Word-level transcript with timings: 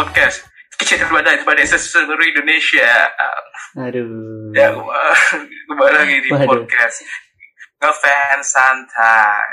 podcast 0.00 0.36
kejadian 0.76 1.12
pada 1.12 1.36
pada 1.44 1.60
seluruh 1.66 2.24
Indonesia 2.26 2.88
Aduh. 3.76 4.48
ya 4.50 4.72
kembali, 4.72 5.92
lagi 5.98 6.16
di 6.18 6.30
Waduh. 6.30 6.48
podcast 6.48 7.04
ngefans 7.76 8.46
santai 8.48 9.52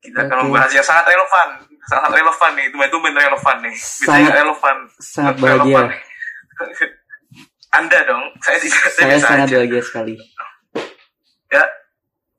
kita 0.00 0.22
akan 0.22 0.36
Oke. 0.38 0.44
membahas 0.46 0.72
yang 0.72 0.86
sangat 0.86 1.04
relevan 1.06 1.48
sangat 1.84 2.10
relevan 2.14 2.50
nih 2.54 2.66
tumben-tumben 2.70 3.12
relevan 3.12 3.56
nih 3.60 3.74
bisa 3.74 4.06
Sangat- 4.08 4.34
relevan 4.34 4.76
sangat 4.96 5.34
Relevan 5.36 5.84
bahagia. 5.84 5.84
anda 7.78 7.98
dong 8.04 8.24
saya 8.40 8.56
tidak 8.56 8.88
saya, 8.88 9.04
Saya 9.06 9.18
sangat 9.20 9.46
aja. 9.46 9.56
bahagia 9.58 9.82
sekali. 9.82 10.14
ya 11.46 11.64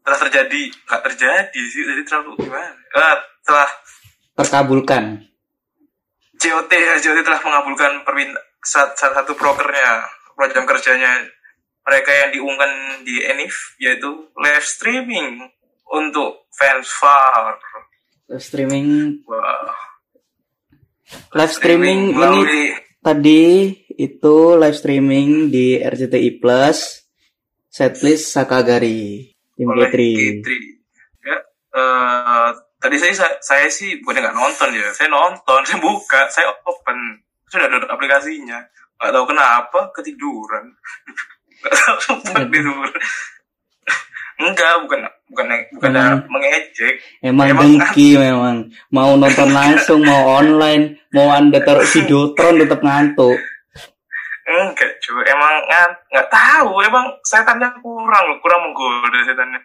telah 0.02 0.20
terjadi 0.20 0.62
nggak 0.66 1.02
terjadi 1.06 1.62
sih 1.64 1.82
jadi 1.84 2.02
terlalu 2.04 2.32
gimana 2.42 2.74
Eh, 2.90 3.18
telah 3.44 3.70
Terkabulkan. 4.36 5.04
COT 6.38 6.72
ya, 6.72 6.94
COT 7.02 7.20
telah 7.26 7.42
mengabulkan 7.42 8.06
permintaan 8.06 8.46
salah 8.68 9.24
satu 9.24 9.32
brokernya 9.40 10.04
program 10.36 10.68
kerjanya 10.68 11.24
mereka 11.88 12.12
yang 12.12 12.30
diumumkan 12.36 12.72
di 13.08 13.24
Enif 13.24 13.80
yaitu 13.80 14.28
live 14.36 14.68
streaming 14.68 15.48
untuk 15.88 16.52
fans 16.52 16.92
VAR. 17.00 17.56
Live 18.28 18.44
streaming 18.44 18.88
Wah, 19.24 19.72
live 21.32 21.54
streaming 21.56 22.12
ini 22.12 22.16
melalui 22.20 22.64
tadi 23.00 23.72
itu 23.96 24.36
live 24.60 24.76
streaming 24.76 25.48
di 25.48 25.80
RCTI 25.80 26.44
Plus 26.44 27.08
setlist 27.72 28.36
Sakagari 28.36 29.32
tim 29.56 29.72
oleh 29.72 29.88
K3. 29.88 29.96
K3. 30.44 30.48
Ya, 31.24 31.38
eh, 31.72 32.50
tadi 32.88 32.96
saya 33.04 33.36
saya 33.44 33.68
sih 33.68 34.00
bukan 34.00 34.24
nggak 34.24 34.38
nonton 34.40 34.72
ya, 34.72 34.88
saya 34.96 35.12
nonton, 35.12 35.60
saya 35.68 35.80
buka, 35.84 36.32
saya 36.32 36.48
open, 36.64 37.20
sudah 37.52 37.68
ada 37.68 37.84
aplikasinya. 37.92 38.64
Nggak 38.98 39.12
tahu 39.14 39.26
kenapa 39.30 39.80
ketiduran. 39.94 40.66
Nggak 41.62 41.74
tahu 41.74 41.98
sempat 42.02 42.48
tidur. 42.48 42.88
Enggak, 44.38 44.86
bukan 44.86 45.02
bukan 45.34 45.46
bukan 45.74 45.90
Emang- 45.98 46.22
mengejek. 46.30 46.94
Emang 47.26 47.50
Emang- 47.50 47.74
dengki 47.74 48.14
memang 48.14 48.70
mau 48.94 49.18
nonton 49.18 49.50
langsung 49.50 50.06
mau 50.06 50.38
online 50.38 51.10
mau 51.10 51.34
anda 51.34 51.58
taruh 51.66 51.82
videotron 51.82 52.62
tetap 52.62 52.78
ngantuk. 52.86 53.42
Enggak, 54.46 54.92
cuy. 55.02 55.26
Emang 55.26 55.54
nggak 56.14 56.30
tahu, 56.30 56.70
emang 56.86 57.06
setannya 57.26 57.66
kurang 57.82 58.24
loh, 58.30 58.38
kurang 58.40 58.62
menggoda 58.70 59.20
setannya. 59.26 59.60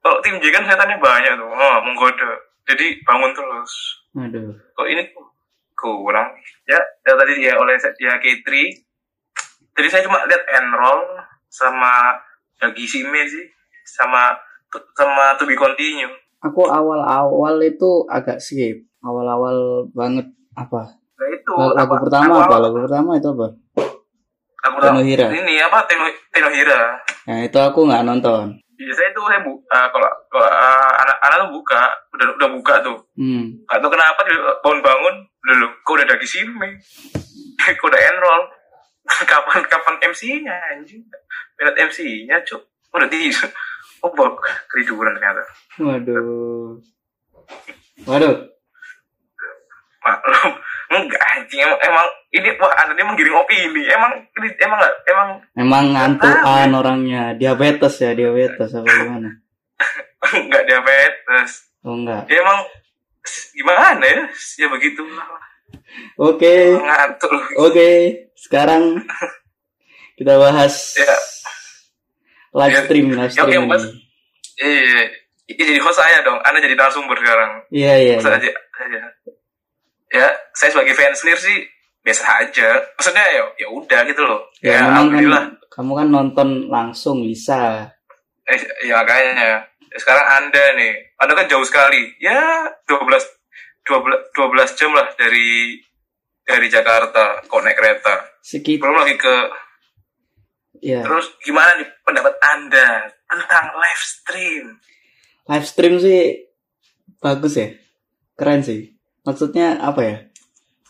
Kalau 0.00 0.18
tim 0.24 0.40
J 0.40 0.48
kan 0.48 0.64
setannya 0.64 0.96
banyak 0.96 1.32
tuh, 1.36 1.52
oh, 1.52 1.76
menggoda. 1.84 2.45
Jadi 2.66 2.86
bangun 3.02 3.30
terus. 3.30 3.72
Aduh. 4.12 4.48
kok 4.72 4.88
ini 4.88 5.04
kurang 5.74 6.32
ya, 6.64 6.74
ya 7.02 7.12
tadi 7.14 7.36
ya 7.38 7.52
oleh 7.54 7.76
ya 7.94 8.16
K3 8.16 8.48
jadi 9.70 9.88
saya 9.92 10.02
cuma 10.02 10.24
lihat 10.24 10.40
enroll 10.50 11.04
sama 11.46 12.16
Dagi 12.56 12.88
Sime 12.88 13.22
sih 13.22 13.44
sama 13.86 14.32
sama 14.90 15.36
to 15.36 15.44
be 15.44 15.52
continue 15.52 16.08
Aku 16.38 16.64
awal-awal 16.64 17.60
itu 17.60 18.04
agak 18.06 18.38
skip. 18.38 18.88
Awal-awal 18.98 19.56
banget 19.92 20.24
apa? 20.54 20.96
nah 21.12 21.28
itu 21.28 21.52
Lagu 21.52 21.94
pertama 21.98 22.32
aku 22.32 22.40
apa? 22.40 22.48
awal- 22.50 22.62
Lagu 22.62 22.78
pertama 22.80 23.10
itu 23.12 23.28
apa? 23.30 23.46
aku 24.58 24.76
Tenohira. 24.80 25.26
ini 25.30 25.54
apa 25.60 25.78
Teno 25.84 26.04
Tenohira 26.28 26.80
Nah 27.26 27.38
itu 27.42 27.58
aku 27.58 27.84
nggak 27.84 28.00
nonton. 28.02 28.56
Biasanya 28.76 29.10
itu 29.16 29.20
saya 29.24 29.40
bu 29.40 29.52
eh, 29.56 29.88
kalau 29.88 30.10
kalau 30.28 30.48
eh, 30.52 30.92
anak-anak 31.02 31.36
tuh 31.40 31.50
buka 31.56 31.82
udah 32.12 32.26
udah 32.36 32.48
buka 32.60 32.74
tuh. 32.84 32.98
Hmm. 33.16 33.44
Gak 33.64 33.80
tau 33.80 33.90
kenapa 33.90 34.20
dia 34.28 34.38
bangun-bangun 34.60 35.14
dulu 35.46 35.66
kok 35.80 35.94
udah 35.96 36.06
Dagi 36.06 36.28
Sime 36.28 36.68
kok 37.80 37.88
udah 37.88 38.00
enroll? 38.12 38.44
Kapan 39.30 39.62
kapan 39.70 39.94
MC-nya 40.12 40.54
anjing? 40.74 41.00
Lihat 41.62 41.74
MC-nya 41.78 42.36
cuk. 42.44 42.62
Udah 42.92 43.08
tidur? 43.08 43.48
Oh 44.04 44.12
bok 44.12 44.44
ketiduran 44.68 45.16
ternyata. 45.16 45.40
Waduh. 45.80 46.76
Waduh. 48.04 48.36
maklum. 50.04 50.52
Enggak 50.92 51.22
anjing. 51.32 51.64
Emang, 51.64 51.80
emang 51.80 52.08
ini 52.36 52.48
wah 52.56 52.72
anda 52.76 52.92
ini 52.92 53.02
menggiring 53.02 53.32
opini 53.34 53.82
emang 53.86 54.12
ini 54.34 54.48
emang 54.58 54.78
nggak 54.78 54.94
emang 55.06 55.28
Emang 55.54 55.84
ngantukan 55.90 56.68
orangnya. 56.70 57.22
Diabetes 57.32 57.96
ya, 57.96 58.12
diabetes 58.12 58.70
apa 58.70 58.84
gimana? 58.86 59.30
enggak 60.38 60.62
diabetes 60.64 61.50
Oh 61.80 61.94
enggak. 61.94 62.26
ya 62.26 62.38
emang 62.38 62.60
gimana 63.52 64.00
ya 64.00 64.24
ya 64.56 64.66
begitu 64.68 65.02
Oke. 66.16 66.76
ngantuk 66.76 67.32
Oke. 67.58 67.88
Sekarang 68.34 69.00
kita 70.14 70.36
bahas 70.36 70.74
Ya. 70.98 71.16
live 72.54 72.72
Ya, 72.72 72.80
stream, 72.82 73.06
live 73.12 73.30
stream. 73.30 73.64
bahas- 73.66 73.92
iya 74.56 75.02
ini 75.46 75.62
jadi 75.62 75.78
host 75.78 75.94
saya 75.94 76.20
dong 76.20 76.40
anda 76.40 76.58
jadi 76.58 76.74
narasumber 76.74 77.14
sekarang 77.14 77.62
Iya, 77.68 77.92
iya. 77.98 78.14
Biasa 78.16 78.28
iya. 78.32 78.50
aja. 78.80 79.00
Ya, 80.08 80.26
saya 80.52 80.70
sebagai 80.70 80.92
fans 80.92 81.20
Lear 81.20 81.36
sih 81.36 81.58
biasa 82.06 82.22
aja. 82.40 82.68
Maksudnya 82.94 83.26
ya 83.26 83.42
ya 83.56 83.68
udah 83.68 84.00
gitu 84.06 84.22
loh. 84.22 84.40
Ya, 84.60 84.70
Ya, 84.70 84.78
kan 84.78 84.86
alhamdulillah. 84.94 85.44
kamu 85.68 85.92
kan 85.92 86.08
nonton 86.08 86.48
langsung 86.68 87.20
bisa. 87.20 87.90
Eh, 88.46 88.56
ya 88.84 88.94
makanya. 88.96 89.34
Ya, 89.34 89.58
sekarang 89.92 90.22
Anda 90.38 90.64
nih, 90.72 90.92
Anda 91.18 91.32
kan 91.34 91.46
jauh 91.46 91.66
sekali. 91.66 92.14
Ya 92.16 92.38
12 92.86 93.26
12 93.82 94.30
12 94.32 94.46
jam 94.72 94.90
lah 94.90 95.10
dari 95.14 95.82
dari 96.42 96.66
Jakarta 96.66 97.42
kok 97.42 97.58
naik 97.60 97.74
kereta. 97.74 98.38
Sekitar 98.38 98.86
Belum 98.86 99.02
lagi 99.02 99.18
ke 99.18 99.34
ya. 100.80 101.02
terus 101.02 101.34
gimana 101.40 101.74
nih 101.74 101.88
pendapat 102.00 102.34
Anda 102.40 102.88
tentang 103.26 103.66
live 103.74 104.02
stream? 104.04 104.64
Live 105.46 105.66
stream 105.66 105.94
sih 105.98 106.46
bagus 107.18 107.54
ya. 107.54 107.68
Keren 108.34 108.62
sih. 108.62 108.94
Maksudnya 109.22 109.80
apa 109.80 110.00
ya? 110.00 110.16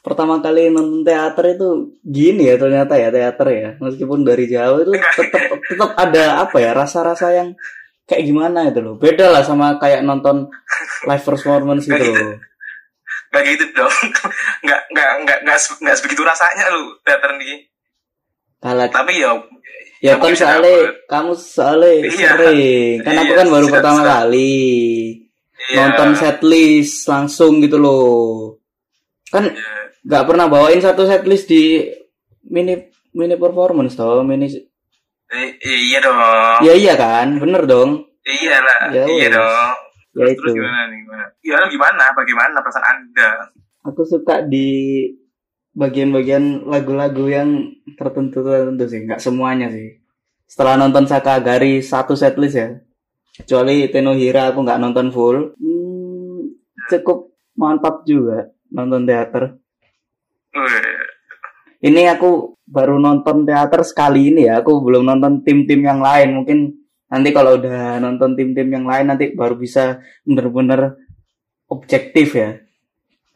Pertama 0.06 0.38
kali 0.38 0.70
nonton 0.70 1.02
teater 1.02 1.44
itu 1.50 1.68
gini 2.00 2.46
ya 2.46 2.54
ternyata 2.54 2.94
ya 2.94 3.10
teater 3.10 3.46
ya. 3.50 3.70
Meskipun 3.76 4.22
dari 4.22 4.46
jauh 4.46 4.78
itu 4.80 4.92
tetap 4.94 5.42
tetap 5.66 5.90
ada 5.98 6.24
apa 6.40 6.56
ya 6.56 6.70
rasa-rasa 6.70 7.34
yang 7.34 7.58
kayak 8.06 8.22
gimana 8.22 8.70
itu 8.70 8.78
loh. 8.78 8.94
Beda 8.94 9.26
lah 9.28 9.42
sama 9.42 9.74
kayak 9.76 10.06
nonton 10.06 10.46
live 11.02 11.24
performance 11.26 11.84
gitu 11.84 11.98
Kayak 11.98 12.06
gitu. 12.06 12.22
loh. 12.22 12.38
Gak 13.26 13.44
gitu 13.44 13.64
dong. 13.74 13.90
nggak 14.62 14.80
nggak 14.94 15.10
nggak 15.26 15.38
nggak 15.42 15.58
nggak 15.82 15.96
sebegitu 15.98 16.22
rasanya 16.22 16.70
lu 16.70 16.94
teater 17.02 17.34
nih. 17.34 17.66
Kalau 18.56 18.86
Tapi 18.86 19.12
ya 19.18 19.30
ya 19.98 20.12
kan 20.16 20.30
soalnya 20.30 20.76
kamu 21.04 21.32
soalnya 21.34 21.92
Iya. 22.06 22.30
sering. 22.30 22.94
Kan 23.02 23.14
aku 23.16 23.26
Iya, 23.26 23.38
kan 23.42 23.46
baru 23.50 23.66
pertama 23.66 23.98
sudah. 23.98 24.10
kali 24.22 24.62
Iya. 25.66 25.76
nonton 25.82 26.10
setlist 26.14 27.10
langsung 27.10 27.58
gitu 27.58 27.74
loh. 27.76 28.54
Kan 29.26 29.50
Iya. 29.50 29.85
Nggak 30.06 30.24
pernah 30.24 30.46
bawain 30.46 30.78
satu 30.78 31.02
setlist 31.04 31.50
di 31.50 31.82
mini 32.46 32.78
mini 33.12 33.34
performance 33.34 33.98
toh 33.98 34.22
mini 34.22 34.46
I- 35.26 35.58
iya 35.90 35.98
dong. 35.98 36.18
ya 36.62 36.72
iya 36.72 36.94
kan 36.94 37.42
bener 37.42 37.66
dong 37.66 38.06
Iya 38.26 38.58
lah. 38.58 38.80
Ya 38.90 39.04
iya 39.06 39.28
dong. 39.30 39.70
ya 40.14 40.22
Terus, 40.26 40.30
itu 40.34 40.40
terus 40.42 40.52
gimana 40.58 40.80
nih? 40.90 40.98
Gimana? 41.02 41.24
Ya 41.46 41.58
gimana? 41.70 42.04
Bagaimana 42.10 42.58
perasaan 42.58 42.86
Anda? 43.06 43.30
aku 43.86 44.02
suka 44.02 44.42
di 44.42 44.66
bagian-bagian 45.76 46.66
lagu-lagu 46.66 47.30
yang 47.30 47.70
tertentu 47.94 48.42
tertentu 48.42 48.84
sih 48.90 49.06
nggak 49.06 49.22
semuanya 49.22 49.70
sih 49.70 50.02
setelah 50.50 50.74
nonton 50.74 51.06
Sakagari 51.06 51.84
satu 51.84 52.18
setlist 52.18 52.56
ya 52.58 52.68
kecuali 53.36 53.86
Tenohira 53.92 54.50
aku 54.50 54.64
nggak 54.64 54.80
nonton 54.82 55.14
full 55.14 55.54
hmm, 55.54 56.40
cukup 56.90 57.30
mantap 57.54 58.02
juga 58.08 58.50
nonton 58.72 59.04
teater 59.06 59.54
ini 61.82 62.02
aku 62.08 62.56
baru 62.66 62.98
nonton 62.98 63.46
teater 63.46 63.84
sekali 63.86 64.32
ini 64.34 64.48
ya. 64.48 64.60
Aku 64.64 64.82
belum 64.82 65.06
nonton 65.06 65.44
tim-tim 65.46 65.84
yang 65.84 66.00
lain. 66.02 66.34
Mungkin 66.42 66.58
nanti 67.06 67.28
kalau 67.30 67.60
udah 67.60 68.02
nonton 68.02 68.34
tim-tim 68.34 68.66
yang 68.66 68.84
lain 68.88 69.06
nanti 69.12 69.30
baru 69.36 69.54
bisa 69.54 70.02
bener-bener 70.26 70.96
objektif 71.68 72.34
ya. 72.34 72.58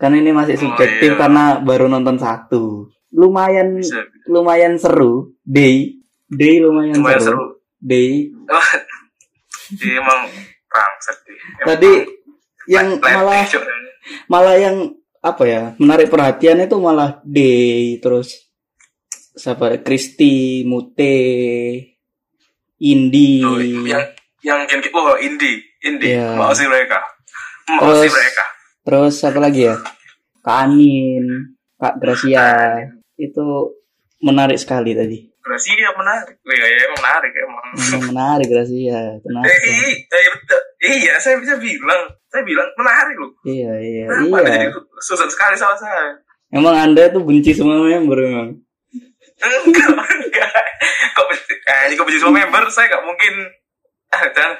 Karena 0.01 0.17
ini 0.25 0.33
masih 0.33 0.57
Oh, 0.57 0.63
subjektif 0.65 1.13
iya. 1.15 1.21
karena 1.21 1.45
baru 1.61 1.87
nonton 1.87 2.17
satu. 2.17 2.89
Lumayan 3.13 3.77
bisa. 3.77 4.01
lumayan 4.31 4.79
seru. 4.81 5.35
Day, 5.45 5.99
day 6.31 6.63
lumayan, 6.63 6.97
Lumayan 6.97 7.21
seru. 7.21 7.37
seru. 7.37 7.45
Day. 7.83 8.31
Dia 9.79 10.03
emang 10.03 10.27
Tadi 11.63 11.93
yang 12.71 12.99
malah 13.03 13.43
malah 14.31 14.55
yang 14.59 14.95
apa 15.21 15.43
ya 15.45 15.63
menarik 15.77 16.09
perhatian 16.09 16.61
itu 16.61 16.77
malah 16.77 17.21
Day 17.23 18.01
terus 18.01 18.49
siapa 19.37 19.77
Kristi 19.79 20.65
Mute 20.65 21.17
Indi 22.81 23.45
Oh, 23.45 23.61
yang 23.61 24.01
yang 24.41 24.65
yang 24.65 24.81
oh 24.97 25.17
indie, 25.21 25.61
indie. 25.85 26.17
Iya. 26.17 26.33
Mau 26.33 26.49
sih 26.51 26.65
mereka. 26.65 26.97
Mau 27.69 27.93
sih 28.01 28.09
Terus- 28.09 28.17
mereka. 28.17 28.45
terus 28.81 29.15
apa 29.21 29.37
lagi 29.39 29.69
ya 29.69 29.77
Kanin 30.41 31.53
Kak 31.77 32.01
Gracia 32.01 32.81
itu 33.15 33.77
menarik 34.19 34.57
sekali 34.57 34.97
tadi. 34.97 35.30
Gracia 35.51 35.91
menarik. 35.93 36.37
Oh, 36.39 36.55
iya, 36.55 36.67
iya, 36.71 36.83
emang 36.87 37.01
menarik 37.03 37.33
emang. 37.35 37.65
Memang 37.75 38.03
menarik 38.15 38.47
Gracia. 38.47 39.01
Kenapa? 39.19 39.45
Eh, 39.45 39.59
i- 39.99 40.31
betul. 40.31 40.61
iya, 40.81 41.15
saya 41.19 41.43
bisa 41.43 41.59
bilang. 41.59 42.07
Saya 42.31 42.43
bilang 42.47 42.71
menarik 42.79 43.17
loh. 43.19 43.35
Iya 43.43 43.73
iya 43.83 44.05
Kenapa 44.07 44.37
Anda 44.39 44.51
jadi 44.55 44.71
iya. 44.71 44.81
susah 45.03 45.27
sekali 45.27 45.59
sama 45.59 45.75
saya? 45.75 46.15
Emang 46.51 46.75
anda 46.75 47.11
tuh 47.11 47.23
benci 47.23 47.51
semua 47.51 47.83
member 47.83 48.23
memang. 48.23 48.51
Enggak, 49.41 49.87
enggak. 50.23 50.51
Kok 51.11 51.27
benci, 51.27 51.53
eh, 51.59 51.95
kok 51.95 52.07
benci 52.07 52.19
sama 52.23 52.39
member, 52.39 52.63
saya 52.71 52.87
nggak 52.87 53.03
mungkin. 53.03 53.35
Ah, 54.11 54.23
dan 54.31 54.51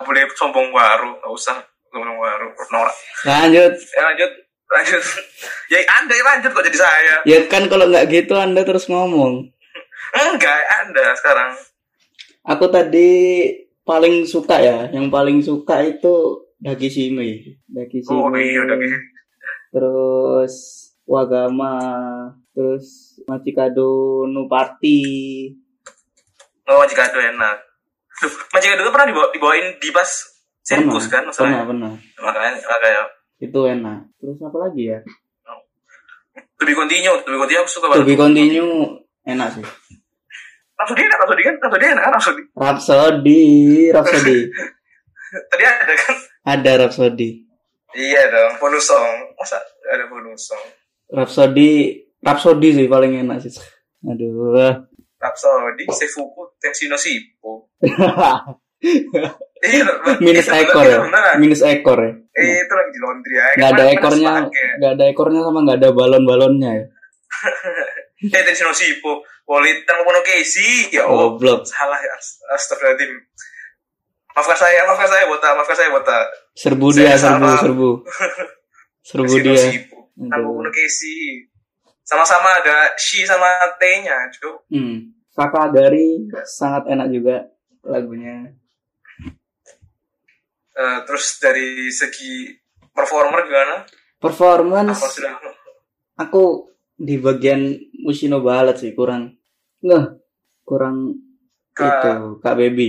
boleh 0.00 0.22
sombong 0.34 0.70
baru, 0.70 1.18
nggak 1.18 1.30
usah 1.30 1.62
sombong 1.90 2.18
baru. 2.18 2.50
Norak. 2.70 2.96
Lanjut. 3.22 3.72
Ya 3.74 4.02
lanjut, 4.02 4.30
lanjut. 4.66 5.02
Ya 5.70 5.78
anda 6.02 6.10
yang 6.10 6.26
lanjut 6.26 6.50
kok 6.50 6.66
jadi 6.66 6.78
saya. 6.82 7.14
Ya 7.22 7.38
kan 7.46 7.70
kalau 7.70 7.86
nggak 7.86 8.10
gitu 8.10 8.34
anda 8.34 8.66
terus 8.66 8.90
ngomong. 8.90 9.46
Enggak, 10.10 10.60
anda 10.82 11.14
sekarang. 11.14 11.52
Aku 12.46 12.66
tadi 12.72 13.08
paling 13.86 14.26
suka 14.26 14.58
ya, 14.58 14.78
yang 14.90 15.10
paling 15.12 15.42
suka 15.42 15.82
itu 15.86 16.46
Dakishime. 16.60 17.56
Dakishime. 17.70 18.20
Oh 18.20 18.28
iya, 18.36 18.62
gitu. 18.68 18.96
Terus 19.72 20.54
Wagama, 21.08 21.80
terus 22.52 23.16
Machikado 23.24 24.22
no 24.28 24.44
Party. 24.46 25.00
Oh, 26.68 26.84
Majikado 26.84 27.18
enak. 27.18 27.56
Duh, 28.20 28.34
Majikado 28.52 28.80
itu 28.84 28.92
pernah 28.92 29.08
dibawa, 29.08 29.26
dibawain 29.32 29.66
di 29.80 29.88
pas 29.90 30.06
sirkus 30.62 31.08
kan? 31.08 31.26
pernah, 31.26 31.64
Masalahnya. 31.64 31.66
pernah. 31.66 31.92
Makanya, 32.20 32.60
makanya. 32.62 33.02
Itu 33.40 33.60
enak. 33.66 33.98
Terus 34.20 34.38
apa 34.44 34.58
lagi 34.60 34.82
ya? 34.86 35.00
Lebih 36.60 36.74
continue, 36.76 37.16
lebih 37.24 37.38
continue 37.40 37.62
aku 37.64 37.72
suka 37.72 37.86
banget. 37.88 38.04
be 38.04 38.14
continue 38.20 39.00
enak 39.30 39.48
sih. 39.54 39.64
Rhapsody 40.80 41.02
enak, 41.04 41.18
Rhapsody 41.20 41.42
kan, 41.44 41.54
Rhapsody 41.60 41.84
enak 41.86 42.02
kan, 42.02 42.12
Rhapsody. 42.16 42.42
Rhapsody, 42.56 43.42
Rhapsody. 43.92 44.38
Tadi 45.50 45.64
ada 45.64 45.94
kan? 45.94 46.16
Ada 46.40 46.70
Rhapsody. 46.86 47.30
Iya 47.90 48.22
dong, 48.30 48.52
bonus 48.62 48.86
song. 48.86 49.34
Masa 49.36 49.58
ada 49.90 50.04
bonus 50.08 50.48
song? 50.48 50.64
Rhapsody, 51.10 52.00
Rhapsody 52.22 52.68
sih 52.74 52.86
paling 52.86 53.20
enak 53.22 53.44
sih. 53.44 53.52
Aduh. 54.06 54.56
Rhapsody, 55.20 55.84
Seifuku, 55.90 56.56
Tenshino 56.58 56.96
Shippo. 56.96 57.68
Iya, 59.60 59.84
Minus 60.24 60.48
itu 60.48 60.56
ekor 60.56 60.84
lagi 60.88 60.96
ya. 60.96 61.36
Minus 61.36 61.60
ekor 61.60 62.00
ya. 62.00 62.12
Eh, 62.32 62.64
itu 62.64 62.72
lagi 62.72 62.90
di 62.96 63.00
laundry 63.04 63.34
ya. 63.36 63.44
Nggak 63.60 63.70
ada 63.76 63.84
ekornya, 63.92 64.32
pakai. 64.48 64.68
nggak 64.80 64.92
ada 64.96 65.04
ekornya 65.12 65.40
sama 65.44 65.58
nggak 65.68 65.78
ada 65.84 65.88
balon-balonnya 65.92 66.70
ya. 66.80 66.84
Eh, 68.20 68.42
Tenshino 68.44 68.72
Shippo. 68.76 69.24
Politan 69.48 70.04
Mono 70.04 70.20
Casey. 70.20 70.92
Ya 70.92 71.08
Allah. 71.08 71.32
Goblok. 71.32 71.64
Salah 71.64 71.96
ya. 71.96 72.16
Astagfirullahaladzim. 72.52 73.12
Maafkan 74.30 74.56
saya, 74.56 74.80
maafkan 74.86 75.08
saya, 75.10 75.24
Bota. 75.26 75.48
Maafkan 75.56 75.76
saya, 75.76 75.90
Bota. 75.90 76.18
Serbu 76.54 76.86
dia, 76.94 77.16
serbu, 77.16 77.48
serbu. 77.58 77.90
Serbu 79.10 79.34
dia. 79.42 79.64
Mono 80.20 80.70
Casey. 80.70 81.48
Sama-sama 82.04 82.60
ada 82.60 82.94
Shi 83.00 83.24
sama 83.24 83.48
T-nya, 83.80 84.28
cuy. 84.36 84.54
Hmm. 84.70 84.96
Sakagari 85.30 86.26
sangat 86.44 86.90
enak 86.90 87.08
juga 87.08 87.48
lagunya. 87.86 88.50
Eh, 90.80 90.98
terus 91.06 91.38
dari 91.38 91.92
segi 91.92 92.50
performer 92.90 93.46
gimana? 93.46 93.84
Performance 94.20 95.00
Apa 95.00 95.08
sudah 95.08 95.34
aku 96.20 96.68
di 97.00 97.16
bagian 97.16 97.72
Mushino 98.00 98.40
Ballet 98.40 98.76
sih 98.76 98.92
kurang 98.92 99.36
nggak 99.80 100.04
kurang 100.62 101.16
Kak- 101.70 102.02
itu 102.02 102.12
Kak 102.38 102.54
Baby. 102.54 102.88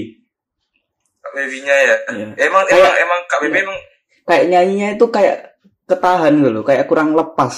Kak 1.18 1.32
Baby-nya 1.32 1.76
ya? 1.78 1.96
Iya. 2.12 2.28
Emang 2.42 2.64
Kayak- 2.66 2.82
emang 2.82 2.96
emang 3.00 3.22
Kak 3.26 3.40
Baby 3.40 3.54
Iya. 3.54 3.64
emang 3.64 3.80
Kayak 4.22 4.46
nyanyinya 4.48 4.88
itu 4.92 5.06
kayak 5.08 5.38
ketahan 5.86 6.32
gitu 6.34 6.50
loh, 6.52 6.64
kayak 6.64 6.86
kurang 6.86 7.12
lepas. 7.12 7.54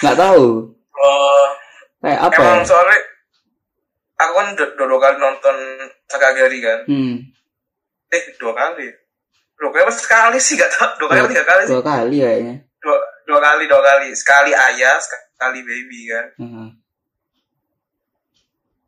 Nggak 0.00 0.16
tahu. 0.16 0.46
oh, 0.94 1.46
Kayak 1.98 2.20
apa 2.22 2.36
emang 2.36 2.60
ya? 2.60 2.66
soalnya 2.66 2.98
aku 4.16 4.32
kan 4.32 4.46
udah 4.52 4.68
dua, 4.74 4.86
dua 4.86 5.00
kali 5.00 5.16
nonton 5.16 5.56
Sakagari 6.04 6.58
kan. 6.60 6.80
Hmm. 6.84 7.14
Eh 8.08 8.22
dua 8.36 8.52
kali. 8.52 8.86
Dua 9.54 9.70
kali 9.70 9.82
apa 9.82 9.92
sekali 9.92 10.38
sih 10.38 10.54
gak 10.54 10.70
tau. 10.70 10.90
Dua 10.98 11.08
kali 11.10 11.30
tiga 11.30 11.44
kali 11.44 11.62
sih? 11.64 11.72
Dua 11.72 11.82
kali 11.82 12.16
kayaknya. 12.20 12.54
Dua, 12.78 12.96
dua 13.24 13.38
kali 13.40 13.64
dua 13.64 13.80
kali. 13.80 14.08
Sekali 14.12 14.50
ayah, 14.50 14.94
sekali 14.98 15.22
baby 15.52 16.00
kan. 16.08 16.26
Heeh. 16.40 16.68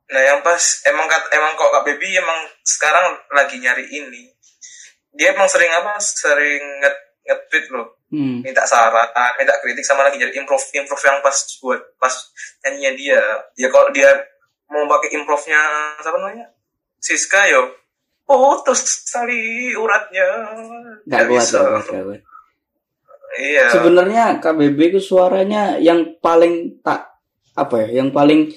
Nah 0.07 0.23
yang 0.23 0.39
pas 0.47 0.63
emang 0.87 1.11
kat- 1.11 1.31
emang 1.35 1.59
kok 1.59 1.67
Kak 1.67 1.83
Baby 1.83 2.15
emang 2.15 2.47
sekarang 2.63 3.19
lagi 3.35 3.59
nyari 3.59 3.91
ini. 3.91 4.31
Dia 5.11 5.35
emang 5.35 5.51
sering 5.51 5.73
apa? 5.75 5.99
Sering 5.99 6.63
nge 6.83 6.91
nge-tweet 7.27 7.67
loh. 7.75 7.99
Hmm. 8.07 8.39
minta 8.39 8.63
saran, 8.63 9.11
minta 9.35 9.59
kritik 9.59 9.83
sama 9.83 10.07
lagi 10.07 10.15
jadi 10.15 10.31
improve 10.39 10.63
improve 10.79 11.03
yang 11.11 11.19
pas 11.27 11.35
buat 11.59 11.83
pas 11.99 12.15
nyanyinya 12.63 12.93
dia. 12.95 13.23
Ya 13.59 13.67
kalau 13.67 13.91
dia 13.91 14.07
mau 14.71 14.87
pakai 14.87 15.11
improve-nya 15.19 15.59
siapa 15.99 16.15
namanya? 16.15 16.55
Siska 17.03 17.51
yo. 17.51 17.75
Putus 18.23 19.11
tali 19.11 19.75
uratnya. 19.75 20.23
Nggak 21.03 21.23
kuat, 21.27 21.35
bisa. 21.35 21.59
kuat. 21.83 22.23
Iya. 23.37 23.69
Sebenarnya 23.73 24.41
KBB 24.41 24.97
itu 24.97 25.01
suaranya 25.01 25.77
yang 25.77 26.17
paling 26.25 26.81
tak 26.81 27.21
apa 27.53 27.85
ya, 27.85 28.01
yang 28.03 28.09
paling 28.13 28.49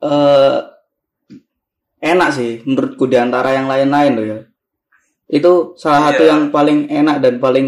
eh 0.00 0.58
enak 2.00 2.30
sih 2.32 2.64
menurutku 2.64 3.04
di 3.04 3.20
antara 3.20 3.52
yang 3.52 3.68
lain-lain 3.68 4.12
loh 4.16 4.26
ya. 4.26 4.38
Itu 5.30 5.76
salah 5.76 6.10
satu 6.10 6.24
Iya. 6.24 6.32
yang 6.32 6.42
paling 6.48 6.88
enak 6.88 7.16
dan 7.20 7.34
paling 7.38 7.66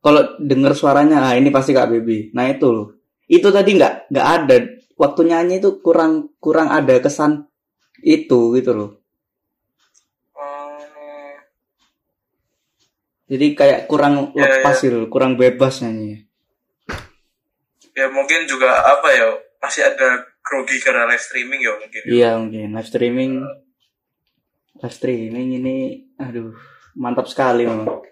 kalau 0.00 0.38
denger 0.40 0.72
suaranya 0.72 1.28
ah 1.28 1.34
ini 1.36 1.50
pasti 1.52 1.76
Baby. 1.76 2.30
Nah 2.32 2.48
itu 2.48 2.66
loh. 2.70 2.88
Itu 3.26 3.52
tadi 3.52 3.76
nggak 3.76 4.10
nggak 4.10 4.26
ada 4.26 4.56
waktu 4.96 5.20
nyanyi 5.28 5.60
itu 5.60 5.82
kurang 5.84 6.32
kurang 6.40 6.72
ada 6.72 6.96
kesan 7.02 7.44
itu 8.00 8.56
gitu 8.56 8.72
loh. 8.72 8.90
Hmm, 10.32 11.36
Jadi 13.30 13.46
kayak 13.54 13.86
kurang 13.86 14.34
Iya, 14.34 14.58
lepas 14.58 14.82
gitu, 14.82 15.06
kurang 15.06 15.38
bebas 15.38 15.80
nyanyi. 15.80 16.26
ya 17.90 18.06
mungkin 18.08 18.46
juga 18.46 18.70
apa 18.80 19.08
ya 19.10 19.28
masih 19.60 19.82
ada 19.84 20.08
grogi 20.40 20.78
karena 20.78 21.04
live 21.06 21.20
streaming 21.20 21.60
ya 21.60 21.72
mungkin. 21.74 22.00
Iya 22.06 22.30
mungkin 22.36 22.68
live 22.72 22.88
streaming 22.88 23.32
live 24.76 24.94
streaming 24.94 25.48
ini 25.54 25.76
aduh 26.16 26.54
mantap 26.94 27.26
sekali 27.26 27.66
memang. 27.66 28.02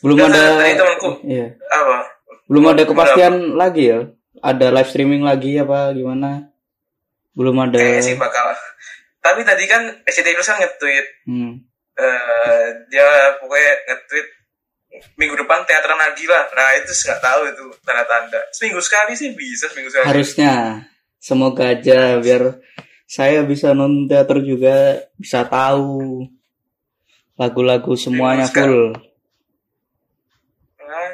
Belum 0.00 0.18
Dan 0.18 0.30
ada 0.30 0.58
tadi 0.58 0.74
temanku 0.74 1.10
iya, 1.22 1.54
apa? 1.68 1.96
belum 2.44 2.64
ada 2.68 2.82
kepastian 2.84 3.34
lagi 3.54 3.82
ya. 3.88 4.00
Ada 4.38 4.66
live 4.70 4.90
streaming 4.90 5.22
lagi 5.22 5.56
apa 5.56 5.90
gimana? 5.92 6.50
Belum 7.32 7.54
ada. 7.56 7.78
Kayaknya 7.78 8.02
sih 8.04 8.16
bakal. 8.16 8.46
Tapi 9.22 9.40
tadi 9.42 9.64
kan 9.64 9.82
SCT 10.02 10.34
Plus 10.34 10.44
kan 10.44 10.58
nge-tweet 10.58 11.06
Hmm. 11.24 11.62
Eh, 11.98 12.66
dia 12.88 13.06
pokoknya 13.40 13.72
nge-tweet 13.88 14.28
minggu 15.16 15.34
depan 15.40 15.64
teater 15.64 15.92
lagi 15.96 16.24
lah. 16.28 16.44
Nah 16.52 16.68
itu 16.76 16.92
nggak 16.92 17.20
tahu 17.20 17.40
itu 17.48 17.64
tanda-tanda. 17.84 18.40
Seminggu 18.52 18.80
sekali 18.84 19.12
sih 19.16 19.32
bisa 19.32 19.68
seminggu 19.72 19.88
sekali. 19.92 20.08
Harusnya 20.12 20.52
semoga 21.16 21.72
aja 21.72 22.20
biar 22.20 22.60
saya 23.08 23.44
bisa 23.44 23.72
nonton 23.76 24.08
teater 24.08 24.40
juga 24.44 25.00
bisa 25.16 25.44
tahu 25.48 26.24
lagu-lagu 27.36 27.92
semuanya 27.96 28.48
Sekali. 28.48 28.68
full. 28.68 28.84
Nah, 30.80 31.08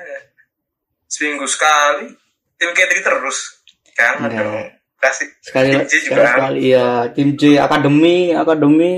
seminggu 1.07 1.47
sekali. 1.47 2.11
Tim 2.59 2.75
Kedri 2.75 3.01
terus 3.07 3.63
kan 3.95 4.19
Enggak. 4.19 4.43
dong. 4.43 4.67
Kasih 4.99 5.31
sekali 5.39 5.71
Tim 5.79 5.87
J 5.87 5.95
sekali, 5.95 6.03
juga. 6.11 6.27
sekali 6.27 6.61
ya 6.75 6.89
tim 7.15 7.29
J 7.39 7.43
akademi 7.63 8.17
akademi 8.35 8.95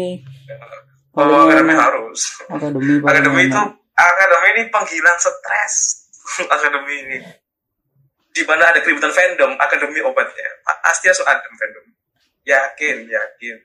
oh, 1.28 1.44
akademi 1.46 1.74
harus. 1.76 2.20
akademi 2.48 2.92
Akademi 3.04 3.40
itu 3.50 3.60
akademi 3.94 4.48
ini 4.56 4.62
panggilan 4.72 5.16
stres. 5.20 5.74
akademi 6.54 6.94
ini. 7.04 7.18
Di 8.30 8.42
mana 8.46 8.70
ada 8.70 8.78
keributan 8.80 9.10
fandom, 9.10 9.58
akademi 9.58 10.00
obatnya. 10.00 10.48
Pasti 10.64 11.10
harus 11.10 11.20
ada 11.26 11.44
fandom. 11.44 11.86
Yakin, 12.46 13.10
yakin. 13.10 13.56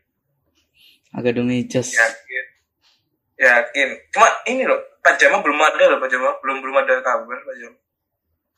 akademi 1.16 1.64
just 1.64 1.96
yakin 1.96 2.46
yakin 3.40 3.90
cuma 4.12 4.28
ini 4.48 4.68
loh 4.68 4.80
pajama 5.00 5.40
belum 5.40 5.60
ada 5.64 5.96
loh 5.96 6.00
pajama 6.04 6.36
belum 6.44 6.60
belum 6.60 6.76
ada 6.84 7.00
kabar 7.00 7.40
pajama 7.40 7.78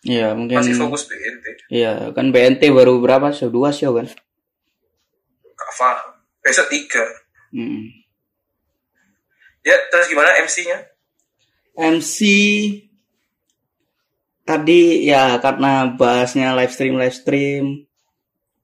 iya 0.06 0.34
mungkin 0.34 0.58
masih 0.58 0.74
fokus 0.74 1.06
BNT 1.06 1.46
iya 1.70 2.10
kan 2.14 2.34
BNT 2.34 2.74
baru 2.74 2.98
berapa 2.98 3.30
show 3.30 3.54
dua 3.54 3.70
show 3.70 3.94
kan 3.94 4.10
kava 5.54 6.18
besok 6.42 6.68
tiga 6.74 7.06
Hmm. 7.48 7.88
Ya 9.68 9.76
terus 9.92 10.08
gimana 10.08 10.32
MC 10.40 10.56
nya 10.64 10.80
MC 11.76 12.18
tadi 14.48 15.04
ya 15.06 15.38
karena 15.44 15.92
bahasnya 15.92 16.56
live 16.56 16.72
stream 16.72 16.96
live 16.96 17.14
stream. 17.14 17.66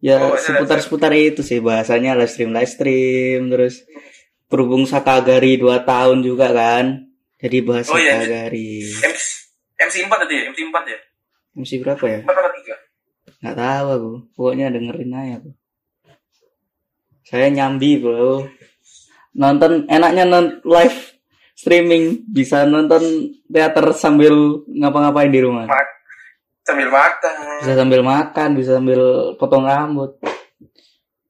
Ya 0.03 0.19
Oh, 0.19 0.35
seputar 0.35 0.83
seputar 0.83 1.11
itu 1.15 1.43
sih 1.43 1.59
bahasanya 1.63 2.15
live 2.15 2.31
stream 2.31 2.51
live 2.55 2.71
stream. 2.71 3.51
Terus 3.51 3.83
berhubung 4.47 4.87
Sakagari 4.87 5.55
2 5.59 5.83
tahun 5.83 6.23
juga 6.23 6.51
kan 6.51 7.07
jadi 7.39 7.57
bahas 7.63 7.87
Oh, 7.91 7.99
iya. 7.99 8.23
Sakagari. 8.23 8.83
MC, 8.87 9.23
MC 9.79 9.95
4 10.07 10.21
tadi 10.23 10.33
ya? 10.39 10.43
MC 10.51 10.59
4 10.71 10.91
ya? 10.91 10.99
MC 11.59 11.71
berapa 11.83 12.03
ya? 12.07 12.19
4 12.23 12.31
atau 12.31 12.51
3? 12.51 13.41
nggak 13.43 13.57
tahu 13.59 13.87
aku. 13.91 14.11
Pokoknya 14.39 14.71
dengerin 14.71 15.11
aja 15.11 15.33
aku. 15.43 15.51
Saya 17.23 17.47
nyambi 17.51 17.99
bro 17.99 18.47
nonton 19.33 19.89
enaknya 19.89 20.23
non 20.25 20.61
live 20.65 21.17
streaming 21.53 22.25
bisa 22.29 22.65
nonton 22.65 23.33
teater 23.49 23.93
sambil 23.93 24.65
ngapa-ngapain 24.69 25.29
di 25.29 25.41
rumah 25.41 25.65
Mak 25.69 25.87
sambil 26.63 26.87
makan. 26.87 27.59
bisa 27.59 27.73
sambil 27.75 28.01
makan 28.01 28.49
bisa 28.55 28.71
sambil 28.79 29.01
potong 29.35 29.67
rambut 29.67 30.15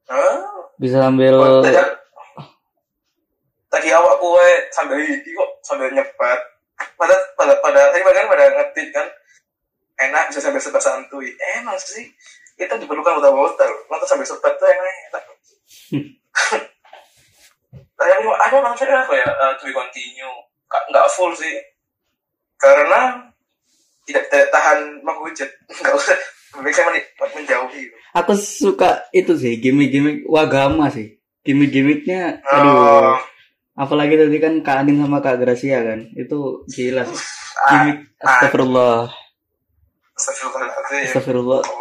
Oh, 0.04 0.68
bisa 0.76 1.00
sambil 1.00 1.32
oh, 1.32 1.64
tadi, 1.64 1.80
tadi 3.72 3.88
awak 3.88 4.20
gue 4.20 4.46
sambil 4.68 5.00
ini 5.00 5.30
kok 5.32 5.50
sambil 5.64 5.88
nyebat. 5.96 6.40
Pada 7.00 7.16
pada 7.40 7.56
pada 7.64 7.80
tadi 7.88 8.04
bagian 8.04 8.28
pada 8.28 8.44
ngetit 8.52 8.92
kan 8.92 9.08
enak 9.96 10.28
bisa 10.28 10.44
sambil 10.44 10.60
sebat 10.60 10.84
santuy. 10.84 11.32
Emang 11.56 11.80
sih 11.80 12.04
itu 12.60 12.68
diperlukan 12.68 13.16
hotel-hotel. 13.16 13.70
Nonton 13.88 14.08
sambil 14.08 14.28
sebat 14.28 14.52
tuh 14.60 14.68
enak. 14.68 14.92
enak. 15.08 15.22
Aku 17.94 18.28
ada 18.34 18.56
maksudnya 18.60 19.06
apa 19.06 19.12
ya? 19.14 19.26
Uh, 19.26 19.52
to 19.58 19.66
be 19.66 19.72
continue. 19.72 20.34
Nggak 20.66 21.06
full 21.14 21.30
sih. 21.32 21.54
Karena 22.58 23.22
tidak, 24.04 24.26
tidak 24.28 24.48
tahan 24.50 25.00
menghujat. 25.06 25.48
Nggak 25.80 25.94
usah. 25.94 26.18
Saya 26.54 26.86
men- 26.86 27.34
menjauhi. 27.34 27.82
aku 28.14 28.38
suka 28.38 29.10
itu 29.10 29.34
sih 29.34 29.58
gimmick-gimmick 29.58 30.22
wagama 30.30 30.86
sih 30.86 31.18
gimmick-gimmicknya 31.42 32.46
Oh, 32.46 32.54
aduh 32.54 33.18
apalagi 33.74 34.14
tadi 34.14 34.38
kan 34.38 34.62
Kak 34.62 34.86
Anin 34.86 35.02
sama 35.02 35.18
Kak 35.18 35.42
Gracia 35.42 35.82
kan 35.82 36.06
itu 36.14 36.62
gila 36.70 37.02
sih 37.10 37.18
gimmick 37.74 37.98
ah, 38.22 38.38
astagfirullah 38.38 38.98
astagfirullah 40.14 41.60
Oh 41.66 41.78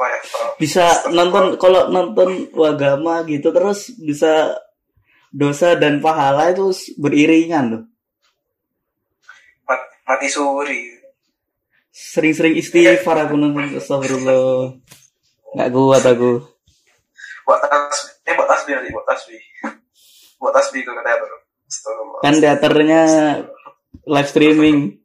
bisa 0.58 1.05
nonton 1.13 1.62
kalau 1.62 1.93
nonton 1.93 2.50
wagama 2.58 3.22
gitu 3.29 3.53
terus 3.53 3.93
bisa 4.01 4.58
dosa 5.34 5.74
dan 5.74 5.98
pahala 5.98 6.54
itu 6.54 6.70
beriringan 6.96 7.66
loh 7.68 7.84
Mat- 9.66 9.90
mati 10.06 10.30
suri. 10.30 10.94
sering-sering 11.90 12.54
istighfar 12.56 13.18
aku 13.20 13.34
nonton 13.34 13.74
astagfirullah 13.74 14.78
nggak 15.52 15.70
kuat 15.70 16.06
aku 16.06 16.32
Buat 17.44 17.60
tas, 17.60 18.24
eh 18.24 18.34
buat 18.34 18.48
tasbih 18.48 18.72
nanti, 18.72 18.88
buat 18.88 19.04
tasbih. 19.04 19.36
Buat 20.40 20.56
tasbih 20.56 20.80
ke 20.80 20.92
teater. 20.96 21.30
Kan 22.24 22.34
teaternya 22.40 23.02
live 24.08 24.30
streaming 24.32 24.96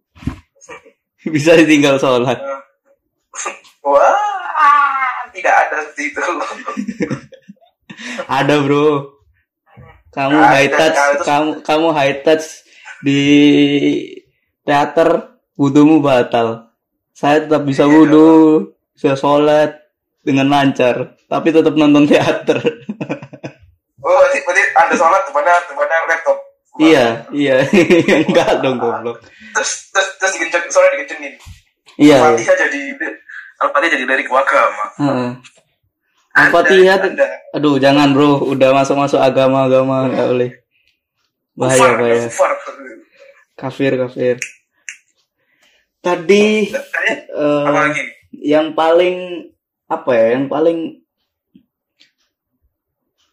bisa 1.34 1.58
ditinggal 1.58 1.98
sholat 1.98 2.38
Wah, 3.82 4.14
tidak 5.34 5.50
ada 5.50 5.76
seperti 5.82 6.02
itu. 6.08 6.22
ada 8.38 8.54
bro 8.62 9.17
kamu 10.18 10.34
Ada, 10.36 10.50
high 10.50 10.70
touch 10.70 10.98
kamu 11.22 11.48
kamu 11.62 11.86
high 11.92 12.16
touch 12.20 12.66
di 13.00 13.22
teater 14.62 15.08
wudhumu 15.54 15.98
batal 15.98 16.74
saya 17.12 17.38
tetap 17.40 17.62
bisa 17.62 17.82
Iya, 17.82 17.92
wudhu 17.92 18.26
bisa 18.92 19.14
sholat 19.14 19.78
dengan 20.20 20.50
lancar 20.50 21.14
tapi 21.24 21.48
tetap 21.48 21.72
nonton 21.72 22.04
teater 22.04 22.58
Oh, 23.98 24.14
berarti, 24.14 24.38
berarti 24.40 24.62
anda 24.74 24.94
sholat 24.94 25.20
depannya, 25.22 25.52
depannya 25.68 25.98
laptop. 26.08 26.38
Iya 26.78 27.04
iya 27.28 27.56
enggak 28.24 28.62
dong 28.62 28.78
goblok 28.78 29.20
Terus, 29.52 29.90
terus, 29.90 30.08
terus 30.16 30.32
dikenceng, 30.34 30.64
sholat 30.68 30.90
dikencengin. 30.94 31.34
iya 31.98 32.16
iya 32.16 32.16
Al-Fatihah 32.24 32.56
jadi, 32.56 32.80
Al-Fatihah 33.58 33.90
jadi 33.92 34.04
lirik 34.06 34.30
wagama. 34.30 34.84
Heeh. 34.96 35.30
Anda- 35.34 35.67
Al-Fatihah 36.38 36.98
aduh 37.56 37.76
jangan 37.82 38.14
bro. 38.14 38.44
Udah 38.46 38.70
masuk 38.70 38.94
masuk 38.94 39.18
agama-agama 39.18 40.06
nggak 40.12 40.28
boleh. 40.30 40.50
Bahaya 41.58 41.78
kufar, 41.78 41.92
bahaya. 41.98 42.22
kufar. 42.30 42.52
kafir 43.58 43.92
kafir. 43.98 44.36
Tadi 45.98 46.70
apa 46.70 47.90
lagi? 47.90 48.02
yang 48.30 48.76
paling 48.78 49.50
apa 49.90 50.10
ya 50.14 50.26
yang 50.38 50.46
paling 50.46 51.02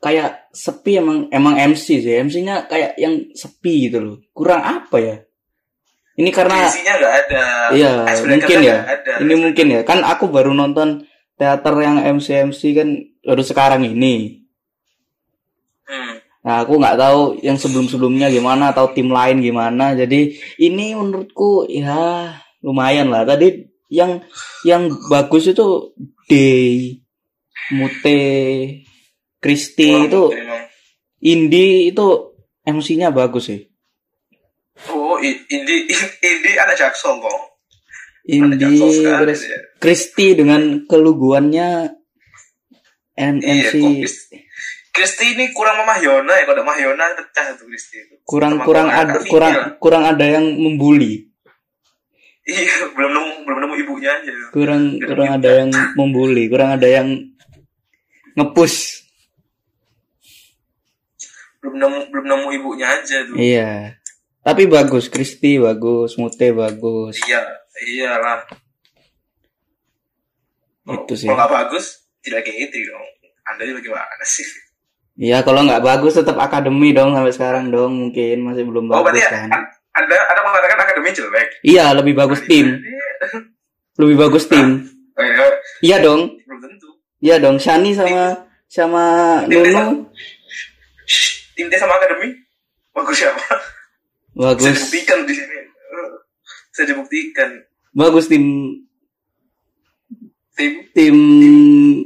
kayak 0.02 0.50
sepi 0.50 0.98
emang 0.98 1.30
emang 1.30 1.54
MC 1.58 2.02
sih. 2.02 2.14
MC-nya 2.18 2.66
kayak 2.66 2.98
yang 2.98 3.30
sepi 3.38 3.90
gitu 3.90 4.02
loh. 4.02 4.18
Kurang 4.34 4.62
apa 4.62 4.98
ya? 4.98 5.18
Ini 6.16 6.30
karena 6.32 6.72
Isinya 6.72 6.94
nggak 6.96 7.14
ada. 7.28 7.44
iya 7.76 7.92
mungkin 8.24 8.58
ya. 8.64 8.78
ada. 8.88 9.14
ini 9.20 9.34
mungkin 9.36 9.66
ya. 9.68 9.82
Kan 9.84 10.00
aku 10.02 10.32
baru 10.32 10.56
nonton 10.56 11.04
teater 11.36 11.76
yang 11.80 11.98
MC 12.16 12.28
MC 12.48 12.62
kan 12.74 12.90
baru 13.22 13.44
sekarang 13.44 13.84
ini 13.84 14.42
Hmm. 15.86 16.18
nah 16.42 16.66
aku 16.66 16.82
nggak 16.82 16.98
tahu 16.98 17.22
yang 17.46 17.62
sebelum 17.62 17.86
sebelumnya 17.86 18.26
gimana 18.26 18.74
atau 18.74 18.90
tim 18.90 19.06
lain 19.06 19.38
gimana 19.38 19.94
jadi 19.94 20.34
ini 20.58 20.98
menurutku 20.98 21.70
ya 21.70 22.34
lumayan 22.66 23.14
lah 23.14 23.22
tadi 23.22 23.70
yang 23.94 24.26
yang 24.66 24.90
bagus 25.06 25.46
itu 25.46 25.94
Day 26.26 26.98
Mute 27.70 28.18
Kristi 29.38 29.94
Wah, 29.94 30.10
itu. 30.10 30.24
Indi 31.22 31.94
itu 31.94 32.06
MC-nya 32.66 33.14
bagus 33.14 33.46
sih 33.46 33.62
Oh, 34.90 35.22
i- 35.22 35.46
ini 35.48 35.76
ini 36.34 36.52
anak 36.58 36.76
jaksel 36.76 37.22
kok. 37.22 37.55
Indi 38.26 38.58
jaksel 38.58 38.90
sekali 38.92 39.22
terus 39.22 39.42
dia. 39.42 39.60
Kristi 39.78 40.28
dengan 40.34 40.62
keluguannya 40.84 41.70
M- 43.16 43.40
Iya, 43.40 43.70
Kristi. 43.72 44.38
Kristi 44.90 45.26
ini 45.32 45.52
kurang 45.52 45.76
sama 45.78 45.94
Mahyona 45.94 46.34
ya, 46.34 46.44
kalau 46.44 46.56
ada 46.56 46.66
Mahyona 46.66 47.04
pecah 47.14 47.54
tuh 47.54 47.68
Kristi 47.68 47.96
itu. 48.00 48.16
kurang 48.24 48.58
Sama 48.58 48.66
kurang 48.66 48.88
Kak 48.88 48.98
ada 48.98 49.14
Vicky 49.14 49.30
kurang 49.30 49.54
lah. 49.54 49.68
kurang 49.78 50.04
ada 50.06 50.26
yang 50.26 50.46
membuli 50.52 51.14
Iya, 52.46 52.94
belum 52.94 53.12
nemu 53.12 53.32
belum 53.44 53.58
nemu 53.60 53.74
ibunya 53.80 54.12
aja. 54.14 54.32
kurang 54.50 54.82
Kurang 54.96 55.08
kurang 55.08 55.30
ada 55.34 55.50
yang 55.52 55.70
membuli 55.94 56.44
kurang 56.46 56.70
ada 56.74 56.88
yang 56.88 57.08
ngepush 58.34 59.02
Belum 61.60 61.76
nemu 61.76 62.00
belum 62.10 62.26
nemu 62.26 62.48
ibunya 62.54 62.88
aja 62.92 63.18
tuh. 63.26 63.36
iya 63.36 63.98
tapi 64.42 64.66
bagus 64.66 65.10
Kristi 65.10 65.58
bagus 65.58 66.16
Mute 66.16 66.54
bagus 66.54 67.18
Iya, 67.26 67.42
iyalah. 67.82 68.40
itu 70.86 71.14
sih 71.16 71.26
Kalau 71.26 71.38
nggak 71.40 71.54
bagus, 71.56 71.86
tidak 72.22 72.42
kayak 72.42 72.70
itu 72.70 72.78
dong. 72.86 73.06
Anda 73.46 73.62
ini 73.64 73.74
bagaimana 73.76 74.24
sih? 74.24 74.46
iya 75.16 75.40
kalau 75.42 75.64
nggak 75.64 75.80
bagus 75.80 76.12
tetap 76.14 76.36
akademi 76.36 76.92
dong 76.92 77.16
sampai 77.16 77.32
sekarang 77.32 77.70
dong 77.70 77.96
mungkin 77.96 78.36
masih 78.44 78.64
belum 78.64 78.92
Oh, 78.92 79.00
bagus 79.00 79.16
berarti 79.16 79.32
kan 79.32 79.48
an- 79.50 79.70
Anda 79.96 80.16
Anda 80.20 80.42
mengatakan 80.44 80.78
akademi 80.78 81.10
jelek. 81.10 81.50
iya 81.64 81.86
lebih 81.90 82.14
bagus 82.14 82.44
tim 82.44 82.84
lebih 83.96 84.16
bagus 84.20 84.44
tim 84.52 84.84
eh, 85.16 85.56
iya 85.80 86.04
dong 86.04 86.36
belum 86.36 86.60
tentu. 86.60 86.90
iya 87.18 87.40
dong 87.40 87.56
Shani 87.56 87.96
sama 87.96 88.44
sama 88.68 89.04
Tim 89.48 89.64
T 89.64 89.72
Nunu 89.72 90.04
Shh, 91.08 91.56
tim 91.56 91.72
T 91.72 91.80
sama 91.80 91.96
akademi 91.96 92.36
bagus 92.92 93.16
siapa? 93.16 93.40
Bisa 93.40 93.56
bagus 94.36 94.68
dibuktikan 94.68 95.20
di 95.24 95.32
sini. 95.32 95.58
Bisa 96.76 96.92
dibuktikan. 96.92 97.64
bagus 97.96 98.28
tim 98.28 98.44
Tim 100.60 100.74
tim 100.92 101.16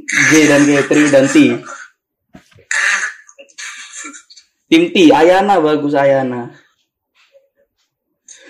J 0.05 0.31
dan 0.45 0.61
G3 0.61 0.93
dan 1.09 1.25
T 1.25 1.57
tim 4.69 4.83
T 4.93 5.09
Ayana 5.09 5.57
bagus 5.57 5.97
Ayana 5.97 6.53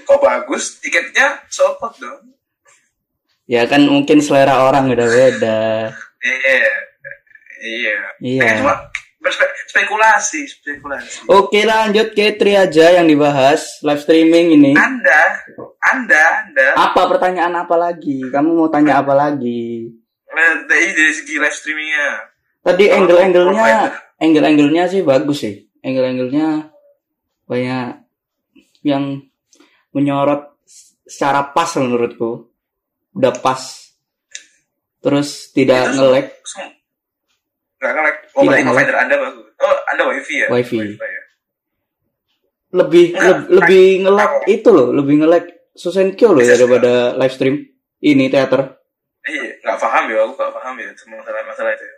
kok 0.03 0.19
bagus, 0.19 0.83
tiketnya 0.83 1.39
sold 1.47 1.79
dong. 1.79 2.35
ya 3.47 3.63
kan 3.63 3.88
mungkin 3.88 4.19
selera 4.19 4.67
orang 4.67 4.91
beda-beda 4.91 5.95
Iya. 6.19 6.71
Iya. 7.63 7.97
Iya. 8.19 8.43
Eh, 8.43 8.53
cuma 8.59 8.75
spekulasi, 9.69 10.41
spekulasi. 10.50 11.29
oke 11.29 11.59
lanjut 11.62 12.13
K3 12.13 12.41
aja 12.69 12.86
yang 13.00 13.05
dibahas 13.05 13.79
live 13.86 14.01
streaming 14.01 14.57
ini. 14.57 14.71
Anda, 14.74 15.21
Anda, 15.83 16.24
Anda, 16.45 16.67
apa 16.75 17.01
pertanyaan 17.09 17.53
apa 17.55 17.75
lagi? 17.77 18.24
Kamu 18.27 18.55
mau 18.57 18.69
tanya 18.69 19.00
apa 19.01 19.13
lagi? 19.13 19.89
Eh, 20.29 20.53
dari 20.69 20.93
dari 20.95 21.13
segi 21.13 21.36
live 21.36 21.55
streamingnya. 21.55 22.09
tadi 22.59 22.86
angle-angle-nya 22.91 23.91
angle-angle-nya 24.19 24.83
sih 24.88 25.01
bagus 25.01 25.43
sih. 25.43 25.55
Angle-angle-nya 25.79 26.69
banyak 27.48 27.88
yang 28.83 29.25
menyorot 29.91 30.59
secara 31.07 31.50
pas 31.50 31.69
menurutku. 31.75 32.51
Udah 33.15 33.33
pas. 33.41 33.89
Terus 35.00 35.50
tidak 35.55 35.95
Sem- 35.95 36.78
Nggak. 37.79 37.91
Oh, 38.29 38.43
berarti 38.43 38.62
nge-lag. 38.62 38.67
provider 38.67 38.95
Anda 38.98 39.15
bagus. 39.17 39.45
Oh, 39.57 39.75
Anda 39.88 40.03
wifi 40.07 40.36
ya? 40.38 40.48
Wifi. 40.50 40.77
ya? 40.77 41.21
lebih 42.69 43.05
leb- 43.12 43.50
lebih 43.50 43.86
nge-lag 44.03 44.31
apa? 44.36 44.45
itu 44.45 44.69
loh 44.69 44.93
lebih 44.93 45.15
nge-lag 45.17 45.41
Susenkyo 45.74 46.29
loh 46.29 46.39
ya 46.39 46.53
Akses 46.53 46.59
daripada 46.59 46.91
live 47.15 47.33
stream 47.33 47.55
ini 48.00 48.29
teater 48.29 48.77
Iya, 49.21 49.57
nggak 49.59 49.77
paham 49.79 50.03
ya, 50.07 50.21
aku 50.21 50.33
nggak 50.33 50.53
paham 50.53 50.74
ya 50.75 50.89
sama 50.95 51.17
masalah-masalah 51.17 51.71
itu. 51.71 51.81
ya. 51.83 51.95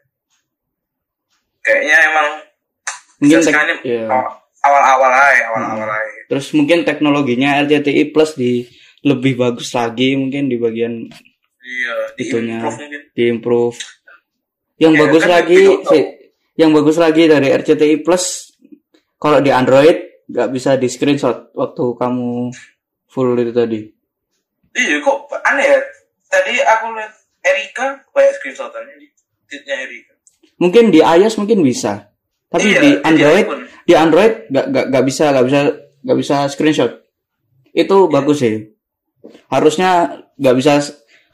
Kayaknya 1.61 1.97
emang 2.03 2.27
mungkin 3.17 3.37
bisa 3.37 3.45
sekali 3.45 3.71
iya. 3.83 4.03
aw- 4.05 4.31
awal-awal 4.61 5.11
aja, 5.11 5.43
awal-awal 5.45 5.85
aja. 5.87 6.19
terus 6.25 6.47
mungkin 6.51 6.81
teknologinya 6.81 7.61
RCTI 7.61 8.09
Plus 8.09 8.33
di 8.33 8.65
lebih 9.01 9.35
bagus 9.35 9.69
lagi 9.71 10.15
mungkin 10.15 10.47
di 10.47 10.55
bagian 10.55 11.07
Iya, 11.61 11.93
di 12.15 12.23
improve 12.27 12.77
mungkin. 12.79 13.01
di 13.11 13.23
improve 13.27 13.77
yang 14.81 14.93
Ya, 14.97 14.99
bagus 15.05 15.23
kan 15.23 15.31
lagi 15.37 15.61
sih 15.85 16.03
yang 16.57 16.73
bagus 16.73 16.97
lagi 16.97 17.29
dari 17.29 17.47
RCTI 17.47 18.01
Plus 18.01 18.49
kalau 19.15 19.37
di 19.37 19.53
Android 19.53 20.25
nggak 20.25 20.49
bisa 20.49 20.73
di 20.75 20.89
screenshot 20.89 21.53
waktu 21.53 21.83
kamu 21.93 22.49
full 23.05 23.37
itu 23.37 23.53
tadi. 23.53 23.79
Iya, 24.71 25.03
kok 25.03 25.27
aneh 25.43 25.67
ya? 25.67 25.79
Tadi 26.25 26.55
aku 26.57 26.85
lihat 26.95 27.13
Erika 27.43 27.87
banyak 28.09 28.33
screenshotannya 28.39 28.95
di 28.97 29.07
tweetnya 29.45 29.75
Erika. 29.83 30.13
mungkin 30.57 30.89
di 30.89 31.01
iOS 31.01 31.35
mungkin 31.37 31.59
bisa. 31.61 32.07
Tapi 32.47 32.71
Iya, 32.71 32.79
di 32.79 32.89
Android 33.01 33.45
di 33.83 33.93
Android 33.93 34.33
nggak 34.47 34.65
nggak 34.71 34.85
nggak 34.93 35.03
bisa 35.05 35.23
nggak 35.33 35.45
bisa 35.45 35.59
nggak 36.01 36.17
bisa 36.17 36.35
screenshot. 36.47 36.91
Itu 37.71 38.07
Iya. 38.07 38.11
bagus 38.11 38.37
sih. 38.39 38.55
Harusnya 39.51 40.21
nggak 40.39 40.55
bisa 40.55 40.73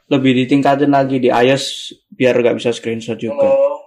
lebih 0.08 0.32
ditingkatin 0.44 0.90
lagi 0.90 1.20
di 1.20 1.30
iOS 1.30 1.94
biar 2.18 2.34
nggak 2.36 2.58
bisa 2.58 2.74
screenshot 2.74 3.16
juga 3.16 3.46
Oh, 3.46 3.78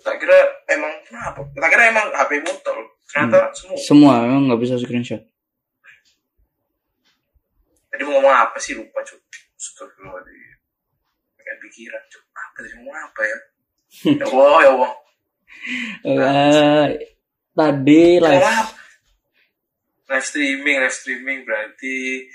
tak 0.00 0.16
kira 0.16 0.38
emang 0.70 0.94
kenapa? 1.02 1.42
Tak 1.52 1.68
kira 1.68 1.82
emang 1.90 2.06
HP 2.14 2.30
mutol. 2.40 2.78
Ternyata 3.06 3.38
Hmm. 3.38 3.54
semua. 3.54 3.76
semua 3.78 4.12
memang 4.22 4.42
nggak 4.46 4.60
bisa 4.62 4.74
screenshot 4.78 5.22
Tadi 7.86 8.02
mau 8.04 8.20
ngomong 8.20 8.34
apa 8.34 8.56
sih 8.56 8.76
lupa 8.76 9.00
cuy. 9.00 9.18
Kayak 11.36 11.58
pikiran 11.62 12.02
cuy. 12.06 12.22
Apa 12.30 12.56
tadi 12.60 12.74
mau 12.78 12.92
apa 12.92 13.20
ya? 13.22 13.38
ya 14.20 14.24
Allah, 14.26 14.56
ya 14.60 14.70
Allah. 14.70 14.92
Eh, 16.04 16.86
tadi 17.50 18.02
live? 18.20 18.44
Live 20.06 20.22
streaming, 20.22 20.76
live 20.78 20.92
streaming 20.94 21.38
berarti 21.42 22.28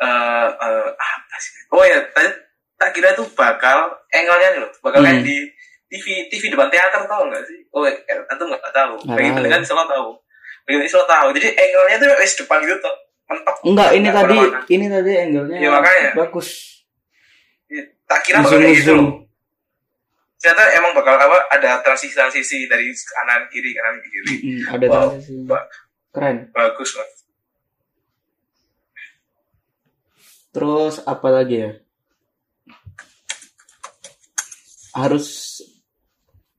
eh 0.00 0.48
eh, 0.52 0.88
apa 0.92 1.36
sih? 1.40 1.52
Oh 1.72 1.80
ya, 1.82 2.04
tadi 2.12 2.28
tak 2.80 2.90
kira 2.90 3.12
itu 3.12 3.28
bakal 3.30 3.78
angle-nya 4.08 4.48
nih 4.50 4.60
loh, 4.60 4.72
bakal 4.80 5.00
kayak 5.00 5.20
Hmm. 5.20 5.28
di 5.28 5.36
TV 5.86 6.04
TV 6.26 6.48
depan 6.48 6.66
teater 6.66 7.04
tau 7.04 7.28
nggak 7.28 7.44
sih? 7.44 7.60
Oh, 7.68 7.84
eh, 7.84 7.92
atau 8.24 8.44
nggak 8.46 8.62
tahu. 8.72 8.94
Tahu. 9.04 9.36
pendengar 9.36 9.60
selalu 9.60 9.86
tahu. 9.86 10.08
Bagi 10.62 10.74
pendengar 10.78 10.88
selalu 10.88 11.08
tahu. 11.08 11.26
Jadi 11.34 11.48
angle-nya 11.52 11.96
tuh 11.98 12.08
wis 12.16 12.32
depan 12.34 12.58
gitu 12.62 12.78
tuh. 12.78 12.96
Mentok. 13.26 13.56
enggak 13.62 13.90
ini 13.92 14.08
tadi 14.08 14.38
ini 14.70 14.86
tadi 14.88 15.10
angle-nya 15.14 15.56
Iya, 15.56 15.70
makanya. 15.70 16.10
bagus 16.16 16.48
Iya, 17.68 17.86
Tak 18.02 18.20
kira 18.24 18.42
bakal 18.42 18.58
kayak 18.58 18.74
gitu 18.74 18.92
loh. 18.92 19.10
Ternyata 20.34 20.62
emang 20.74 20.92
bakal 20.92 21.14
apa? 21.14 21.38
Ada 21.52 21.78
transisi-transisi 21.78 22.66
dari 22.66 22.88
kanan 22.90 23.46
kiri 23.46 23.70
kanan 23.70 24.00
kiri. 24.00 24.34
Mm, 24.40 24.62
ada 24.66 24.84
Wow. 24.84 24.94
transisi. 25.12 25.32
Ba- 25.44 25.68
keren 26.10 26.50
Bagus 26.50 26.90
lah. 26.96 27.06
Terus 30.50 30.94
apa 31.04 31.28
lagi 31.30 31.56
ya? 31.60 31.70
Harus 34.92 35.58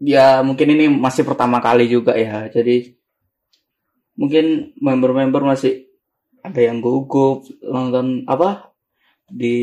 ya 0.02 0.42
mungkin 0.42 0.74
ini 0.74 0.86
masih 0.90 1.24
pertama 1.24 1.60
kali 1.60 1.88
juga 1.88 2.16
ya. 2.16 2.48
Jadi 2.48 2.96
mungkin 4.18 4.76
member-member 4.78 5.42
masih 5.46 5.88
ada 6.42 6.58
yang 6.58 6.82
gugup 6.82 7.46
nonton 7.62 8.26
apa 8.26 8.74
di 9.30 9.56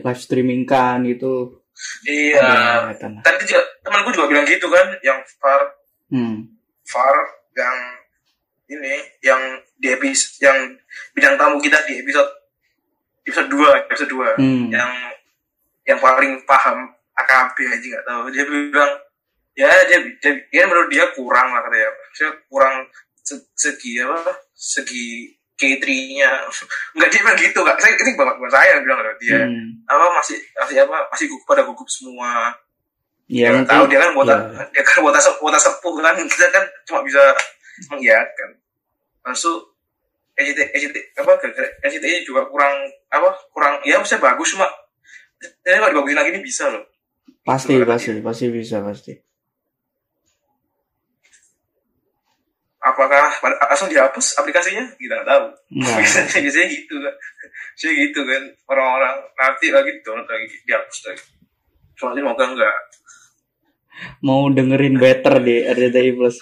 live 0.00 0.20
streaming 0.20 0.64
kan 0.66 1.04
gitu. 1.04 1.62
Iya. 2.08 2.40
Lah. 2.88 3.20
Tadi 3.20 3.44
juga 3.44 3.62
temanku 3.84 4.10
juga 4.10 4.26
bilang 4.32 4.48
gitu 4.48 4.66
kan, 4.66 4.96
yang 5.04 5.20
far 5.38 5.60
Hmm. 6.06 6.46
far 6.86 7.18
yang 7.58 7.76
ini 8.70 8.94
yang 9.20 9.42
di 9.74 9.90
episode 9.90 10.38
yang 10.38 10.58
bidang 11.12 11.34
tamu 11.34 11.58
kita 11.58 11.82
di 11.82 11.98
episode 11.98 12.30
episode 13.26 13.50
2 13.50 13.90
episode 13.90 14.10
2 14.14 14.38
Hmm. 14.38 14.70
yang 14.70 14.90
yang 15.82 15.98
paling 15.98 16.46
paham 16.46 16.94
AKB 17.16 17.56
aja 17.66 17.86
nggak 17.86 18.06
tahu. 18.06 18.22
Dia 18.30 18.44
bilang 18.44 18.92
ya 19.56 19.70
dia, 19.88 19.98
dia, 20.20 20.32
dia 20.46 20.62
menurut 20.68 20.88
dia 20.88 21.04
kurang 21.12 21.52
lah 21.52 21.64
katanya. 21.64 21.90
Dia 22.12 22.28
kurang 22.46 22.74
se- 23.20 23.48
segi 23.56 23.98
apa 24.00 24.36
segi 24.52 25.32
K3-nya 25.56 26.30
nggak 26.96 27.08
dia 27.08 27.20
bilang 27.24 27.38
gitu 27.40 27.60
kak 27.64 27.80
saya 27.80 27.96
ini 27.96 28.12
bapak 28.12 28.36
bapak 28.36 28.52
saya 28.52 28.74
bilang 28.84 29.00
loh, 29.00 29.16
dia. 29.16 29.40
Hmm. 29.40 29.80
apa 29.88 30.04
masih 30.12 30.36
masih 30.52 30.76
apa 30.84 31.08
masih 31.08 31.26
gugup 31.32 31.46
pada 31.48 31.62
gugup 31.64 31.88
semua. 31.88 32.52
Ya, 33.26 33.50
mungkin- 33.50 33.66
tahu 33.66 33.84
dia 33.88 33.98
kan 33.98 34.10
buat 34.12 34.28
ya. 34.28 34.38
dia 34.70 34.82
kan 34.84 35.00
buat 35.00 35.16
buat 35.16 35.56
sepuh 35.56 35.92
kan. 35.98 36.14
Kita 36.30 36.46
kan 36.52 36.64
cuma 36.84 37.00
bisa 37.02 37.20
mengiyakan 37.90 38.50
langsung 39.20 39.58
SCT 40.36 40.60
SCT 40.76 40.96
apa 41.16 41.32
SCT 41.82 42.06
juga 42.22 42.44
kurang 42.46 42.72
apa 43.08 43.28
kurang 43.50 43.80
ya 43.82 43.96
bisa 43.98 44.16
bagus 44.16 44.52
cuma 44.52 44.68
jadi 45.64 45.80
kalau 45.80 45.92
dibagusin 45.92 46.16
lagi 46.16 46.30
ini 46.32 46.40
bisa 46.40 46.68
loh 46.68 46.84
pasti 47.46 47.74
pasti 47.80 48.18
pasti 48.20 48.44
bisa 48.50 48.82
pasti. 48.82 49.14
apakah 52.78 53.18
langsung 53.42 53.90
dihapus 53.90 54.38
aplikasinya 54.38 54.86
kita 54.94 55.14
nggak 55.16 55.26
tahu 55.26 55.44
Enggak. 55.72 55.96
biasanya 56.00 56.38
biasanya 56.40 56.68
gitu 56.70 56.94
kan 56.96 57.14
biasanya 57.74 57.94
gitu 57.98 58.20
kan 58.22 58.42
orang-orang 58.68 59.14
nanti 59.34 59.66
lagi 59.68 59.90
download 60.00 60.28
lagi 60.28 60.46
dihapus 60.62 60.98
lagi 61.04 61.24
soalnya 61.94 62.20
semoga 62.22 62.44
enggak 62.46 62.76
Mau 64.20 64.52
dengerin 64.52 65.00
better 65.00 65.40
di 65.40 65.64
RCTI 65.64 66.10
Plus. 66.12 66.36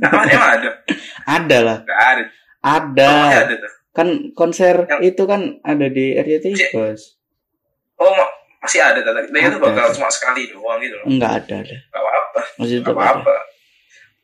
emang, 0.00 0.24
emang 0.24 0.50
ada 0.54 0.70
Ada 1.36 1.58
lah. 1.60 1.78
nggak 1.84 2.00
ada 2.08 2.24
Ada. 2.64 3.04
Oh, 3.06 3.28
ada 3.30 3.54
tuh 3.54 3.70
kan 3.92 4.08
konser 4.32 4.74
Yang- 4.88 5.02
itu 5.06 5.22
kan 5.24 5.40
ada 5.60 5.86
di 5.86 6.16
RCTI. 6.16 6.72
Plus 6.72 7.20
oh 7.94 8.26
masih 8.64 8.80
ada 8.80 8.96
tadi 9.04 9.28
dia 9.28 9.44
itu 9.44 9.60
Ada. 9.60 9.66
bakal 9.68 9.86
cuma 9.92 10.08
sekali 10.08 10.48
doang 10.48 10.80
gitu 10.80 10.96
loh. 10.96 11.04
Enggak 11.04 11.44
ada 11.44 11.54
ada. 11.60 11.76
Nggak 11.76 12.00
apa-apa. 12.00 12.40
Masih 12.56 12.74
nggak 12.80 12.88
ada 12.88 12.96
apa-apa. 12.96 13.34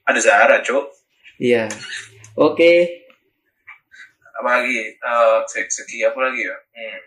Ada 0.09 0.21
Zara 0.25 0.57
cok 0.65 0.85
iya. 1.37 1.65
Oke. 2.35 2.73
Apalagi 4.33 4.97
eh 4.97 5.39
se- 5.45 5.69
segi 5.69 6.01
apa 6.01 6.19
lagi 6.21 6.41
ya? 6.49 6.57
Hmm. 6.73 7.01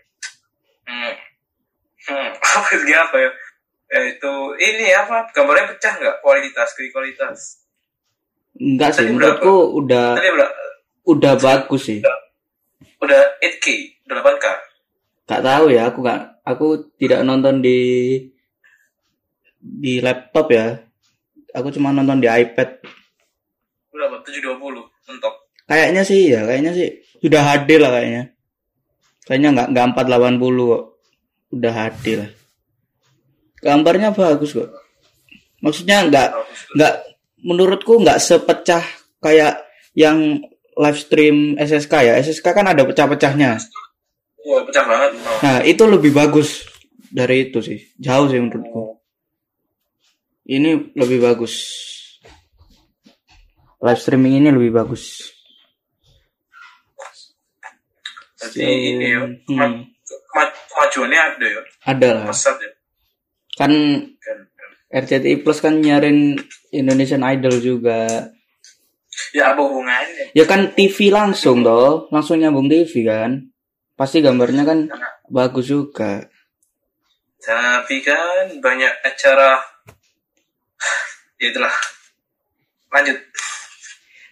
Hmm. 0.86 1.12
Hmm. 2.06 2.28
apa 2.58 2.68
segi 2.70 2.94
apa 2.94 3.16
ya? 3.18 3.30
Itu 4.14 4.32
ini 4.54 4.94
apa? 4.94 5.26
Gambarnya 5.34 5.74
pecah 5.74 5.94
nggak? 5.98 6.16
Kualitas 6.22 6.70
kualitas. 6.94 7.66
Enggak 8.54 8.94
sih 8.94 9.06
Tadi 9.06 9.10
menurutku 9.10 9.54
udah 9.82 10.14
tadi 10.14 10.30
udah 10.30 10.50
udah 11.10 11.32
bagus 11.34 11.82
sih. 11.90 11.98
Udah 13.02 13.20
8K 13.42 13.66
udah 14.06 14.22
8K 14.22 14.46
Gak 15.24 15.40
tahu 15.40 15.72
ya 15.72 15.88
aku 15.88 16.04
nggak 16.04 16.20
aku 16.44 16.66
tidak 17.00 17.24
nonton 17.24 17.64
di 17.64 17.80
di 19.64 19.98
laptop 20.04 20.52
ya. 20.52 20.76
Aku 21.56 21.72
cuma 21.72 21.94
nonton 21.94 22.20
di 22.20 22.28
iPad. 22.28 22.84
Berapa? 23.88 24.20
720 24.26 24.84
mentok. 25.08 25.34
Kayaknya 25.64 26.02
sih 26.04 26.20
ya 26.28 26.44
kayaknya 26.44 26.72
sih. 26.76 26.88
Sudah 27.24 27.40
HD 27.40 27.80
lah 27.80 27.90
kayaknya. 27.94 28.22
Kayaknya 29.24 29.48
nggak 29.56 29.68
nggak 29.72 29.86
480 29.96 30.70
kok. 30.70 30.84
Udah 31.56 31.72
HD 31.72 32.06
lah. 32.20 32.30
Gambarnya 33.64 34.12
bagus 34.12 34.52
kok. 34.52 34.68
Maksudnya 35.64 36.04
nggak 36.04 36.28
nggak 36.76 36.94
menurutku 37.40 37.96
nggak 38.04 38.20
sepecah 38.20 38.84
kayak 39.24 39.64
yang 39.96 40.44
live 40.76 40.98
stream 41.00 41.56
SSK 41.56 41.94
ya. 42.04 42.12
SSK 42.20 42.44
kan 42.44 42.68
ada 42.68 42.84
pecah-pecahnya 42.84 43.56
Wah, 44.44 44.60
pecah 44.62 44.84
banget. 44.84 45.10
Oh. 45.16 45.38
nah 45.40 45.58
itu 45.62 45.82
lebih 45.84 46.12
bagus 46.12 46.68
dari 47.08 47.48
itu 47.48 47.64
sih. 47.64 47.80
Jauh 47.96 48.28
sih 48.28 48.36
menurutku. 48.36 49.00
Ini 50.44 50.92
lebih 50.92 51.24
bagus. 51.24 51.54
Live 53.80 54.00
streaming 54.00 54.40
ini 54.40 54.48
lebih 54.52 54.72
bagus. 54.74 55.32
Jadi 58.36 58.60
ini 58.60 59.06
ya 59.08 59.20
Hmm, 59.24 59.40
kema- 59.48 59.88
kema- 60.04 60.52
kemajuannya 60.68 61.20
ada 61.20 61.46
ya? 61.48 61.60
Ada 61.88 62.08
lah. 62.12 62.24
Pesat 62.28 62.56
ya? 62.60 62.70
Kan 63.56 63.72
kan 64.20 64.38
kan. 64.44 64.70
RCTI 65.04 65.40
Plus 65.40 65.58
kan 65.58 65.80
nyarin 65.80 66.36
Indonesian 66.70 67.24
Idol 67.24 67.56
juga. 67.58 68.28
Ya 69.32 69.54
apa 69.54 69.62
hubungannya? 69.62 70.34
Ya 70.36 70.44
kan 70.44 70.76
TV 70.76 71.08
langsung 71.08 71.64
toh. 71.64 72.10
Langsung 72.12 72.36
nyambung 72.36 72.68
TV 72.68 72.92
kan 73.06 73.48
pasti 73.94 74.18
gambarnya 74.18 74.62
kan 74.62 74.78
Karena 74.84 75.08
bagus 75.26 75.66
juga 75.66 76.26
Tapi 77.38 78.00
kan 78.00 78.56
banyak 78.56 78.92
acara 79.00 79.60
ya 81.38 81.46
itulah. 81.46 81.74
Lanjut. 82.88 83.18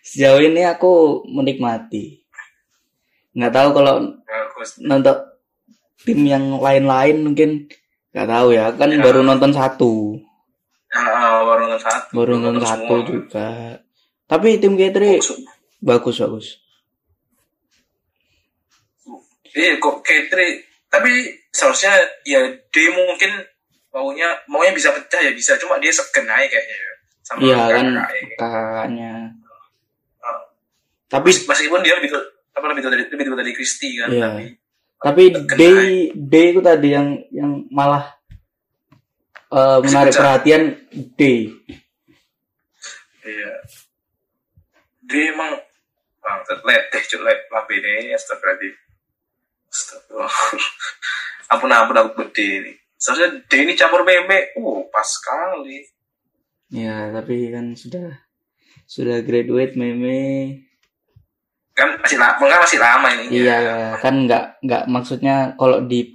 sejauh 0.02 0.40
ini 0.40 0.62
aku 0.62 0.92
menikmati 1.26 2.20
nggak 3.32 3.48
tahu 3.50 3.68
kalau 3.72 3.94
Bagus. 4.20 4.76
nonton 4.78 5.16
tim 5.98 6.20
yang 6.22 6.58
lain-lain 6.58 7.16
mungkin 7.18 7.64
nggak 8.10 8.28
tahu 8.28 8.52
ya 8.52 8.70
kan 8.72 8.88
Ya. 8.88 9.00
baru 9.00 9.20
nonton 9.20 9.50
satu 9.50 10.20
Ah, 10.90 11.40
baru 11.42 11.64
nonton 11.64 11.80
satu. 11.80 12.10
baru 12.12 12.32
nonton 12.34 12.52
Nonton 12.54 12.68
satu 12.68 12.84
semua. 12.94 13.08
juga 13.08 13.48
tapi 14.26 14.48
tim 14.56 14.74
K3 14.74 15.00
Maksud- 15.16 15.42
bagus 15.80 16.16
bagus 16.18 16.46
Iya 19.52 19.76
kok 19.76 20.00
Katri 20.00 20.48
tapi 20.86 21.12
seharusnya 21.48 21.92
ya 22.22 22.40
dia 22.66 22.88
mungkin 22.90 23.32
maunya 23.88 24.28
maunya 24.46 24.72
bisa 24.72 24.88
pecah 24.90 25.20
ya 25.20 25.32
bisa 25.32 25.56
cuma 25.56 25.76
dia 25.76 25.88
segen 25.88 26.24
aja 26.24 26.44
kayaknya 26.46 26.76
ya 26.78 26.92
sama 27.22 27.38
iya 27.40 27.60
kan 27.66 27.86
kakaknya. 27.88 28.34
kakaknya 28.34 29.12
Ah. 30.18 30.40
tapi 31.06 31.28
Mes- 31.28 31.44
meskipun 31.44 31.80
dia 31.80 31.94
lebih 31.94 32.10
tua- 32.10 32.28
apa 32.52 32.64
lebih 32.66 32.82
tua 32.82 32.92
dari 32.92 33.04
lebih 33.06 33.24
tua 33.26 33.38
dari 33.38 33.52
Kristi 33.52 33.88
kan 33.94 34.08
Iya. 34.08 34.28
tapi 34.28 34.44
tapi 34.98 35.22
Day 35.54 35.72
aja. 35.72 35.88
Day 36.14 36.46
itu 36.48 36.60
tadi 36.60 36.88
yang 36.90 37.08
yang 37.30 37.50
malah 37.68 38.04
eh, 39.50 39.78
menarik 39.82 40.12
pecah. 40.12 40.20
perhatian 40.22 40.62
Day 41.14 41.52
iya 43.22 43.52
dia 45.02 45.24
emang 45.30 45.52
bang 46.18 46.38
let 46.62 46.84
deh 46.90 47.02
cuk 47.02 47.20
let 47.20 47.40
labe 47.46 47.74
nih 47.74 48.12
astagfirullahaladzim 48.12 48.72
astagfirullah 48.72 48.90
ampun 51.52 51.72
ampun 51.72 51.96
aku 51.96 52.10
gede 52.28 52.46
ini. 52.60 52.72
Seharusnya 53.00 53.42
dia 53.48 53.58
ini 53.64 53.72
campur 53.74 54.06
meme 54.06 54.54
uh 54.60 54.80
pas 54.92 55.08
sekali. 55.08 55.82
Ya 56.72 57.10
tapi 57.10 57.50
kan 57.50 57.74
sudah 57.74 58.22
sudah 58.86 59.24
graduate 59.24 59.74
meme. 59.74 60.62
Kan 61.72 61.96
masih 61.98 62.20
lama 62.20 62.44
kan 62.44 62.60
masih 62.62 62.80
lama 62.80 63.08
ini. 63.16 63.42
Iya 63.42 63.96
kan 63.98 64.28
nggak 64.28 64.62
nggak 64.62 64.82
maksudnya 64.92 65.56
kalau 65.56 65.82
di 65.82 66.12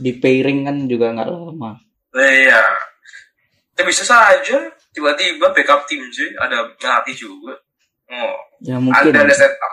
di 0.00 0.12
pairing 0.18 0.66
kan 0.66 0.76
juga 0.88 1.12
nggak 1.14 1.28
lama. 1.28 1.76
Iya. 2.16 2.62
Ya 3.76 3.82
bisa 3.86 4.02
saja. 4.04 4.58
Tiba-tiba 4.90 5.54
backup 5.54 5.86
tim 5.86 6.02
sih 6.10 6.34
ada 6.34 6.66
Melati 6.74 7.14
juga. 7.14 7.54
Oh, 8.10 8.34
ya 8.58 8.76
mungkin 8.82 9.14
anda 9.14 9.22
ada 9.22 9.34
stand 9.34 9.54
up. 9.54 9.72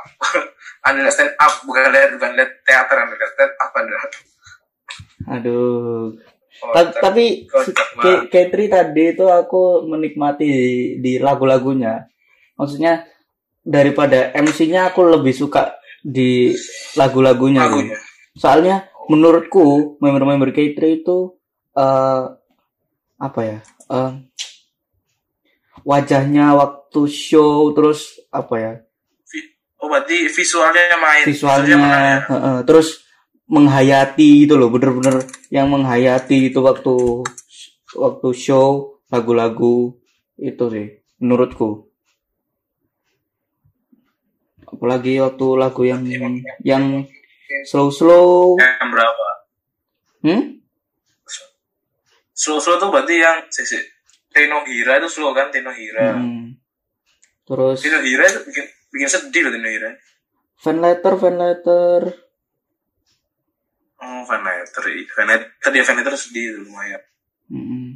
anda 0.85 0.99
ada 1.05 1.11
stand 1.11 1.33
up 1.35 1.53
bukan 1.65 1.89
lihat 1.89 2.09
bukan 2.15 2.31
lihat 2.37 2.51
teater 2.63 2.97
anda 3.01 3.15
ada 3.17 3.27
stand 3.33 3.53
up 3.57 3.71
anda. 3.73 3.95
aduh 5.27 6.13
Oh, 6.57 6.73
Ta- 6.73 6.89
tapi 6.89 7.45
Katri 8.33 8.65
tadi 8.65 9.13
itu 9.13 9.29
aku 9.29 9.85
menikmati 9.85 10.45
di, 10.49 10.67
di 10.97 11.13
lagu-lagunya. 11.21 12.09
Maksudnya 12.57 13.05
daripada 13.61 14.33
MC-nya 14.33 14.89
aku 14.89 15.05
lebih 15.05 15.37
suka 15.37 15.77
di 16.01 16.57
lagu-lagunya. 16.97 17.61
gitu. 17.61 17.93
lagunya. 17.93 17.97
Soalnya 18.33 18.75
menurutku 19.05 19.97
member-member 20.01 20.49
Katri 20.49 21.05
itu 21.05 21.37
eh 21.77 22.25
apa 23.21 23.39
ya? 23.45 23.59
eh, 23.93 24.11
wajahnya 25.85 26.57
waktu 26.57 26.86
show 27.05 27.69
terus 27.77 28.17
apa 28.33 28.55
ya? 28.57 28.73
Oh 29.77 29.85
berarti 29.85 30.25
visualnya 30.33 30.97
main. 30.97 31.23
Visualnya 31.29 31.77
main. 31.77 32.17
heeh, 32.25 32.57
terus 32.65 33.05
menghayati 33.45 34.49
itu 34.49 34.57
loh, 34.57 34.73
bener-bener 34.73 35.21
yang 35.53 35.69
menghayati 35.69 36.49
itu 36.49 36.59
waktu 36.65 37.21
waktu 37.93 38.29
show 38.33 38.97
lagu-lagu 39.13 39.93
itu 40.41 40.65
sih 40.73 40.87
menurutku. 41.21 41.85
Apalagi 44.67 45.21
waktu 45.21 45.47
lagu 45.57 45.81
yang 45.85 46.03
yang 46.65 47.05
slow-slow. 47.69 48.57
Yang 48.59 48.89
berapa? 48.91 49.27
Hmm? 50.25 50.41
Slow 52.37 52.61
slow 52.61 52.77
tuh 52.77 52.93
berarti 52.93 53.17
yang 53.17 53.49
sisi 53.49 53.81
Teno 54.29 54.61
Hira 54.61 55.01
itu 55.01 55.09
slow 55.09 55.33
kan 55.33 55.49
Teno 55.49 55.73
Hira. 55.73 56.13
Hmm. 56.13 56.53
Terus 57.47 57.79
Teno 57.79 57.99
Hira 58.03 58.25
itu 58.27 58.39
bikin 58.43 58.65
bikin 58.91 59.07
sedih 59.07 59.41
loh 59.47 59.51
Teno 59.55 59.69
Hira. 59.71 59.91
fan 60.57 60.77
letter, 60.81 61.13
fan 61.21 61.35
letter. 61.37 62.01
Oh, 63.97 64.21
Van 64.29 64.41
Letter. 64.45 64.83
Van 65.17 65.25
Letter 65.25 65.69
dia 65.73 65.83
Van 65.85 65.97
Letter 65.97 66.13
sedih 66.13 66.45
itu 66.53 66.59
lumayan. 66.69 67.01
Hmm. 67.49 67.89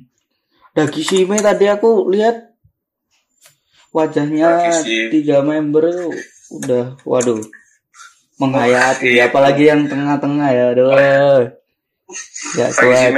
Dagi 0.73 1.03
Shime 1.03 1.37
tadi 1.43 1.67
aku 1.69 2.09
lihat 2.09 2.55
wajahnya 3.91 4.81
tiga 5.11 5.43
member 5.43 5.83
itu 5.91 6.07
udah 6.51 6.95
waduh 7.03 7.43
menghayati 8.39 9.19
iya. 9.19 9.27
apalagi 9.27 9.67
yang 9.67 9.83
tengah-tengah 9.91 10.47
ya 10.47 10.65
aduh 10.71 10.95
ya 12.55 12.67
kuat 12.71 13.11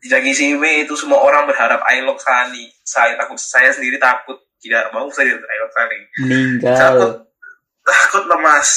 Dagi 0.00 0.30
Sime 0.30 0.80
itu 0.80 0.94
semua 0.94 1.18
orang 1.18 1.42
berharap 1.44 1.82
Ailok 1.84 2.16
Sani. 2.16 2.70
Saya 2.80 3.14
takut 3.14 3.34
saya 3.34 3.68
sendiri 3.68 3.98
takut 3.98 4.38
tidak 4.56 4.90
mau 4.90 5.06
saya 5.08 5.32
lihat 5.32 5.42
Ailok 5.42 5.72
Sani. 5.72 5.98
meninggal 6.20 6.76
Takut 6.76 7.12
takut 7.82 8.24
lemas. 8.26 8.70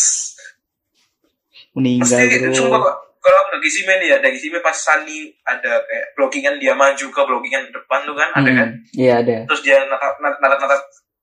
meninggal 1.72 2.20
sumpah 2.52 2.76
bro 2.76 2.84
kok, 2.84 2.96
kalau 3.22 3.42
Dagi 3.50 3.70
Sime 3.70 3.96
nih 3.96 4.08
ya 4.10 4.18
Dagi 4.18 4.36
Sime 4.36 4.60
pas 4.60 4.74
Sani 4.74 5.30
ada 5.42 5.80
kayak 5.80 6.06
blockingan 6.14 6.58
dia 6.58 6.74
maju 6.74 7.06
ke 7.06 7.22
blockingan 7.22 7.64
depan 7.70 8.00
tuh 8.04 8.12
kan 8.14 8.30
ada 8.34 8.52
kan. 8.52 8.70
Hmm, 8.76 8.92
iya 8.94 9.14
ada 9.22 9.46
Terus 9.46 9.62
dia 9.62 9.78
natap 9.86 10.18
natap 10.20 10.58
natap 10.58 10.82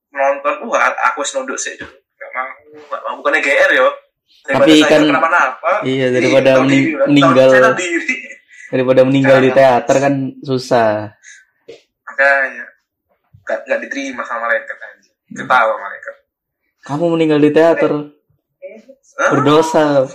nonton. 0.09 0.53
Wah 0.65 0.79
aku 1.05 1.21
harus 1.21 1.33
nunduk 1.35 1.55
sih. 1.55 1.75
Gak 1.75 2.29
mau, 2.31 2.49
gak 2.87 3.01
mau 3.03 3.13
bukannya 3.19 3.39
GR 3.39 3.71
yo. 3.73 3.87
Daripada 4.41 4.65
Tapi 4.65 4.81
kan- 4.81 5.05
kenapa-napa. 5.05 5.71
iya, 5.83 6.07
daripada 6.09 6.49
tahu 6.55 6.63
mening- 6.65 6.95
meninggal. 7.05 7.47
saya 7.51 7.71
diri. 7.75 8.17
Daripada 8.69 9.01
meninggal 9.03 9.41
di 9.41 9.51
teater 9.51 9.97
kan 9.99 10.13
susah. 10.45 11.13
Makanya. 12.05 12.65
Gak, 13.45 13.65
gak 13.65 13.79
diterima 13.81 14.21
sama 14.29 14.45
mereka 14.45 14.77
aja 14.77 15.09
ketawa 15.29 15.73
mereka 15.77 16.19
kamu 16.89 17.05
meninggal 17.13 17.39
di 17.41 17.51
teater. 17.53 17.93
Hah? 19.19 19.31
berdosa. 19.35 20.07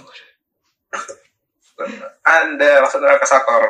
Anda 2.24 2.80
maksud 2.80 3.04
neraka 3.04 3.26
sakor 3.28 3.68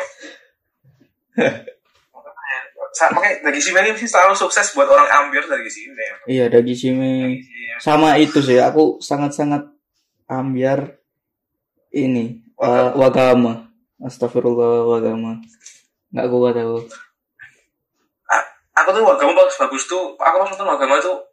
Sa- 2.94 3.10
makanya 3.10 3.50
dari 3.50 3.58
sini 3.58 3.82
ini 3.82 3.98
sih 3.98 4.06
selalu 4.06 4.38
sukses 4.38 4.70
buat 4.70 4.86
orang 4.86 5.10
ambil 5.26 5.42
dari 5.50 5.66
sini 5.66 5.98
iya 6.30 6.46
Dagi 6.46 6.76
Shime 6.78 7.42
sama 7.82 8.14
itu 8.20 8.38
sih 8.38 8.62
aku 8.62 9.02
sangat-sangat 9.02 9.66
ambiar 10.30 10.94
ini 11.90 12.38
eh, 12.54 12.90
wagama 12.94 13.63
astagfirullah 14.04 14.84
wagama 14.86 15.40
nggak 16.12 16.28
kuat 16.28 16.56
aku 16.60 16.78
aku 18.74 18.88
tuh 18.92 19.04
agama 19.08 19.32
bagus 19.32 19.56
bagus 19.56 19.84
tuh 19.88 20.14
aku 20.20 20.36
nonton 20.44 20.68
agama 20.68 21.00
tuh 21.00 21.24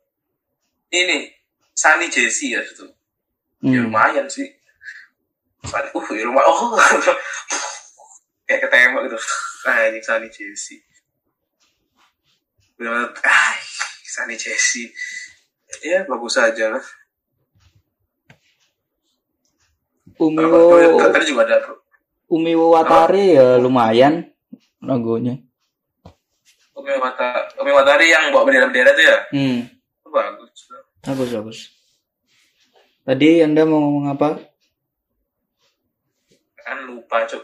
ini 0.91 1.31
Sunny 1.71 2.11
Jesse 2.11 2.53
ya 2.53 2.61
itu. 2.61 2.85
Ya 3.63 3.79
Hmm. 3.81 3.89
lumayan 3.89 4.27
sih. 4.27 4.45
Uh 5.95 6.07
ya 6.13 6.23
lumayan. 6.27 6.45
Oh 6.49 6.75
kayak 8.45 8.59
ketembak 8.67 9.01
gitu. 9.07 9.17
Ah 9.65 9.87
ini 9.87 10.03
Sunny 10.03 10.27
Jesse. 10.27 10.83
Benar 12.75 13.15
ah 13.23 13.55
Sunny 14.03 14.35
Jesse. 14.35 14.91
Ya 15.81 16.03
bagus 16.05 16.35
aja 16.35 16.75
lah. 16.77 16.85
Umiwo 20.21 21.01
tadi 21.09 21.25
juga 21.25 21.47
ada 21.47 21.80
Umiwo 22.31 22.71
Watari 22.71 23.35
ya 23.35 23.59
lumayan 23.59 24.23
lagunya 24.79 25.35
Umi 26.73 26.93
Mata 26.97 27.51
Umi 27.59 27.69
Matahari 27.69 28.07
yang 28.07 28.31
bawa 28.31 28.47
bendera 28.47 28.65
bendera 28.65 28.91
tuh 28.95 29.03
ya? 29.03 29.17
Hmm. 29.29 29.59
Itu 29.67 30.09
bagus 30.09 30.49
bagus 31.03 31.29
bagus. 31.29 31.59
Tadi 33.03 33.41
anda 33.41 33.67
mau 33.67 33.77
ngomong 33.77 34.07
apa? 34.09 34.29
Kan 36.57 36.87
lupa 36.87 37.27
cuk. 37.27 37.43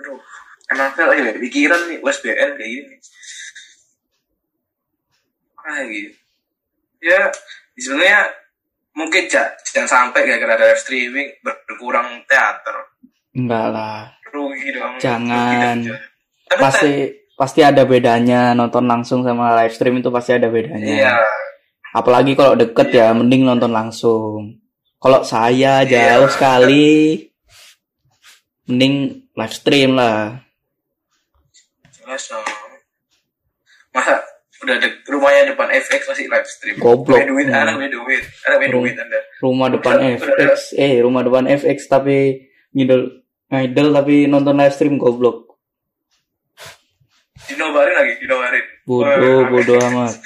Aduh 0.00 0.20
emang 0.70 0.88
saya 0.94 1.06
lagi 1.10 1.20
banyak 1.20 1.42
pikiran 1.42 1.80
nih 1.84 1.98
USBN 2.00 2.50
kayak 2.56 2.70
gini 2.70 2.96
ah 5.62 5.78
gitu 5.84 6.16
ya 6.98 7.30
sebenarnya 7.76 8.20
mungkin 8.92 9.28
ja- 9.28 9.52
jangan 9.62 9.86
sampai 10.10 10.26
gara-gara 10.26 10.56
ada 10.56 10.66
live 10.72 10.80
streaming 10.80 11.28
ber- 11.38 11.62
berkurang 11.68 12.24
teater 12.26 12.88
enggak 13.32 13.66
lah. 13.68 13.98
Rugi 14.28 14.68
dong 14.70 14.92
Jangan. 14.98 15.76
Rugi 15.82 16.10
tapi 16.44 16.60
pasti 16.60 16.92
pasti 17.32 17.60
ada 17.60 17.82
bedanya 17.82 18.52
nonton 18.52 18.84
langsung 18.84 19.24
sama 19.24 19.56
live 19.56 19.72
stream 19.72 19.96
itu 19.96 20.08
pasti 20.08 20.32
ada 20.32 20.46
bedanya. 20.46 20.84
Iya. 20.84 21.16
Apalagi 21.92 22.32
kalau 22.32 22.52
deket 22.54 22.92
ya 22.92 23.10
mending 23.10 23.42
nonton 23.42 23.68
langsung. 23.68 24.60
Kalau 24.96 25.20
saya 25.22 25.82
Iya. 25.82 26.20
jauh 26.20 26.28
sekali, 26.28 27.18
mending 28.64 28.94
live 29.32 29.54
stream 29.54 29.90
lah. 29.92 30.38
jelas 31.94 32.22
dong. 32.28 32.44
Masa 33.90 34.18
udah 34.58 34.76
de 34.76 34.88
rumahnya 35.04 35.52
depan 35.52 35.68
FX 35.70 36.06
masih 36.06 36.26
live 36.26 36.44
stream. 36.46 36.76
Goblok. 36.78 37.14
punya 37.14 37.26
duit 37.26 37.46
anak 37.48 37.74
punya 37.74 37.90
duit. 37.90 38.22
Anak 38.44 38.56
punya 38.58 38.70
duit 38.72 38.94
anda. 38.94 39.20
Rumah 39.40 39.68
depan 39.70 39.94
Udah- 39.96 40.12
FX, 40.18 40.52
eh 40.76 40.94
rumah 41.00 41.22
depan 41.22 41.44
FX 41.46 41.78
tapi 41.86 42.18
ngidol 42.70 43.21
ngidol 43.52 43.92
tapi 43.92 44.24
nonton 44.24 44.56
live 44.56 44.72
stream 44.72 44.96
goblok. 44.96 45.52
dinobarin 47.42 47.92
lagi 47.92 48.12
dinobarin 48.18 48.64
Bodoh, 48.82 49.40
bodoh 49.46 49.78
amat. 49.82 50.14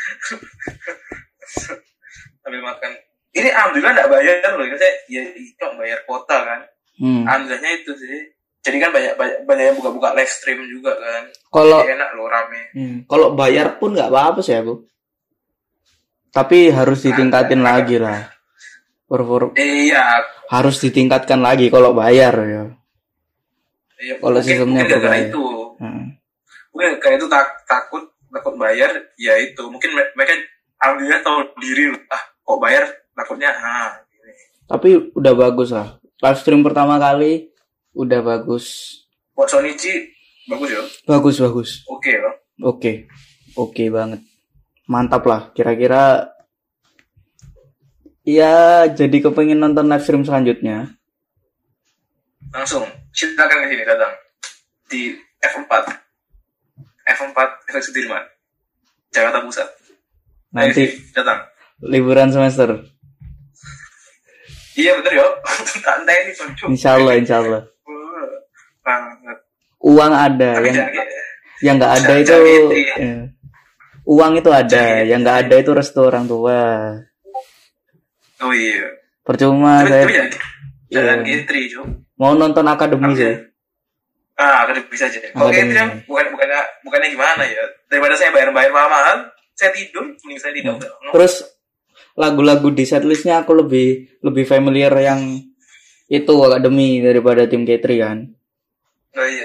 sambil 2.41 2.63
makan 2.63 2.91
ini 3.33 3.49
alhamdulillah 3.51 3.93
nggak 3.93 4.09
bayar 4.09 4.53
loh 4.53 4.67
saya 4.71 4.93
ya 5.09 5.23
itu 5.29 5.65
bayar 5.75 5.99
kuota 6.05 6.39
kan 6.39 6.61
Hmm. 6.97 7.29
alhamdulillahnya 7.29 7.71
itu 7.77 7.93
sih 7.93 8.33
jadi 8.59 8.77
kan 8.79 8.91
banyak 8.91 9.13
banyak, 9.15 9.39
banyak 9.45 9.65
yang 9.67 9.77
buka-buka 9.77 10.09
live 10.13 10.29
stream 10.29 10.65
juga 10.65 10.97
kan 10.97 11.29
Kalau 11.47 11.85
enak 11.85 12.11
loh 12.15 12.27
rame 12.27 12.63
Hmm, 12.73 12.97
Kalau 13.05 13.33
bayar 13.33 13.77
pun 13.77 13.93
nggak 13.93 14.09
apa-apa 14.09 14.41
sih 14.41 14.57
aku. 14.57 14.81
Tapi 16.29 16.69
harus 16.69 17.01
ditingkatin 17.01 17.61
lagi 17.61 17.97
lah. 17.97 18.29
Per- 19.05 19.55
iya 19.55 20.25
harus 20.47 20.77
ditingkatkan 20.81 21.39
lagi 21.39 21.69
kalau 21.69 21.93
bayar 21.93 22.35
ya. 22.43 22.65
Iya 23.99 24.15
Kalau 24.17 24.39
sistemnya 24.39 24.83
berbayar. 24.83 25.27
itu 25.27 25.45
Hmm. 25.77 26.09
mungkin 26.71 26.97
kayak 26.99 27.17
itu 27.17 27.27
tak, 27.27 27.47
takut 27.65 28.01
takut 28.27 28.55
bayar 28.55 28.89
ya 29.17 29.37
itu 29.37 29.61
mungkin 29.67 29.93
me- 29.93 30.13
mereka 30.13 30.33
alhamdulillah 30.79 31.21
tahu 31.21 31.39
diri 31.59 31.85
ah 32.07 32.23
kok 32.39 32.59
bayar 32.59 32.85
takutnya 33.13 33.51
ah 33.51 33.93
gini. 34.07 34.33
Tapi 34.67 34.89
udah 35.13 35.33
bagus 35.35 35.71
lah. 35.71 35.97
Live 36.17 36.39
stream 36.39 36.61
pertama 36.61 36.97
kali 36.97 37.53
udah 37.93 38.21
bagus. 38.21 38.97
buat 39.33 39.47
Sonichi 39.47 40.09
bagus 40.47 40.71
ya 40.71 40.81
Bagus 41.07 41.37
bagus. 41.39 41.71
oke 41.87 42.13
loh 42.15 42.35
Oke. 42.63 43.05
Oke 43.55 43.89
banget. 43.89 44.25
Mantap 44.87 45.23
lah. 45.23 45.53
Kira-kira 45.53 46.33
ya 48.23 48.55
jadi 48.87 49.17
kepengen 49.23 49.61
nonton 49.61 49.87
live 49.87 50.01
stream 50.01 50.23
selanjutnya. 50.23 50.93
langsung 52.49 52.87
silakan 53.17 53.65
ke 53.65 53.71
sini 53.71 53.83
datang. 53.83 54.13
Di 54.87 55.01
F4 55.41 55.73
F4 57.09 57.39
Efek 57.67 57.83
Sudirman 57.83 58.23
Jakarta 59.09 59.41
Pusat. 59.41 59.69
Nanti 60.53 60.85
datang. 61.11 61.43
liburan 61.79 62.29
semester. 62.29 62.73
iya 64.75 64.93
bener 64.95 65.13
ya 65.15 65.27
santai 65.83 66.25
nih 66.25 66.33
Sonjo 66.33 66.65
Insya 66.69 66.95
Allah, 66.95 67.15
insya 67.15 67.37
Allah. 67.39 67.63
Banget. 68.83 69.39
Uang 69.79 70.13
ada 70.13 70.51
tapi 70.55 70.69
yang 70.69 70.77
jangan 70.79 71.07
yang 71.59 71.75
nggak 71.77 71.93
ada 71.95 72.01
Jangan- 72.03 72.19
itu 72.19 72.29
jangan 72.29 72.47
gitu. 72.47 72.75
ya. 73.01 73.17
uang 74.07 74.33
itu 74.35 74.51
ada 74.51 74.69
Jangan 74.69 74.93
gitu. 74.95 75.09
yang 75.09 75.21
nggak 75.21 75.39
ada 75.39 75.55
itu 75.57 75.71
restu 75.73 76.01
orang 76.01 76.25
tua. 76.25 76.61
Oh 78.39 78.53
iya. 78.53 78.87
Percuma 79.23 79.81
tapi, 79.81 79.91
saya. 79.91 80.03
tapi 80.03 80.13
jangan 80.13 80.31
jangan 80.87 81.19
Iya. 81.19 81.27
gitri 81.27 81.63
Jo 81.67 81.83
mau 82.17 82.33
nonton 82.33 82.65
akademi 82.65 83.13
Oke. 83.13 83.19
sih 83.19 83.35
ah 84.37 84.69
bisa 84.87 85.09
aja 85.09 85.19
kalau 85.33 85.49
Akademi. 85.49 85.73
gitri 85.73 86.05
bukan 86.05 86.25
bukannya 86.33 86.61
bukannya 86.85 87.09
gimana 87.09 87.43
ya 87.45 87.65
daripada 87.89 88.15
saya 88.17 88.31
bayar 88.33 88.53
bayar 88.53 88.73
mahal 88.73 89.33
saya 89.57 89.73
tidur 89.73 90.05
mending 90.05 90.37
saya 90.37 90.53
tidak 90.53 90.77
udah 90.77 90.91
terus 91.13 91.35
lagu-lagu 92.13 92.69
di 92.69 92.85
setlistnya 92.85 93.41
aku 93.41 93.57
lebih 93.57 94.21
lebih 94.21 94.45
familiar 94.45 94.93
yang 94.93 95.41
itu 96.07 96.33
akademi 96.39 97.01
daripada 97.01 97.49
tim 97.49 97.65
K3 97.65 97.85
kan 97.97 98.19
nah 99.17 99.25
iya 99.25 99.45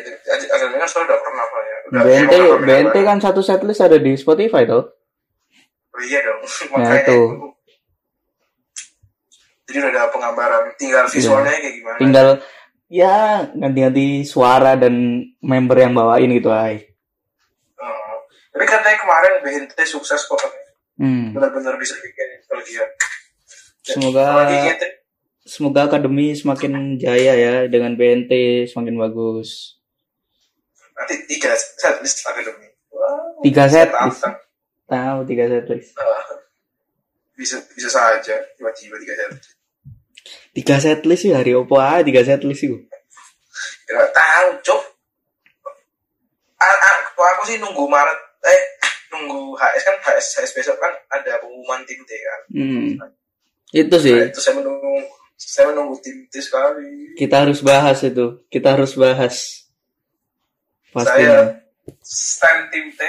akhirnya 0.52 0.78
kan 0.78 0.90
saya 0.90 1.04
udah 1.08 1.20
pernah 1.20 1.46
Pak, 1.46 1.62
ya 1.62 1.78
Udah- 1.82 2.04
BNT 2.04 2.34
pernah, 2.36 2.60
BNT 2.62 2.96
kan 3.02 3.18
satu 3.20 3.40
setlist 3.40 3.80
ada 3.80 3.96
di 3.96 4.12
Spotify 4.16 4.64
tuh 4.64 4.84
Oh 5.92 6.00
iya 6.00 6.24
dong. 6.24 6.40
Nah, 6.72 6.88
Makanya 6.88 7.04
itu. 7.04 7.20
itu. 7.20 7.48
Jadi 9.68 9.78
udah 9.78 9.92
ada 9.92 10.04
penggambaran, 10.08 10.64
tinggal 10.76 11.04
visualnya 11.08 11.52
kayak 11.54 11.76
gimana. 11.76 11.96
Iya. 11.96 12.02
tinggal 12.02 12.28
ya 12.28 12.61
ganti-ganti 13.50 14.06
suara 14.22 14.76
dan 14.76 14.92
member 15.40 15.78
yang 15.78 15.94
bawain 15.94 16.28
gitu 16.30 16.52
ay 16.52 16.92
Oh. 17.74 18.16
Tapi 18.52 18.62
katanya 18.64 19.00
kemarin 19.00 19.32
BNT 19.42 19.80
sukses 19.82 20.22
kok. 20.22 20.38
hmm. 20.98 21.32
Benar-benar 21.32 21.76
bisa 21.76 21.96
bikin 21.98 22.28
nostalgia. 22.38 22.84
Semoga- 23.82 24.28
Apalagi 24.28 24.58
gitu. 24.70 24.88
semoga 25.42 25.82
akademi 25.84 26.32
semakin 26.32 26.72
jaya 26.96 27.34
ya 27.34 27.54
dengan 27.66 27.96
BNT 27.96 28.30
semakin 28.68 28.94
bagus 28.96 29.80
nanti 30.94 31.26
tiga 31.26 31.50
setlist 31.58 32.22
akademi. 32.24 32.70
Wow, 32.88 33.42
Tiga 33.42 33.66
tantang. 33.66 34.38
tahu 34.86 35.20
tiga 35.26 35.50
setlist 35.50 35.98
Ah. 35.98 36.22
bisa 37.34 37.58
bisa 37.72 37.90
saja 37.90 38.38
tiba-tiba 38.54 39.00
tiga 39.00 39.16
setlist. 39.16 39.58
Tiga 40.52 40.78
setlist 40.78 41.24
sih 41.24 41.32
hari 41.32 41.52
opo 41.54 41.76
ah 41.76 42.00
tiga 42.02 42.22
setlist 42.22 42.62
sih 42.62 42.72
Ya, 43.86 44.00
tahu, 44.08 44.48
cok. 44.64 44.82
Ah, 46.56 46.72
ah, 46.72 46.96
kalau 47.12 47.28
aku 47.36 47.44
sih 47.44 47.60
nunggu 47.60 47.84
Maret, 47.84 48.16
eh 48.42 48.62
nunggu 49.12 49.52
HS 49.54 49.84
kan 49.84 49.96
HS, 50.00 50.28
HS 50.40 50.52
besok 50.56 50.78
kan 50.80 50.96
ada 51.10 51.36
pengumuman 51.38 51.84
tim 51.84 52.00
T 52.00 52.12
kan. 52.16 52.42
hmm. 52.56 52.88
itu 53.70 53.96
sih 54.00 54.16
Nah, 54.16 54.32
itu 54.32 54.40
saya 54.40 54.56
menunggu 54.56 54.96
saya 55.36 55.66
menunggu 55.70 56.00
tim 56.00 56.24
T 56.26 56.40
sekali. 56.40 57.12
kita 57.20 57.44
harus 57.44 57.60
bahas 57.60 58.00
itu 58.00 58.40
kita 58.48 58.80
harus 58.80 58.96
bahas 58.96 59.36
Saya 60.88 60.96
pastinya 60.96 61.40
stand 62.00 62.62
tim 62.70 62.88
T, 62.96 63.02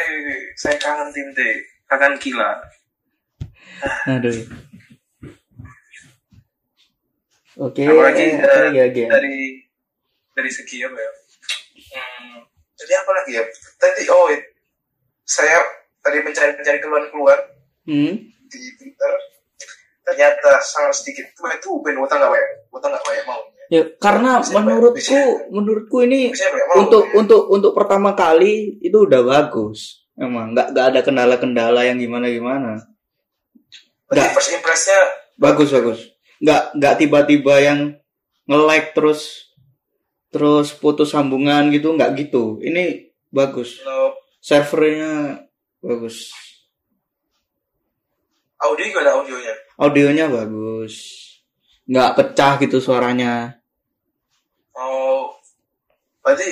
saya 0.57 0.75
kangen 0.77 1.09
tim 1.13 1.29
T, 1.31 1.39
kangen 1.87 2.19
gila. 2.19 2.51
aduh 4.09 4.35
oke. 7.59 7.83
Apalagi 7.83 8.25
apa 8.39 8.47
eh, 8.47 8.63
lagi 8.69 8.81
lagi 8.81 9.01
ya? 9.05 9.09
dari 9.11 9.37
dari 10.33 10.51
segi 10.51 10.77
apa 10.85 10.97
ya? 10.97 11.13
Hmm, 11.93 12.39
jadi 12.77 12.93
apa 13.01 13.11
lagi 13.13 13.33
ya? 13.37 13.45
Tadi 13.77 14.03
oh 14.09 14.27
it- 14.33 14.51
saya 15.23 15.59
tadi 16.03 16.19
mencari-mencari 16.21 16.79
keluhan 16.83 17.07
keluar 17.13 17.39
hmm? 17.89 18.15
di 18.49 18.61
Twitter. 18.79 19.13
Ternyata 20.03 20.59
sangat 20.61 20.99
sedikit. 20.99 21.31
Tuh 21.39 21.47
itu 21.53 21.71
ben 21.81 21.97
utang 22.01 22.19
nggak 22.19 22.33
banyak 22.33 22.51
utang 22.75 22.91
nggak 22.91 23.05
banyak 23.07 23.25
mau 23.29 23.43
ya? 23.73 23.83
Karena 23.97 24.33
Bisa, 24.45 24.53
menurutku 24.61 25.01
Bisa. 25.01 25.49
menurutku 25.49 25.97
ini 26.05 26.29
bisa 26.29 26.53
banyak 26.53 26.67
mau 26.69 26.77
untuk 26.85 27.05
untuk 27.17 27.43
untuk 27.49 27.73
pertama 27.73 28.13
kali 28.13 28.77
itu 28.85 29.09
udah 29.09 29.25
bagus. 29.25 30.05
Emang 30.13 30.53
nggak 30.53 30.77
nggak 30.77 30.87
ada 30.93 31.01
kendala-kendala 31.01 31.89
yang 31.89 31.97
gimana 31.97 32.29
gimana 32.29 32.77
Berarti 34.13 34.37
first 34.37 34.53
impresnya 34.53 35.01
bagus 35.41 35.73
bagus 35.73 36.12
nggak 36.43 36.63
nggak 36.75 36.95
tiba-tiba 36.99 37.55
yang 37.63 37.81
nge-like 38.51 38.91
terus 38.99 39.55
terus 40.35 40.75
putus 40.75 41.15
sambungan 41.15 41.71
gitu 41.71 41.95
nggak 41.95 42.19
gitu. 42.19 42.59
Ini 42.59 43.15
bagus. 43.31 43.79
No, 43.87 44.19
servernya 44.43 45.47
bagus. 45.79 46.35
Audio 48.59 48.85
gimana 48.91 49.23
audionya? 49.23 49.55
Audionya 49.79 50.27
bagus. 50.27 50.95
Nggak 51.87 52.11
pecah 52.19 52.53
gitu 52.59 52.79
suaranya. 52.83 53.63
Oh 54.75 55.31
berarti 56.23 56.49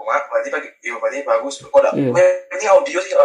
oh, 0.00 0.04
berarti 0.04 0.48
bagi 0.52 0.68
iya 0.84 0.96
berarti 1.00 1.24
bagus. 1.24 1.64
Kok 1.64 1.72
enggak 1.72 1.94
Iya. 1.96 2.56
ini 2.56 2.66
audio 2.68 3.00
sih 3.00 3.16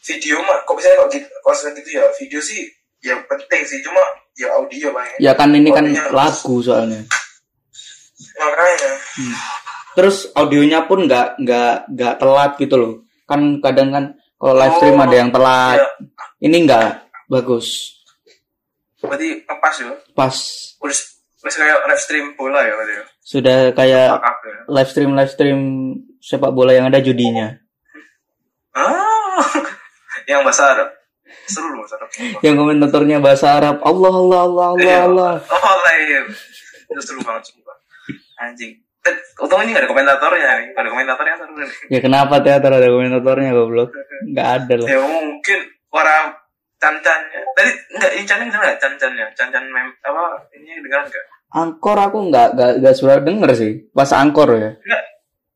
video 0.00 0.40
mah 0.40 0.64
kok 0.64 0.74
bisa 0.80 0.96
kok 0.96 1.12
gitu 1.12 1.28
selain 1.52 1.76
gitu 1.76 1.90
ya 2.00 2.04
video 2.16 2.40
sih 2.40 2.79
ya 3.00 3.16
penting 3.24 3.62
sih 3.64 3.80
cuma 3.80 4.00
ya 4.36 4.48
audio 4.56 4.92
bang 4.92 5.08
ya. 5.20 5.32
Kan 5.36 5.52
ini 5.56 5.68
kan 5.72 5.84
lagu 6.12 6.60
soalnya. 6.60 7.00
Makanya. 8.40 8.92
Terus 9.96 10.30
audionya 10.32 10.86
pun 10.86 11.04
nggak 11.04 11.40
nggak 11.42 11.74
nggak 11.92 12.14
telat 12.20 12.52
gitu 12.56 12.74
loh. 12.76 12.92
Kan 13.28 13.60
kadang 13.60 13.90
kan 13.92 14.04
kalau 14.40 14.54
live 14.56 14.76
stream 14.80 14.96
Oh, 14.96 15.04
ada 15.04 15.16
yang 15.16 15.30
telat. 15.32 15.76
ya, 15.76 15.86
ini 16.40 16.56
nggak 16.64 16.88
bagus. 17.28 17.96
Berarti 19.00 19.44
pas 19.48 19.74
ya? 19.76 19.92
Pas. 20.16 20.36
Udah 20.80 20.96
udah 21.40 21.54
kayak 21.56 21.78
live 21.88 22.02
stream 22.04 22.26
bola 22.36 22.60
ya 22.64 22.72
berarti 22.76 22.94
ya? 22.96 23.04
Sudah 23.20 23.58
kayak 23.72 24.08
up 24.20 24.38
ya? 24.44 24.56
live 24.68 24.90
stream 24.92 25.10
live 25.16 25.32
stream 25.32 25.60
sepak 26.20 26.52
bola 26.52 26.72
yang 26.76 26.88
ada 26.88 27.00
judinya. 27.00 27.56
Ah 28.76 29.40
yang 30.30 30.44
bahasa 30.44 30.68
Arab 30.76 30.99
seru 31.50 31.68
loh 31.70 31.82
bahasa 31.82 31.98
Arab 31.98 32.10
yang 32.40 32.54
komentatornya 32.54 33.16
bahasa 33.18 33.46
Arab 33.52 33.76
Allah 33.82 34.12
Allah 34.12 34.40
Allah 34.40 34.64
Allah 34.70 34.80
Iya. 34.80 34.98
Allah 35.04 35.32
oh 35.42 35.76
lain 35.84 36.24
itu 36.86 37.00
seru 37.02 37.20
banget 37.20 37.42
sumpah 37.46 37.76
anjing 38.40 38.72
Untung 39.40 39.64
ini 39.64 39.72
gak 39.72 39.80
ada 39.80 39.88
komentatornya. 39.88 40.76
Gak 40.76 40.82
ada 40.84 40.90
komentatornya 40.92 41.34
seru 41.34 41.52
nih. 41.56 41.68
ya 41.88 41.98
kenapa 41.98 42.34
teater 42.38 42.68
ada 42.70 42.84
komentatornya 42.86 43.50
goblok 43.50 43.88
nggak 44.28 44.48
ada 44.60 44.72
lah 44.76 44.86
Ya 44.86 44.98
mungkin 45.00 45.58
orang 45.90 46.24
cancannya. 46.76 47.40
tadi 47.56 47.70
enggak 47.90 48.10
ini 48.14 48.24
Chan 48.24 48.38
dengar 48.38 48.60
nggak 48.60 48.76
Chan 48.76 48.92
Chan 48.96 49.12
ya 49.12 49.26
Chan 49.32 49.48
Chan 49.48 49.64
mem 49.64 49.88
apa 50.00 50.24
ini 50.52 50.80
dengar 50.80 51.08
nggak 51.08 51.24
Angkor 51.50 51.96
aku 51.96 52.28
nggak 52.28 52.48
nggak 52.54 52.70
nggak 52.78 52.94
sudah 52.94 53.18
denger 53.18 53.50
sih. 53.52 53.72
Pas 53.90 54.12
angkor 54.12 54.52
ya. 54.52 54.70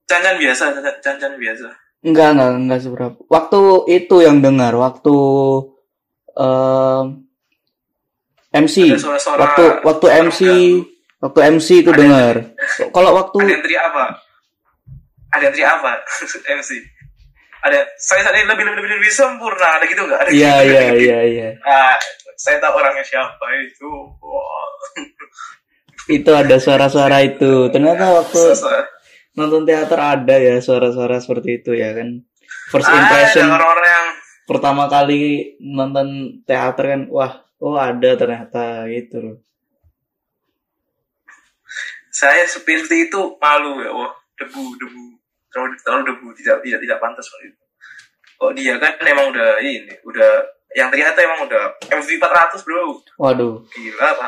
Chan 0.09 0.25
biasa 0.35 0.65
Chan 1.05 1.33
biasa 1.37 1.69
Enggak 2.01 2.37
enggak 2.37 2.51
enggak 2.59 2.81
seberapa. 2.81 3.17
Waktu 3.29 3.61
itu 3.89 4.17
yang 4.21 4.41
dengar 4.41 4.73
waktu 4.75 5.15
em, 6.39 7.05
MC. 8.55 8.77
ada 8.91 9.01
suara-suara 9.01 9.39
Waktu 9.43 9.65
waktu 9.83 10.07
suara 10.07 10.23
MC 10.29 10.41
waktu 11.19 11.39
MC 11.59 11.69
itu 11.83 11.91
dengar. 11.91 12.35
Kalau 12.95 13.11
waktu 13.19 13.37
ada 13.43 13.67
yang 13.67 13.85
apa 13.91 14.05
ada 15.35 15.51
yang 15.51 15.73
apa 15.83 15.93
MC 16.63 16.71
ada 17.65 17.81
saya 17.97 18.21
tadi 18.29 18.45
lebih 18.45 18.61
lebih 18.61 18.77
lebih, 18.77 18.91
lebih 19.01 19.13
sempurna 19.13 19.81
ada 19.81 19.85
gitu 19.89 20.05
nggak 20.05 20.21
ada 20.21 20.31
Iya 20.31 20.55
gitu, 20.63 20.71
iya 20.71 20.85
iya 20.95 21.19
iya. 21.25 21.49
Ah, 21.65 21.97
saya 22.37 22.61
tahu 22.61 22.77
orangnya 22.77 23.03
siapa 23.03 23.47
itu 23.65 23.91
Wah. 24.21 24.69
Itu 26.05 26.31
ada 26.37 26.61
suara-suara 26.61 27.25
itu. 27.33 27.73
Ternyata 27.73 28.05
waktu 28.21 28.53
nonton 29.35 29.65
teater 29.65 29.97
ada 29.99 30.37
ya 30.37 30.61
suara-suara 30.61 31.19
seperti 31.19 31.65
itu 31.65 31.73
ya 31.73 31.97
kan. 31.97 32.21
First 32.69 32.93
impression 32.93 33.49
orang-orang 33.49 33.89
yang 33.89 34.09
pertama 34.45 34.89
kali 34.89 35.57
nonton 35.61 36.41
teater 36.45 36.85
kan 36.95 37.03
wah 37.09 37.45
oh 37.65 37.77
ada 37.81 38.17
ternyata 38.17 38.85
gitu 38.93 39.17
loh. 39.21 39.39
saya 42.15 42.47
seperti 42.47 43.11
itu 43.11 43.21
malu 43.43 43.83
ya 43.83 43.91
wah 43.91 44.13
debu 44.39 44.65
debu. 44.79 45.05
Terlalu 45.51 45.75
terlalu 45.87 46.03
debu 46.11 46.27
tidak 46.39 46.57
tidak 46.67 46.81
tidak 46.83 46.99
pantas 46.99 47.27
waktu 47.31 47.55
itu. 47.55 47.63
Kok 48.35 48.53
dia 48.59 48.75
kan 48.83 48.93
emang 49.07 49.31
udah 49.31 49.63
ini 49.63 49.95
udah 50.03 50.33
yang 50.75 50.91
ternyata 50.91 51.23
emang 51.23 51.47
udah 51.47 51.63
MV 51.87 52.09
400 52.19 52.67
bro. 52.67 52.99
Waduh, 53.23 53.63
gila 53.71 54.07
apa 54.11 54.27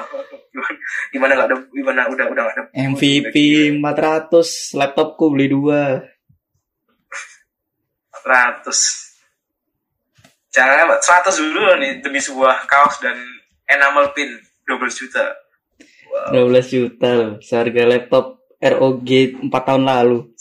gimana 1.13 1.35
nggak 1.35 1.51
debu 1.51 1.65
gimana 1.75 2.01
udah 2.07 2.27
udah 2.31 2.43
nggak 2.47 2.57
debu? 2.57 2.71
MVP 2.95 3.37
400 3.83 4.79
laptopku 4.79 5.35
beli 5.35 5.51
dua. 5.51 6.07
400 8.23 9.06
jangan 10.57 10.88
100 10.97 11.37
dulu 11.37 11.61
nih 11.77 12.01
demi 12.01 12.16
sebuah 12.16 12.64
kaos 12.64 12.97
dan 13.05 13.21
enamel 13.69 14.09
pin 14.16 14.33
12 14.64 15.01
juta. 15.05 15.37
12 16.33 16.73
juta 16.73 17.09
loh, 17.12 17.33
seharga 17.45 17.85
laptop 17.85 18.40
ROG 18.57 19.11
4 19.53 19.53
tahun 19.53 19.85
lalu. 19.85 20.33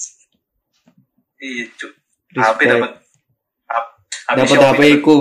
iya 1.44 1.68
HP 2.32 2.60
Respect. 2.64 2.72
dapat 2.72 2.92
Dapat 4.26 4.58
HP 4.58 4.82
ku 5.06 5.16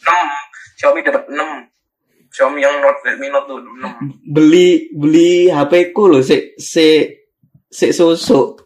6 0.00 0.80
Xiaomi 0.80 1.00
dapat 1.04 1.26
6 1.28 2.32
Xiaomi 2.32 2.58
yang 2.62 2.80
Note 2.80 3.02
Redmi 3.04 3.28
Note 3.28 3.46
tuh 3.50 3.58
6 3.60 4.30
beli 4.30 4.88
beli 4.94 5.50
HP 5.50 5.90
ku 5.90 6.08
loh 6.08 6.22
si 6.22 6.54
si 6.56 7.02
si 7.68 7.86
susu. 7.90 8.56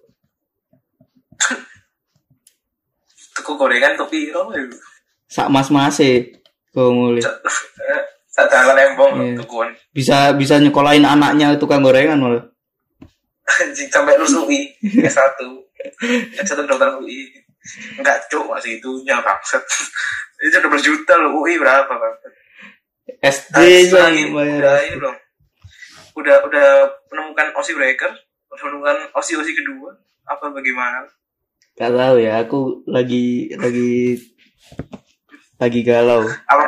tuku 3.34 3.52
gorengan 3.56 3.96
tapi 3.96 4.28
oh 4.37 4.52
ya 4.52 4.62
Sak 5.28 5.52
mas-mase 5.52 6.40
kau 6.72 6.88
mulai. 6.90 7.20
tak 8.32 8.46
jalan 8.54 8.78
embong 8.78 9.12
Iya. 9.18 9.34
tukuan 9.42 9.68
Bisa 9.90 10.30
bisa 10.32 10.62
nyekolahin 10.62 11.02
anaknya 11.02 11.58
tukang 11.58 11.82
gorengan 11.82 12.22
malah. 12.22 12.44
anjing 13.48 13.88
sampai 13.90 14.14
lulus 14.14 14.36
UI 14.38 14.70
S1 15.02 15.40
S1 16.38 16.60
dokter 16.68 16.86
UI 17.00 17.32
enggak 17.98 18.28
cuk 18.30 18.44
masih 18.46 18.78
itunya 18.78 19.18
bangsat. 19.24 19.60
Itu 20.44 20.54
12 20.54 20.70
juta 20.86 21.18
loh 21.18 21.42
UI 21.42 21.58
berapa 21.58 21.88
bangsat? 21.90 22.32
SD 23.18 23.90
bayar. 24.30 24.60
udah 24.62 24.76
ini 24.86 24.96
belum. 25.02 25.16
Udah 26.14 26.36
udah 26.46 26.68
menemukan 27.10 27.50
Aussie 27.58 27.74
Breaker 27.74 28.12
udah 28.54 28.62
menemukan 28.70 28.96
Aussie 29.16 29.34
kedua. 29.34 29.90
Apa 30.28 30.52
bagaimana? 30.52 31.08
Gak 31.74 31.90
tahu 31.94 32.16
ya, 32.20 32.42
aku 32.44 32.84
lagi 32.86 33.48
lagi 33.56 34.18
lagi 35.59 35.81
galau. 35.83 36.23
apa 36.47 36.64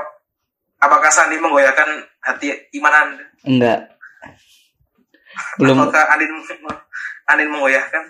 apakah 0.82 1.10
Sandi 1.10 1.38
menggoyahkan 1.38 1.88
hati 2.20 2.50
iman 2.78 2.94
anda 2.94 3.24
Enggak. 3.40 3.80
Belum 5.56 5.80
apakah 5.80 6.04
Andin 6.12 6.30
Andin 7.30 7.48
menggoyahkan 7.48 8.04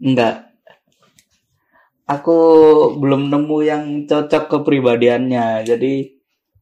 enggak. 0.00 0.36
Aku 2.08 2.38
belum 2.98 3.30
nemu 3.30 3.58
yang 3.62 3.84
cocok 4.04 4.50
kepribadiannya, 4.50 5.64
jadi 5.64 5.92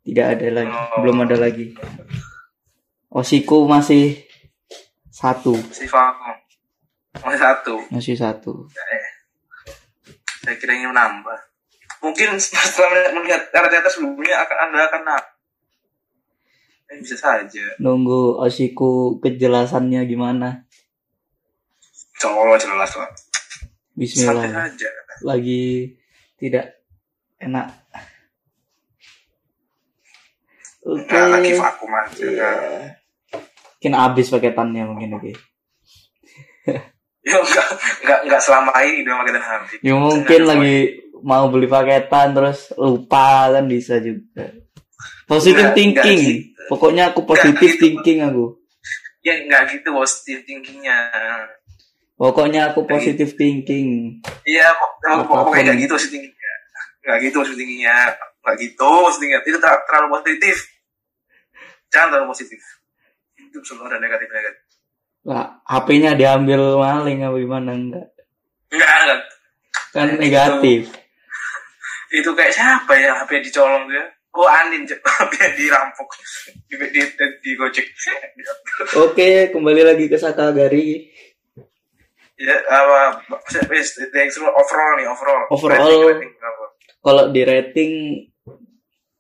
tidak 0.05 0.27
ada 0.37 0.49
lagi, 0.63 0.77
Oh. 0.77 1.01
belum 1.03 1.17
ada 1.27 1.37
lagi. 1.41 1.75
Osiku 3.11 3.67
masih 3.67 4.21
satu, 5.11 5.53
si 5.75 5.85
Falco 5.91 6.33
masih 7.19 7.41
satu 7.43 7.75
masih 7.91 8.15
satu. 8.17 8.53
saya 10.41 10.55
kira 10.57 10.79
ingin 10.79 10.95
menambah 10.95 11.50
mungkin 12.01 12.37
setelah 12.41 13.13
melihat 13.17 13.49
teater-teater 13.53 13.91
sebelumnya 13.93 14.45
akan 14.45 14.57
anda 14.69 14.81
akan 14.89 15.03
nak 15.05 15.25
eh, 16.91 16.97
bisa 16.99 17.17
saja 17.17 17.65
Nunggu 17.79 18.41
Osiku 18.41 19.21
kejelasannya 19.21 20.05
gimana. 20.09 20.65
cowok 22.21 22.61
jelas 22.61 22.93
lah 23.01 23.11
Bismillah. 23.97 24.69
aja 24.69 24.89
Lagi 25.21 25.93
tidak 26.41 26.81
enak. 27.37 27.69
Oke. 30.81 31.13
nah, 31.13 31.37
lagi 31.37 31.53
vakum 31.53 31.93
aja 31.93 32.25
Iya. 32.25 32.51
Mungkin 33.81 33.93
habis 33.97 34.33
paketannya 34.33 34.89
mungkin 34.89 35.17
oke. 35.17 35.33
ya 37.23 37.37
enggak 37.37 37.67
enggak 38.01 38.19
enggak 38.25 38.41
selama 38.41 38.73
ini 38.81 39.03
udah 39.03 39.15
makin 39.19 39.37
habis 39.37 39.71
Ya 39.79 39.95
mungkin 39.95 40.41
lagi 40.43 40.77
mau 41.21 41.47
beli 41.47 41.67
paketan 41.67 42.33
terus 42.33 42.73
lupa 42.75 43.51
kan 43.51 43.65
bisa 43.65 43.99
juga. 43.99 44.49
Positive 45.25 45.69
Enggak, 45.69 45.77
thinking. 45.77 46.19
enggak 46.19 46.41
gitu. 46.49 46.69
Pokoknya 46.69 47.03
aku 47.09 47.21
positive 47.23 47.61
gitu. 47.61 47.79
thinking 47.79 48.19
aku. 48.23 48.45
ya 49.21 49.37
enggak 49.37 49.69
gitu 49.71 49.91
positive 49.91 50.41
thinkingnya 50.43 50.97
Pokoknya 52.15 52.61
aku 52.69 52.85
positive 52.85 53.33
thinking. 53.33 54.17
iya 54.45 54.73
pok- 54.73 54.97
Apa 55.03 55.25
pun. 55.25 55.35
pokoknya 55.45 55.61
enggak 55.67 55.79
gitu 55.79 55.93
positive 55.95 56.15
thinkingnya 56.17 56.55
enggak 57.01 57.17
gitu 57.21 57.37
positive 57.37 57.59
thinkingnya 57.59 57.97
enggak 58.41 58.55
gitu 58.59 58.81
positive 58.81 59.21
thinkingnya 59.21 59.41
itu 59.47 59.59
ter- 59.59 59.85
terlalu 59.85 60.09
positif 60.15 60.57
jangan 61.89 62.09
terlalu 62.11 62.29
positif 62.29 62.61
itu 63.37 63.57
selalu 63.61 63.85
ada 63.89 63.99
negatif 63.99 64.29
negatif 64.31 64.63
Lah, 65.21 65.61
HP-nya 65.63 66.17
diambil 66.17 66.77
maling 66.77 67.21
apa 67.21 67.37
gimana 67.37 67.71
enggak? 67.73 68.07
enggak 68.71 68.89
enggak 68.97 69.21
Kan 69.91 70.07
Itu- 70.09 70.19
negatif. 70.19 70.81
itu 72.19 72.31
kayak 72.33 72.51
siapa 72.51 72.93
ya 72.95 73.21
HP 73.21 73.39
dicolong 73.45 73.87
tuh 73.87 73.95
ya 73.95 74.07
oh 74.33 74.47
Andin. 74.47 74.83
HP 74.87 75.33
dirampok 75.59 76.09
di 76.67 76.75
di, 76.89 77.01
di, 77.03 77.27
di 77.39 77.51
gojek 77.55 77.87
Oke, 78.97 79.51
kembali 79.51 79.83
lagi 79.85 80.07
ke 80.07 80.17
Sakagari. 80.17 81.07
ya 82.35 82.57
apa 82.67 83.21
overall 84.51 84.93
nih 84.97 85.07
overall 85.07 85.43
Overall. 85.53 85.87
Rating, 85.87 86.09
rating 86.09 86.33
berapa? 86.35 86.65
Kalau 87.01 87.25
di 87.29 87.43
rating 87.45 87.93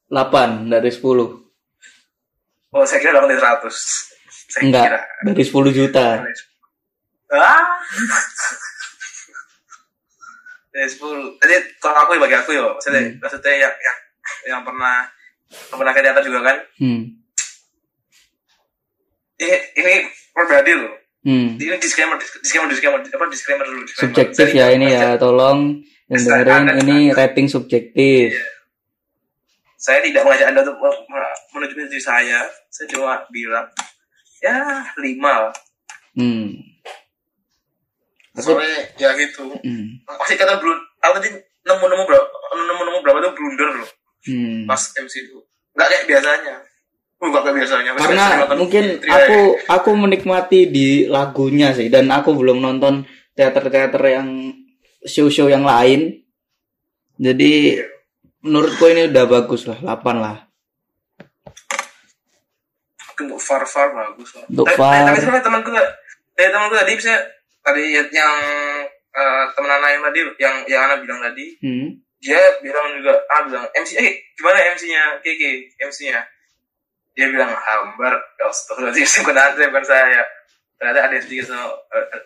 8 0.08 0.66
dari 0.66 0.90
10. 0.90 1.04
oh 2.70 2.84
saya 2.84 2.98
kira 2.98 3.20
8 3.20 3.28
dari 3.28 3.38
100 3.38 4.09
saya 4.50 4.62
Enggak, 4.66 4.84
kira 4.84 5.00
dari 5.24 5.42
10 5.42 5.70
juta. 5.72 6.06
ah 7.30 7.62
dari 10.70 10.86
10 10.86 11.00
tadi 11.36 11.54
kalau 11.78 11.98
aku 12.00 12.10
ya 12.14 12.20
bagi 12.20 12.36
aku 12.36 12.50
ya 12.52 12.62
maksudnya 12.68 13.00
Hmm. 13.00 13.14
maksudnya 13.18 13.52
yang 13.56 13.74
yang 13.76 13.96
yang 14.48 14.60
pernah 14.60 14.96
yang 15.50 15.76
pernah 15.76 15.92
ke 15.92 16.00
teater 16.00 16.22
juga 16.22 16.40
kan 16.44 16.56
Hmm. 16.76 17.00
ini 19.36 19.50
ini 19.76 19.94
pribadi 20.30 20.72
loh 20.72 20.94
Hmm. 21.20 21.48
ini 21.54 21.76
disclaimer 21.76 22.16
disclaimer 22.16 22.66
disclaimer 22.66 22.98
apa 23.02 23.24
disclaimer 23.28 23.62
dulu 23.62 23.82
disclaimer. 23.82 24.02
Subjektif 24.08 24.46
Saya- 24.48 24.56
ya 24.62 24.66
ini 24.72 24.86
ya, 24.88 25.14
tolong 25.16 25.84
yang 26.08 26.16
dengerin 26.18 26.64
ini 26.80 26.98
rating 27.10 27.46
subjektif. 27.46 28.32
saya 29.76 30.00
tidak 30.00 30.22
mengajak 30.22 30.46
anda 30.46 30.60
untuk 30.62 30.76
me- 30.76 31.04
me- 31.08 31.38
menunjukkan 31.50 31.88
diri 31.88 31.98
saya 31.98 32.40
saya 32.68 32.84
cuma 32.86 33.16
bilang 33.28 33.64
ya 34.40 34.56
lima 34.96 35.48
lah 35.48 35.54
Hmm. 36.10 36.58
soalnya 38.34 38.88
ya 38.96 39.14
gitu 39.14 39.52
Hmm. 39.60 40.00
masih 40.06 40.34
kata 40.34 40.58
belum 40.58 40.74
aku 40.98 41.14
tadi 41.18 41.28
nemu 41.60 41.84
nemu 41.86 42.02
berapa 42.04 42.26
nemu 42.50 42.82
nemu 42.82 42.98
berapa 43.00 43.18
itu 43.20 43.30
blunder 43.32 43.70
loh 43.76 43.90
Hmm. 44.20 44.64
pas 44.64 44.80
MC 44.90 45.14
itu 45.22 45.38
nggak 45.72 45.86
kayak 45.86 46.04
biasanya 46.06 46.54
uh, 47.16 47.26
nggak 47.26 47.42
kayak 47.42 47.56
biasanya 47.56 47.90
Pas 47.94 48.00
Karena 48.04 48.26
mungkin 48.54 48.84
Tria 48.98 49.12
aku 49.14 49.38
ya. 49.54 49.64
aku 49.70 49.90
menikmati 49.94 50.60
di 50.66 50.86
lagunya 51.06 51.70
sih 51.70 51.88
dan 51.88 52.08
aku 52.08 52.32
belum 52.32 52.58
nonton 52.58 53.04
teater-teater 53.32 54.02
yang 54.02 54.28
show-show 55.00 55.48
yang 55.48 55.64
lain. 55.64 56.20
Jadi 57.16 57.80
menurutku 58.40 58.84
ini 58.86 59.08
udah 59.08 59.24
bagus 59.26 59.64
lah, 59.64 59.76
8 59.78 60.16
lah. 60.16 60.48
Untuk 63.20 63.40
far 63.40 63.62
far 63.64 63.92
bagus. 63.92 64.32
Untuk 64.48 64.66
tapi, 64.66 64.78
VAR. 64.80 65.06
tapi 65.08 65.18
sebenarnya 65.20 65.44
temanku 65.44 65.68
dari 66.34 66.50
temanku 66.50 66.74
tadi 66.74 66.92
misalnya 66.96 67.20
tadi 67.60 67.82
yang 67.92 68.34
eh, 69.10 69.44
teman 69.52 69.70
anak 69.76 69.90
yang 69.92 70.02
tadi 70.08 70.18
yang 70.40 70.54
yang 70.64 70.82
anak 70.88 70.98
bilang 71.04 71.20
tadi 71.20 71.46
Hmm. 71.60 71.88
dia 72.20 72.40
bilang 72.60 72.96
juga 73.00 73.16
ah 73.28 73.40
bilang 73.44 73.64
MC 73.72 73.96
eh 73.96 74.12
gimana 74.36 74.60
MC-nya 74.76 75.02
Kiki 75.20 75.72
MC-nya 75.80 76.20
dia 77.12 77.26
bilang 77.28 77.52
hambar 77.52 78.16
Astagfirullahaladzim 78.40 79.20
bukan 79.24 79.36
Andre 79.36 79.64
bukan 79.72 79.84
saya 79.84 80.20
ternyata 80.76 81.00
ada 81.08 81.16
speaker 81.20 81.44
sama 81.44 81.64
eh, 81.68 82.06
eh, 82.16 82.22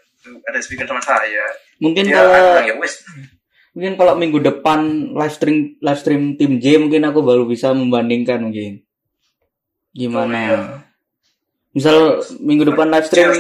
ada 0.47 0.59
speaker 0.63 0.87
sama 0.87 1.03
saya 1.03 1.45
Mungkin 1.83 2.07
dia 2.07 2.23
kalau 2.23 2.31
bilang 2.31 2.67
ya 2.67 2.75
wes 2.79 2.95
mungkin 3.75 3.99
kalau 3.99 4.15
minggu 4.15 4.39
depan 4.39 5.11
live 5.11 5.35
stream 5.35 5.75
live 5.83 5.99
stream 5.99 6.39
tim 6.39 6.63
J 6.63 6.79
mungkin 6.79 7.03
aku 7.11 7.27
baru 7.27 7.43
bisa 7.43 7.75
membandingkan 7.75 8.39
mungkin. 8.39 8.87
Gimana? 9.91 10.39
Oh, 10.39 10.47
iya. 10.47 10.59
Misal 11.75 12.23
minggu 12.39 12.71
depan 12.71 12.87
live 12.87 13.07
stream 13.11 13.31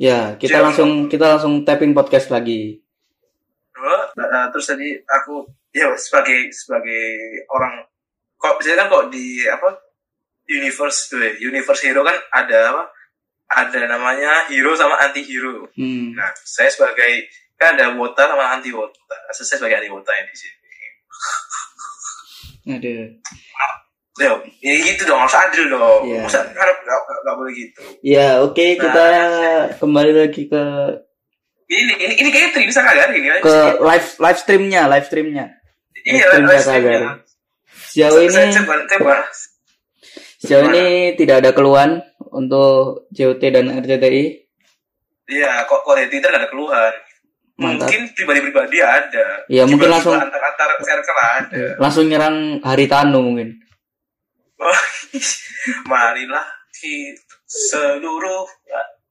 ya, 0.00 0.34
kita 0.40 0.58
Dia 0.58 0.64
langsung 0.64 0.90
kita 1.06 1.36
langsung 1.36 1.52
tapping 1.68 1.92
podcast 1.92 2.32
lagi. 2.32 2.80
Nah, 3.76 4.08
nah, 4.16 4.44
terus 4.48 4.72
tadi 4.72 4.96
aku 5.04 5.44
ya 5.72 5.92
sebagai 5.96 6.52
sebagai 6.52 7.02
orang 7.48 7.84
kok 8.36 8.60
biasanya 8.60 8.84
kan 8.84 8.88
kok 8.92 9.04
di 9.12 9.44
apa 9.48 9.68
universe 10.48 11.08
tuh 11.08 11.20
ya, 11.22 11.32
universe 11.40 11.82
hero 11.86 12.04
kan 12.04 12.16
ada 12.34 12.76
apa 12.76 12.82
ada 13.52 13.80
namanya 13.88 14.48
hero 14.52 14.76
sama 14.76 15.00
anti 15.00 15.24
hero 15.24 15.70
Hmm. 15.78 16.12
nah 16.12 16.28
saya 16.44 16.68
sebagai 16.68 17.30
kan 17.56 17.78
ada 17.78 17.94
wota 17.96 18.28
sama 18.28 18.52
anti 18.52 18.74
wota 18.74 18.98
saya 19.32 19.56
sebagai 19.56 19.80
anti 19.80 19.88
wota 19.88 20.12
yang 20.12 20.28
di 20.28 20.36
sini 20.36 20.58
Aduh. 22.62 23.18
Ya, 24.18 24.30
ya 24.60 24.72
gitu 24.82 25.02
dong 25.04 25.20
harus 25.20 25.32
adil 25.32 25.64
dong 25.68 26.02
Iya. 26.04 26.20
masa 26.22 26.44
harap 26.44 26.76
nggak 26.78 26.98
nggak 27.22 27.36
boleh 27.36 27.52
gitu 27.54 27.80
Ya, 28.04 28.28
oke 28.40 28.64
kita 28.76 29.06
kembali 29.78 30.12
lagi 30.12 30.42
ke 30.46 30.62
ini 31.72 31.92
ini 31.96 32.14
ini 32.20 32.28
kayak 32.28 32.52
tri 32.52 32.68
bisa 32.68 32.84
kagak 32.84 33.16
ini 33.16 33.40
ke 33.40 33.56
live 33.80 34.06
live 34.20 34.38
streamnya, 34.38 34.84
live 34.86 35.06
streamnya. 35.08 35.46
iya 36.04 36.28
live 36.36 36.60
streamnya. 36.60 37.24
Sejauh 37.88 38.20
ini 38.20 38.52
sejauh 40.36 40.64
ini 40.68 41.16
tidak 41.16 41.40
ada 41.40 41.50
keluhan 41.56 42.04
untuk 42.28 43.08
JOT 43.08 43.40
dan 43.40 43.72
RCTI. 43.72 44.24
Iya, 45.32 45.64
kok 45.64 45.80
kalau 45.86 45.96
di 45.96 46.12
Twitter 46.12 46.28
ada 46.28 46.48
keluhan. 46.50 46.92
Mantap. 47.56 47.88
Mungkin 47.88 48.00
pribadi-pribadi 48.16 48.78
ada. 48.82 49.26
Iya, 49.46 49.64
mungkin 49.64 49.88
langsung- 49.92 50.18
antar-antar 50.18 50.70
circle 50.82 51.20
ada. 51.20 51.62
Langsung 51.78 52.04
nyerang 52.10 52.58
Haritano 52.60 53.22
mungkin. 53.22 53.54
Marilah 55.90 56.46
di 56.72 57.14
seluruh. 57.46 58.42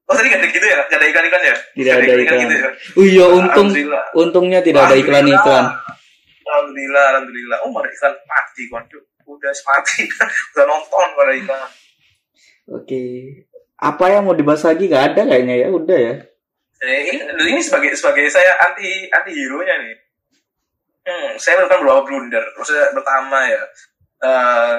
Oh 0.10 0.14
tadi 0.18 0.28
nggak 0.28 0.42
ada 0.44 0.50
gitu 0.52 0.66
ya? 0.68 0.80
Nggak 0.92 1.00
ada 1.00 1.08
iklan-iklan 1.08 1.44
ya? 1.44 1.56
Tidak 1.56 1.94
Nggak 1.96 2.04
ada 2.04 2.24
iklan. 2.24 2.42
gitu 2.44 2.56
ya? 2.56 2.70
Oh 3.00 3.06
iya, 3.08 3.26
untung 3.32 3.68
untungnya 4.12 4.60
tidak 4.60 4.92
ada 4.92 4.96
iklan-iklan. 5.00 5.66
Alhamdulillah. 5.72 6.46
Alhamdulillah, 6.52 7.04
alhamdulillah. 7.16 7.58
Oh, 7.64 7.72
ada 7.80 7.90
iklan 7.90 8.14
mati, 8.28 8.64
waduh. 8.68 9.04
Udah 9.24 9.54
mati, 9.56 10.04
udah 10.52 10.66
nonton 10.68 11.08
pada 11.16 11.32
iklan. 11.32 11.70
Oke. 12.76 13.04
Apa 13.82 14.06
yang 14.14 14.28
mau 14.28 14.36
dibahas 14.36 14.68
lagi? 14.68 14.92
Gak 14.92 15.16
ada 15.16 15.22
kayaknya 15.26 15.56
ya. 15.64 15.68
Udah 15.72 15.98
ya. 15.98 16.14
Eh, 16.82 17.02
ini, 17.14 17.18
ini 17.56 17.62
sebagai 17.62 17.94
sebagai 17.94 18.26
saya 18.28 18.58
anti 18.58 19.06
anti 19.14 19.32
hero 19.32 19.62
nya 19.62 19.80
nih. 19.80 19.96
Hmm, 21.02 21.32
saya 21.38 21.62
melakukan 21.62 21.82
beberapa 21.82 22.02
blunder. 22.06 22.46
Maksudnya 22.58 22.94
pertama 22.94 23.38
ya, 23.48 23.62
eh 24.22 24.76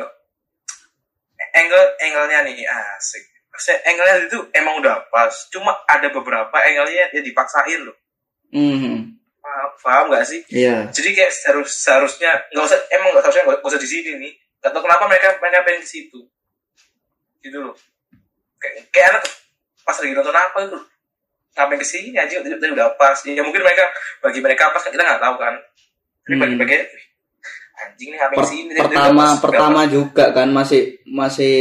angle 1.53 1.85
angle-nya 2.01 2.39
nih 2.49 2.65
asik. 2.65 3.25
Maksudnya 3.53 3.79
angle-nya 3.85 4.15
itu 4.27 4.39
emang 4.57 4.81
udah 4.81 5.09
pas. 5.13 5.33
Cuma 5.53 5.77
ada 5.85 6.09
beberapa 6.09 6.57
angle-nya 6.57 7.13
ya 7.13 7.21
dipaksain 7.21 7.85
loh. 7.85 7.97
Hmm. 8.53 9.17
Paham, 9.43 9.71
paham 9.81 10.05
gak 10.13 10.25
sih? 10.29 10.41
Iya. 10.49 10.89
Jadi 10.93 11.13
kayak 11.17 11.33
seharus 11.33 11.73
seharusnya 11.83 12.31
nggak 12.53 12.65
usah 12.65 12.79
emang 12.95 13.13
nggak 13.13 13.23
seharusnya 13.25 13.45
nggak 13.49 13.61
usah 13.65 13.81
di 13.81 13.89
sini 13.89 14.11
nih. 14.17 14.33
Gak 14.63 14.71
tau 14.73 14.83
kenapa 14.85 15.05
mereka 15.09 15.29
mereka 15.43 15.65
pengen 15.67 15.83
di 15.85 15.89
situ. 15.89 16.21
Gitu 17.43 17.59
loh. 17.59 17.75
Kayak, 18.63 18.89
kayak 18.95 19.07
anak 19.17 19.25
pas 19.83 19.97
lagi 19.99 20.15
nonton 20.15 20.37
apa 20.37 20.59
itu 20.63 20.79
ngapain 21.53 21.77
ke 21.77 21.85
sini 21.85 22.17
aja 22.17 22.41
tadi 22.41 22.73
udah 22.73 22.97
pas. 22.97 23.19
Ya 23.27 23.43
mungkin 23.45 23.61
mereka 23.61 23.85
bagi 24.25 24.41
mereka 24.41 24.73
pas 24.73 24.81
kita 24.87 25.03
nggak 25.03 25.21
tahu 25.21 25.37
kan. 25.37 25.55
Tapi 26.23 26.35
Hmm. 26.39 26.43
bagi 26.47 26.55
bagi 26.55 26.77
anjing 27.83 28.09
nih 28.09 28.18
ngapain 28.18 28.39
Per- 28.39 28.49
sini 28.49 28.70
pertama 28.72 29.24
pas. 29.28 29.41
pertama 29.41 29.80
juga 29.87 30.24
kan 30.30 30.49
masih 30.49 30.80
masih 31.05 31.55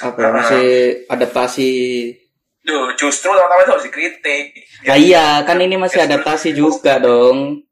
apa 0.00 0.16
ya, 0.16 0.26
Ah. 0.26 0.32
masih 0.34 0.66
adaptasi. 1.06 1.72
Duh, 2.60 2.92
justru 2.94 3.28
pertama 3.30 3.62
itu 3.62 3.72
harus 3.72 3.86
dikritik. 3.86 4.44
Nah, 4.84 4.94
iya 4.94 5.26
kan 5.42 5.56
ini 5.56 5.74
masih 5.74 6.02
adaptasi 6.02 6.52
juga 6.52 6.98
dong. 6.98 7.64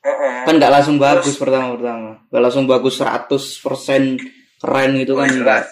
Heeh. 0.00 0.46
kan 0.46 0.54
nggak 0.54 0.70
langsung 0.70 0.96
bagus 0.96 1.34
pertama 1.34 1.74
pertama. 1.74 2.22
Nggak 2.26 2.42
langsung 2.42 2.64
bagus 2.64 2.94
100% 2.96 4.14
keren 4.56 4.90
gitu 4.96 5.12
kan 5.12 5.26
enggak 5.26 5.66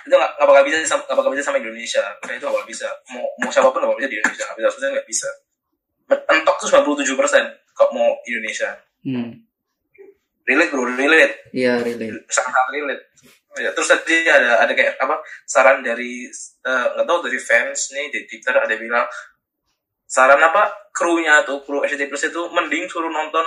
itu 0.00 0.12
nggak 0.12 0.32
bakal 0.40 0.62
bisa 0.62 0.76
sama- 0.84 1.06
nggak 1.06 1.16
bakal 1.16 1.30
bisa 1.30 1.42
sama 1.42 1.58
Indonesia. 1.58 2.04
Karena 2.20 2.34
itu 2.36 2.44
nggak 2.44 2.54
bakal 2.54 2.68
bisa. 2.68 2.88
Mau 3.08 3.24
mau 3.38 3.48
siapa 3.48 3.68
pun 3.68 3.78
nggak 3.78 3.88
bakal 3.88 3.98
bisa 3.98 4.10
di 4.10 4.16
Indonesia. 4.16 4.44
Nggak 4.44 4.56
bisa 4.56 4.66
maksudnya 4.66 4.90
nggak 4.90 5.08
bisa. 5.08 5.28
Mentok 6.28 6.56
tuh 6.58 6.68
97 6.68 7.14
persen 7.16 7.44
kok 7.72 7.90
mau 7.90 8.08
Indonesia. 8.22 8.70
Hmm. 9.00 9.30
Relate 10.50 10.70
bro 10.74 10.82
relate. 10.82 11.34
Iya 11.54 11.78
relate. 11.86 12.26
Sangat 12.26 12.66
relate. 12.74 13.02
Ya, 13.58 13.74
terus 13.74 13.90
tadi 13.90 14.30
ada 14.30 14.62
ada 14.62 14.72
kayak 14.74 14.94
apa 14.98 15.18
saran 15.42 15.82
dari 15.82 16.26
eh, 16.66 16.86
nggak 16.94 17.06
tahu 17.06 17.18
dari 17.26 17.38
fans 17.38 17.90
nih 17.94 18.06
di 18.10 18.18
Twitter 18.30 18.54
ada 18.54 18.74
bilang 18.78 19.06
saran 20.06 20.38
apa 20.38 20.90
krunya 20.94 21.42
tuh 21.46 21.62
kru 21.66 21.82
SCT 21.82 22.10
Plus 22.10 22.30
itu 22.30 22.42
mending 22.50 22.86
suruh 22.90 23.10
nonton 23.10 23.46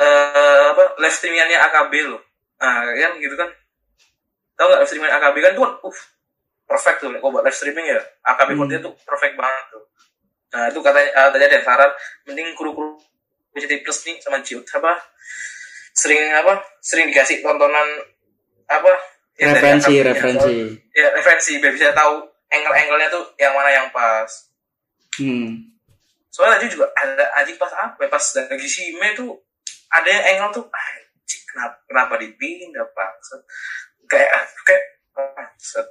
eh 0.00 0.64
apa 0.72 1.00
live 1.00 1.16
streamingannya 1.16 1.58
AKB 1.68 1.92
loh. 2.12 2.20
Nah 2.60 2.92
kan 2.92 3.12
gitu 3.20 3.36
kan. 3.36 3.48
Tahu 4.56 4.66
nggak 4.68 4.80
live 4.84 4.90
streaming 4.90 5.12
AKB 5.12 5.36
kan 5.40 5.52
tuh 5.56 5.64
uh 5.64 5.98
perfect 6.64 6.98
tuh 7.04 7.08
kalau 7.12 7.32
buat 7.32 7.44
live 7.44 7.56
streaming 7.56 7.86
ya 7.88 8.00
AKB 8.24 8.50
Hmm. 8.56 8.68
tuh 8.84 8.92
perfect 9.04 9.34
banget 9.36 9.64
tuh. 9.72 9.84
Nah 10.52 10.68
itu 10.68 10.78
katanya 10.84 11.10
eh, 11.12 11.28
tadi 11.32 11.44
ada 11.48 11.58
saran 11.64 11.90
mending 12.28 12.52
kru-kru 12.52 13.00
SCT 13.56 13.80
Plus 13.80 13.98
nih 14.04 14.16
sama 14.20 14.44
Jiut 14.44 14.66
apa 14.76 14.92
sering 15.94 16.34
apa 16.34 16.58
sering 16.82 17.06
dikasih 17.08 17.38
tontonan 17.40 17.86
apa 18.66 18.92
dari 19.38 19.54
referensi 19.54 19.92
AKB-nya. 19.94 20.10
referensi 20.10 20.54
ya 20.90 21.08
referensi 21.14 21.52
biar 21.62 21.72
bisa 21.74 21.94
tahu 21.94 22.26
angle-angle-nya 22.50 23.08
tuh 23.10 23.24
yang 23.38 23.54
mana 23.54 23.70
yang 23.70 23.86
pas 23.94 24.30
hmm. 25.22 25.70
soalnya 26.34 26.58
tadi 26.58 26.74
juga 26.74 26.90
ada 26.98 27.24
anjing 27.38 27.58
pas 27.58 27.70
apa 27.78 27.98
ya, 28.02 28.10
pas 28.10 28.24
lagi 28.50 28.68
Shime 28.68 29.08
tuh 29.14 29.38
ada 29.94 30.08
yang 30.10 30.24
angle 30.34 30.62
tuh 30.62 30.64
anjing 30.66 31.42
kenapa 31.46 31.76
kenapa 31.86 32.14
dipindah 32.18 32.86
pak 32.90 33.10
kayak 34.10 34.30
kayak 34.66 34.84
bangsat. 35.14 35.86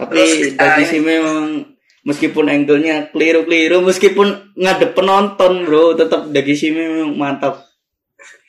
tapi 0.00 0.16
Terus, 0.16 0.56
dari 0.56 0.82
ah, 0.84 0.88
sih 0.88 1.00
memang 1.04 1.76
meskipun 2.08 2.48
angle-nya 2.48 3.12
keliru-keliru 3.12 3.84
meskipun 3.84 4.56
ngadep 4.56 4.96
penonton 4.96 5.68
bro 5.68 5.92
tetap 5.92 6.32
dari 6.32 6.56
sini 6.56 6.80
memang 6.80 7.12
mantap 7.20 7.69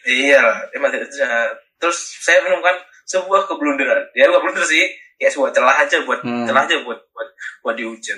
iya 0.04 0.42
emang 0.72 0.90
bisa. 0.92 1.28
terus 1.76 1.98
saya 2.18 2.42
menemukan 2.42 2.78
sebuah 3.04 3.46
keblunderan. 3.46 4.06
Ya 4.12 4.28
bukan 4.28 4.42
blunder 4.48 4.64
sih. 4.64 4.86
Ya 5.18 5.28
sebuah 5.28 5.52
celah 5.52 5.78
aja 5.80 6.02
buat 6.02 6.22
Hmm. 6.22 6.46
celah 6.46 6.64
aja 6.64 6.82
buat 6.82 6.98
buat 7.08 7.30
buat 7.62 7.76
dihujat 7.76 8.18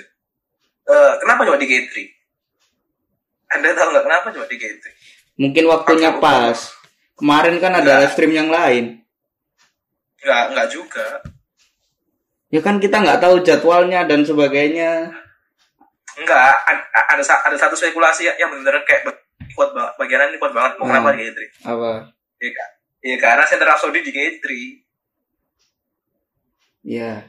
Eh, 0.84 1.12
kenapa 1.18 1.42
cuma 1.42 1.56
di 1.56 1.64
G3 1.64 1.92
anda 3.50 3.72
tahu 3.72 3.88
nggak 3.90 4.04
kenapa 4.04 4.26
cuma 4.30 4.44
di 4.44 4.56
G3 4.56 4.84
mungkin 5.36 5.64
waktunya 5.66 6.10
pas. 6.14 6.72
Kemarin 7.14 7.56
kan 7.56 7.72
ada 7.72 7.80
Enggak. 7.80 7.98
live 8.00 8.12
stream 8.12 8.32
yang 8.32 8.48
lain. 8.48 8.84
Nggak 10.18 10.44
nggak 10.50 10.68
juga. 10.68 11.06
Ya 12.48 12.60
kan 12.60 12.76
kita 12.76 12.96
nggak 12.98 13.18
tahu 13.18 13.40
jadwalnya 13.40 14.02
dan 14.02 14.22
sebagainya. 14.22 15.12
Enggak, 16.14 16.38
ad- 16.64 16.86
ada 16.92 17.20
sa- 17.20 17.42
ada 17.42 17.54
satu 17.54 17.74
spekulasi 17.74 18.28
yang 18.30 18.46
benar-benar 18.48 18.84
kayak 18.84 19.02
kuat 19.50 19.70
banget. 19.70 19.92
Bagian 19.96 20.28
ini 20.28 20.38
kuat 20.38 20.52
banget. 20.52 20.72
Mau 20.76 20.84
Hmm. 20.84 20.92
kenapa 20.94 21.08
di 21.12 21.22
G3? 21.22 21.38
apa 21.64 21.90
Ya, 22.36 22.50
kan? 22.50 22.68
ya 23.00 23.16
karena 23.16 23.44
center 23.44 23.68
Saudi 23.74 24.00
di 24.00 24.10
G3. 24.10 24.46
ya 26.84 27.24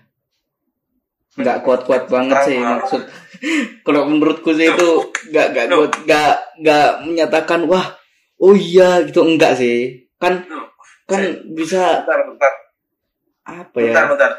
nggak 1.33 1.63
kuat-kuat 1.63 2.07
banget 2.07 2.37
sih 2.43 2.55
maksud 2.55 3.01
kalau 3.85 4.03
menurutku 4.05 4.51
sih 4.51 4.67
itu 4.67 4.89
nggak 5.29 5.47
nggak 5.49 5.65
kuat 5.69 5.91
nggak 6.03 6.31
nggak 6.59 6.87
menyatakan 7.03 7.63
wah 7.65 7.95
oh 8.37 8.51
iya 8.51 8.99
gitu 9.01 9.19
enggak 9.21 9.55
sih 9.55 10.07
kan 10.15 10.43
kan 11.05 11.23
bisa 11.51 12.03
bentar, 12.03 12.19
bentar, 12.25 12.51
apa 13.45 13.77
ya 13.77 13.91
bentar, 13.91 14.05
bentar. 14.09 14.31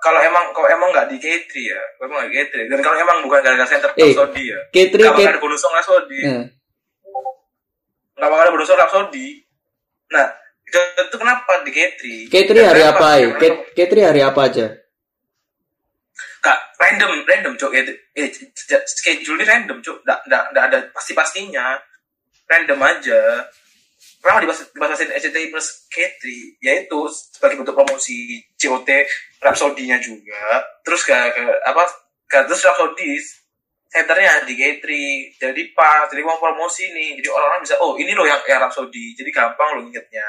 Kalau 0.00 0.18
emang 0.18 0.50
kalau 0.50 0.64
emang 0.66 0.88
nggak 0.88 1.06
di 1.06 1.20
G3 1.20 1.52
ya, 1.60 1.82
kalau 1.94 2.08
emang 2.08 2.18
nggak 2.18 2.30
di 2.30 2.36
G3. 2.40 2.54
Dan 2.66 2.78
kalau 2.80 2.96
emang 2.96 3.16
bukan 3.20 3.38
gara-gara 3.38 3.68
center 3.68 3.90
Eh, 3.94 4.10
Saudi 4.10 4.48
ya, 4.48 4.56
K3 4.72 4.94
nggak 4.96 5.12
bakal 5.12 5.20
K 5.20 5.28
ada 5.28 5.38
bonus 5.38 5.60
song 5.60 5.74
Saudi. 5.78 6.18
Eh, 6.18 6.42
Nggak 8.18 8.30
bakal 8.34 8.46
ada 8.50 8.66
song 8.66 8.90
Saudi. 8.90 9.26
Nah, 10.10 10.26
itu, 10.66 11.16
kenapa 11.16 11.62
di 11.62 11.70
K3 11.70 12.02
K3 12.28 12.52
hari 12.60 12.82
apa 12.84 13.06
ya? 13.16 13.28
K- 13.38 13.62
K3 13.72 13.94
hari 14.04 14.20
apa 14.26 14.40
aja? 14.42 14.66
Kak, 16.42 16.58
random, 16.76 17.24
random, 17.24 17.54
cok. 17.54 17.72
Eh, 17.78 17.84
eh, 18.18 18.28
schedule 18.84 19.38
ini 19.38 19.44
random, 19.46 19.78
cok. 19.80 20.02
Nggak, 20.02 20.20
nggak, 20.26 20.44
nggak 20.52 20.64
ada 20.70 20.78
pasti-pastinya. 20.90 21.78
Random 22.50 22.80
aja. 22.82 23.46
Kenapa 24.18 24.42
dibahas, 24.42 24.66
dibahasin 24.74 25.14
SCTI 25.14 25.54
plus 25.54 25.86
K3? 25.88 26.22
Yaitu 26.58 26.98
sebagai 27.14 27.62
bentuk 27.62 27.78
promosi 27.78 28.42
COT 28.58 28.88
Rhapsody-nya 29.38 30.02
juga. 30.02 30.66
Terus 30.82 31.06
ke, 31.06 31.14
ke 31.14 31.42
apa, 31.62 31.86
ke, 32.26 32.38
terus 32.50 32.66
Rhapsody 32.66 33.18
centernya 33.88 34.44
di 34.44 34.54
K3. 34.54 34.84
Jadi 35.34 35.62
pas, 35.72 36.06
jadi 36.06 36.20
mau 36.20 36.36
promosi 36.36 36.88
nih. 36.88 37.16
Jadi 37.16 37.28
orang-orang 37.28 37.64
bisa, 37.64 37.74
oh 37.80 37.96
ini 37.96 38.12
loh 38.12 38.24
yang, 38.24 38.38
yang 38.44 38.60
Rhapsody. 38.60 39.12
Jadi 39.12 39.28
gampang 39.28 39.76
loh 39.76 39.84
ingetnya. 39.84 40.24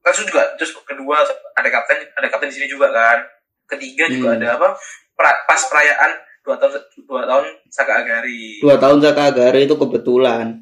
Terus 0.00 0.24
juga, 0.24 0.42
terus 0.56 0.72
kedua 0.80 1.20
ada 1.52 1.68
kapten, 1.68 1.98
ada 2.16 2.26
kapten 2.26 2.48
di 2.48 2.56
sini 2.56 2.66
juga 2.66 2.88
kan 2.88 3.20
ketiga 3.68 4.10
juga 4.10 4.34
Hmm. 4.34 4.38
ada 4.42 4.48
apa 4.58 4.68
pra- 5.14 5.46
pas 5.46 5.62
perayaan 5.62 6.10
dua 6.42 6.58
tahun 6.58 6.74
dua 7.04 7.22
tahun 7.22 7.44
Saka 7.70 8.02
Agari 8.02 8.58
Dua 8.58 8.74
tahun 8.74 8.98
Zaka 8.98 9.30
Agari 9.30 9.62
itu 9.62 9.76
kebetulan. 9.76 10.58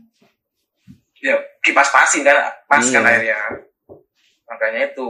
ya 1.18 1.34
dipas-pasin 1.64 2.20
kan 2.20 2.36
pas 2.66 2.84
kan 2.84 3.00
Iya. 3.00 3.08
akhirnya 3.08 3.38
makanya 4.44 4.80
itu 4.86 5.08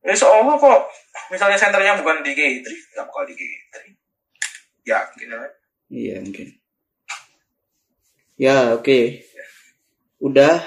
ini 0.00 0.10
seolah 0.12 0.56
kok 0.56 0.80
misalnya 1.28 1.54
senternya 1.54 1.94
bukan 1.96 2.18
di 2.20 2.32
G3 2.32 2.64
nggak 2.64 3.04
bakal 3.04 3.22
di 3.24 3.34
G3 4.84 4.86
yakin 4.86 5.28
kan 5.30 5.50
Iya 5.88 6.16
mungkin. 6.20 6.48
Ya 8.34 8.74
oke. 8.74 9.22
Udah 10.18 10.64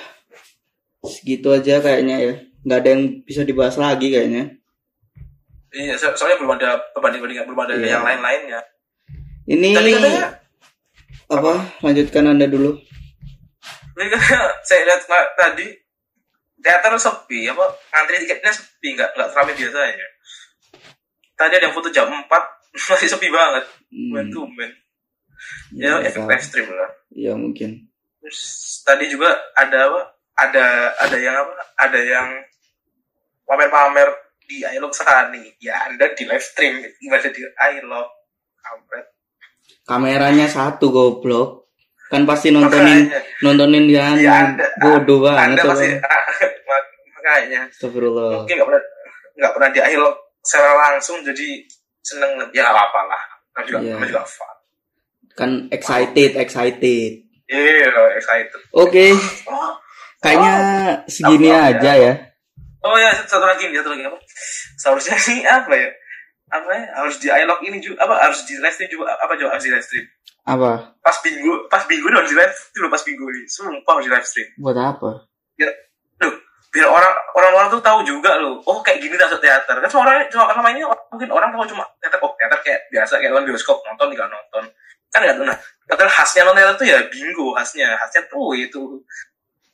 segitu 1.03 1.51
aja 1.51 1.78
kayaknya 1.78 2.15
ya. 2.18 2.34
Nggak 2.63 2.80
ada 2.80 2.89
yang 2.89 3.03
bisa 3.24 3.41
dibahas 3.43 3.76
lagi 3.76 4.09
kayaknya. 4.09 4.55
iya 5.68 5.93
so- 5.93 6.15
soalnya 6.15 6.39
belum 6.41 6.57
ada 6.57 6.80
perbanding 6.95 7.20
perbandingan 7.22 7.45
belum 7.45 7.61
ada 7.61 7.74
Iya. 7.76 7.99
yang 7.99 8.05
lain 8.07 8.22
lainnya 8.24 8.59
Ini 9.45 9.70
tadi 9.76 9.89
katanya 9.93 10.28
apa? 11.28 11.53
Lanjutkan 11.84 12.24
anda 12.26 12.47
dulu. 12.47 12.72
saya 14.63 14.82
lihat 14.88 15.03
tadi 15.36 15.68
teater 16.57 16.93
sepi 16.97 17.45
apa 17.47 17.65
antri 17.93 18.22
tiketnya 18.22 18.49
sepi 18.49 18.95
nggak 18.95 19.11
nggak 19.13 19.30
ramai 19.34 19.53
biasanya 19.53 20.07
tadi 21.34 21.53
ada 21.53 21.65
yang 21.68 21.76
foto 21.76 21.89
jam 21.89 22.09
4 22.09 22.26
masih 22.74 23.07
sepi 23.07 23.28
banget 23.28 23.65
Hmm, 23.88 24.11
Main 24.11 24.28
tumben. 24.28 24.72
Ya, 25.72 25.95
ya, 25.95 26.05
efek 26.05 26.24
live 26.24 26.41
stream 26.41 26.68
lah. 26.68 26.89
ya 27.09 27.32
mungkin. 27.34 27.88
Terus 28.20 28.39
tadi 28.82 29.07
juga 29.07 29.32
ada 29.53 29.88
apa? 29.88 30.01
Ada 30.36 30.65
ada 30.99 31.18
yang 31.18 31.36
apa? 31.38 31.53
Ada 31.78 31.99
yang 32.01 32.28
pamer-pamer 33.43 34.09
di 34.41 34.61
I 34.61 34.76
Love 34.78 34.91
Sani. 34.91 35.55
Ya, 35.57 35.88
Anda 35.88 36.11
di 36.11 36.24
live 36.24 36.41
stream 36.41 36.82
gimana 36.93 37.24
di 37.26 37.41
I 37.45 37.80
Love 37.82 38.11
kampret. 38.57 39.05
Kameranya 39.84 40.47
satu 40.47 40.89
goblok. 40.89 41.72
Kan 42.07 42.24
pasti 42.24 42.49
nontonin 42.49 43.03
Makanya, 43.05 43.20
nontonin 43.41 43.86
yang 43.86 44.15
Iya, 44.15 44.32
Anda- 44.49 44.72
bodoh 44.78 45.20
banget. 45.22 45.39
Anda 45.45 45.61
pasti 45.65 45.88
mak- 46.68 46.91
makanya 47.13 47.61
Astagfirullah. 47.68 48.32
mungkin 48.38 48.53
nggak 48.53 48.68
pernah 48.68 48.84
nggak 49.34 49.51
pernah 49.53 49.70
di 49.70 49.80
I 49.82 49.95
Love 49.95 50.18
secara 50.39 50.72
langsung 50.78 51.20
jadi 51.22 51.47
seneng 52.08 52.32
ya 52.55 52.64
nggak 52.64 52.72
apa-apa 52.72 53.01
lah. 53.05 53.22
Namanya 53.51 53.68
juga, 53.68 53.80
namanya 53.84 54.10
juga 54.10 54.24
fun. 54.24 54.55
Kan 55.36 55.51
excited, 55.70 56.32
excited. 56.34 57.12
Iya, 57.47 57.88
excited. 58.16 58.60
Oke, 58.72 59.12
Oh, 59.45 59.72
kayaknya 60.20 60.53
segini 61.05 61.47
Apa 61.47 61.55
ya? 61.55 61.68
aja 61.76 61.91
ya. 61.95 62.14
Oh 62.82 62.95
ya 62.95 63.12
satu 63.24 63.43
lagi 63.43 63.68
nih 63.68 63.80
satu 63.80 63.91
lagi 63.91 64.03
apa? 64.03 64.18
Seharusnya 64.78 65.18
sih 65.18 65.43
apa 65.43 65.72
ya? 65.72 65.89
Apa 66.47 66.70
ya? 66.72 66.84
Harus 66.95 67.20
di 67.20 67.28
iLog 67.28 67.60
ini 67.64 67.78
juga 67.80 68.03
apa 68.03 68.16
harus 68.24 68.47
di 68.47 68.55
live 68.55 68.72
stream 68.72 68.88
juga 68.89 69.12
apa 69.14 69.36
juga 69.36 69.51
harus 69.51 69.66
di 69.68 69.72
live 69.72 69.84
stream? 69.84 70.05
Apa? 70.47 70.95
Pas 71.03 71.18
minggu 71.20 71.53
pas 71.68 71.84
minggu 71.84 72.08
dong 72.08 72.24
di 72.24 72.36
live 72.36 72.55
stream 72.55 72.88
pas 72.88 73.03
minggu 73.03 73.26
ini. 73.28 73.43
Sumpah 73.45 73.91
harus 73.93 74.05
di 74.08 74.12
live 74.12 74.28
stream. 74.28 74.47
Buat 74.58 74.78
apa? 74.80 75.12
Biar 76.78 76.86
biar 76.86 76.93
orang 76.93 77.13
orang-orang 77.34 77.67
tuh 77.73 77.82
tahu 77.82 78.05
juga 78.05 78.38
loh. 78.38 78.61
Oh 78.69 78.86
kayak 78.86 79.01
gini 79.01 79.17
masuk 79.17 79.41
teater. 79.41 79.82
Kan 79.82 79.89
semua 79.89 80.05
orang 80.05 80.30
cuma 80.30 80.45
selama 80.53 80.69
ini 80.69 80.86
mungkin 80.86 81.30
orang 81.34 81.49
tahu 81.49 81.65
cuma 81.73 81.89
teater 81.97 82.21
oh 82.21 82.38
teater 82.38 82.59
kayak 82.61 82.86
biasa 82.93 83.17
kayak 83.17 83.34
nonton 83.34 83.49
bioskop 83.49 83.82
nonton 83.82 84.05
tinggal 84.13 84.30
nonton. 84.30 84.63
Kan 85.09 85.19
nggak 85.25 85.36
tahu 85.41 85.45
nah. 85.49 85.57
Teater 85.89 86.07
khasnya 86.13 86.41
nonton 86.45 86.61
teater 86.61 86.75
tuh 86.78 86.86
ya 86.86 86.97
bingo 87.09 87.47
khasnya 87.57 87.97
khasnya 87.97 88.21
tuh 88.30 88.53
itu. 88.53 89.01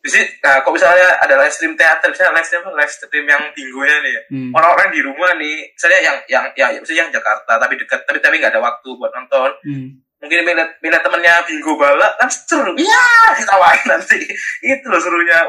Jadi, 0.03 0.19
nah, 0.43 0.59
kok 0.59 0.75
misalnya 0.75 1.15
ada 1.23 1.39
live 1.39 1.55
stream 1.55 1.79
teater, 1.79 2.11
misalnya 2.11 2.35
live 2.35 2.43
stream 2.43 2.63
live 2.75 2.91
stream 2.91 3.23
yang 3.23 3.43
bingonya 3.55 4.03
nih 4.03 4.15
Hmm. 4.27 4.51
orang-orang 4.51 4.91
di 4.91 4.99
rumah 4.99 5.31
nih, 5.39 5.71
misalnya 5.71 5.99
yang 6.03 6.17
yang 6.27 6.43
ya, 6.59 6.75
ya 6.75 6.79
misalnya 6.83 7.07
yang 7.07 7.11
Jakarta 7.15 7.55
tapi 7.55 7.79
dekat 7.79 8.03
tapi 8.03 8.19
tapi 8.19 8.35
nggak 8.43 8.51
ada 8.51 8.59
waktu 8.59 8.89
buat 8.99 9.11
nonton. 9.15 9.51
Hmm. 9.63 9.87
Mungkin 10.23 10.39
milih 10.47 10.67
milih 10.79 10.99
temennya 11.03 11.43
bingo 11.43 11.75
bala 11.75 12.07
kan 12.15 12.31
seru. 12.31 12.71
Iya, 12.79 13.05
ketawain 13.43 13.83
nanti. 13.83 14.19
Itu 14.63 14.87
loh 14.87 15.01
serunya. 15.03 15.39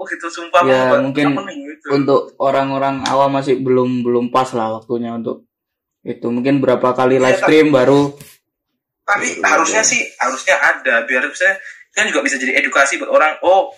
Oh 0.00 0.08
gitu 0.08 0.32
sumpah 0.32 0.64
Ya, 0.64 0.96
mungkin 0.96 1.36
Apa 1.36 1.44
nih, 1.44 1.76
gitu. 1.76 1.86
Untuk 1.92 2.32
orang-orang 2.40 3.04
awam 3.04 3.36
masih 3.36 3.60
belum 3.60 4.00
belum 4.00 4.32
pas 4.32 4.48
lah 4.56 4.80
waktunya 4.80 5.12
untuk 5.12 5.44
itu. 6.00 6.24
Mungkin 6.24 6.64
berapa 6.64 6.96
kali 6.96 7.20
Iya, 7.20 7.24
live 7.28 7.40
stream 7.44 7.68
baru 7.68 8.16
tapi 9.04 9.26
Iya, 9.36 9.44
harusnya 9.44 9.82
sih 9.84 10.00
harusnya 10.16 10.56
ada 10.56 11.04
biar 11.04 11.26
misalnya 11.28 11.60
kan 11.92 12.06
juga 12.08 12.22
bisa 12.24 12.40
jadi 12.40 12.64
edukasi 12.64 12.96
buat 12.96 13.12
orang. 13.12 13.36
Oh, 13.44 13.74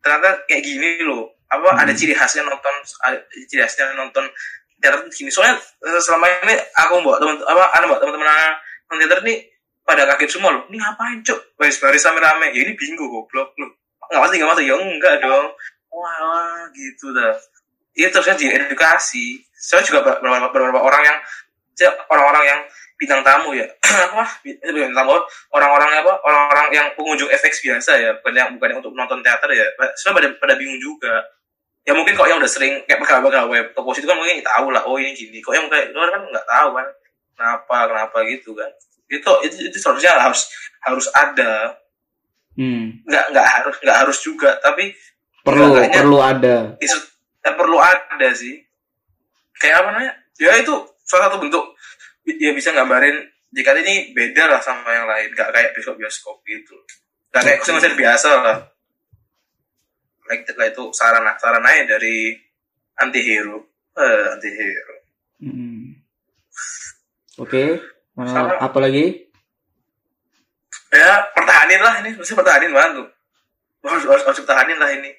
ternyata 0.00 0.46
kayak 0.48 0.62
gini 0.64 1.04
loh. 1.04 1.36
Apa 1.52 1.76
Hmm. 1.76 1.82
ada 1.84 1.92
ciri 1.92 2.16
khasnya 2.16 2.48
nonton 2.48 2.74
ada 3.04 3.18
ciri 3.44 3.60
khasnya 3.60 3.92
nonton 3.92 4.24
teater 4.80 5.04
gini. 5.12 5.28
Soalnya 5.28 5.58
eh, 5.58 6.00
selama 6.00 6.32
ini 6.48 6.54
aku 6.80 7.04
buat 7.04 7.18
teman 7.20 7.36
apa 7.44 7.64
ada 7.76 7.84
buat 7.84 8.00
teman-teman 8.00 8.28
nonton 8.88 8.96
teater 9.04 9.20
nih 9.26 9.36
pada 9.88 10.04
kaget 10.12 10.36
semua 10.36 10.52
loh. 10.52 10.62
Ini 10.68 10.76
ngapain, 10.76 11.24
Cuk? 11.24 11.56
Baris-baris 11.56 12.04
rame-rame. 12.04 12.52
Ya 12.52 12.60
ini 12.68 12.76
bingo 12.76 13.08
goblok 13.08 13.56
loh. 13.56 13.72
Enggak 14.12 14.20
masuk, 14.20 14.34
enggak 14.36 14.50
masuk. 14.52 14.64
Ya 14.68 14.74
enggak 14.76 15.14
dong. 15.24 15.46
Wah, 15.88 16.16
wah 16.28 16.62
gitu 16.76 17.16
dah. 17.16 17.32
Itu 17.96 18.12
harusnya 18.20 18.36
diedukasi. 18.36 19.40
Saya 19.56 19.80
juga 19.80 20.04
ber- 20.04 20.20
beberapa, 20.20 20.52
beberapa 20.52 20.84
orang 20.84 21.02
yang 21.08 21.18
orang-orang 22.12 22.44
yang 22.44 22.60
bintang 22.98 23.22
tamu 23.22 23.54
ya 23.54 23.62
apa 24.10 24.42
bintang 24.42 24.90
tamu 24.90 25.14
orang-orang 25.54 26.02
apa 26.02 26.18
orang-orang 26.26 26.66
yang 26.74 26.86
pengunjung 26.98 27.30
FX 27.30 27.62
biasa 27.62 27.94
ya 27.94 28.10
bukan 28.18 28.34
yang 28.34 28.48
bukan 28.58 28.74
yang 28.74 28.78
untuk 28.82 28.90
nonton 28.98 29.22
teater 29.22 29.46
ya 29.54 29.62
sudah 29.94 30.18
pada 30.18 30.26
pada 30.42 30.58
bingung 30.58 30.82
juga 30.82 31.22
ya 31.86 31.94
mungkin 31.94 32.18
kok 32.18 32.26
yang 32.26 32.42
udah 32.42 32.50
sering 32.50 32.82
kayak 32.90 32.98
pegawai-pegawai 32.98 33.70
toko 33.70 33.94
itu 33.94 34.02
kan 34.02 34.18
mungkin 34.18 34.42
tahu 34.42 34.74
lah 34.74 34.82
oh 34.82 34.98
ini 34.98 35.14
gini 35.14 35.38
kok 35.38 35.54
yang 35.54 35.70
kayak 35.70 35.94
luar 35.94 36.10
kan 36.10 36.26
nggak 36.26 36.46
tahu 36.50 36.68
kan 36.74 36.86
kenapa 37.38 37.76
kenapa 37.86 38.18
gitu 38.26 38.50
kan 38.58 38.70
itu 39.08 39.32
itu, 39.44 39.56
itu 39.72 39.76
seharusnya 39.80 40.16
harus 40.16 40.48
harus 40.84 41.06
ada. 41.12 41.76
Hmm, 42.58 43.02
nggak 43.06 43.24
nggak 43.32 43.46
harus 43.46 43.74
nggak 43.80 43.98
harus 44.02 44.18
juga 44.18 44.50
tapi 44.58 44.90
perlu 45.46 45.78
perlu 45.78 46.18
ada. 46.18 46.74
isu 46.82 46.98
eh, 47.46 47.54
perlu 47.54 47.78
ada 47.78 48.28
sih. 48.34 48.60
Kayak 49.58 49.82
apa 49.82 49.88
namanya? 49.94 50.12
Ya 50.38 50.54
itu 50.58 50.74
salah 51.02 51.30
satu 51.30 51.42
bentuk 51.42 51.64
ya 52.26 52.52
bisa 52.52 52.70
gambarin 52.70 53.26
jika 53.54 53.72
ini 53.78 54.12
beda 54.12 54.50
lah 54.50 54.60
sama 54.60 54.90
yang 54.92 55.06
lain. 55.08 55.32
Gak 55.34 55.50
kayak 55.50 55.72
bioskop 55.74 55.96
bioskop 55.98 56.36
gitu. 56.46 56.76
Gak 57.32 57.42
kayak 57.42 57.60
konser 57.64 57.92
biasa 57.94 58.30
lah. 58.42 58.58
Like 60.28 60.44
lah 60.54 60.68
itu 60.68 60.84
sarana 60.92 61.32
sarananya 61.40 61.96
dari 61.96 62.36
anti 62.98 63.20
hero 63.22 63.58
eh 63.96 64.24
anti 64.34 64.50
hero 64.52 64.96
Hmm. 65.38 65.94
Oke, 67.38 67.78
mana- 68.18 68.34
Sama- 68.34 68.58
apa 68.58 68.78
lagi? 68.82 69.04
ya 70.90 71.22
pertahanin 71.30 71.80
lah 71.80 71.94
ini. 72.02 72.10
Mesti 72.16 72.34
pertahanin 72.34 72.72
banget 72.72 72.92
tuh. 72.98 73.08
Harus, 73.86 74.04
harus, 74.04 74.24
harus 74.26 74.40
pertahanin 74.42 74.74
lah 74.74 74.90
ini. 74.90 75.10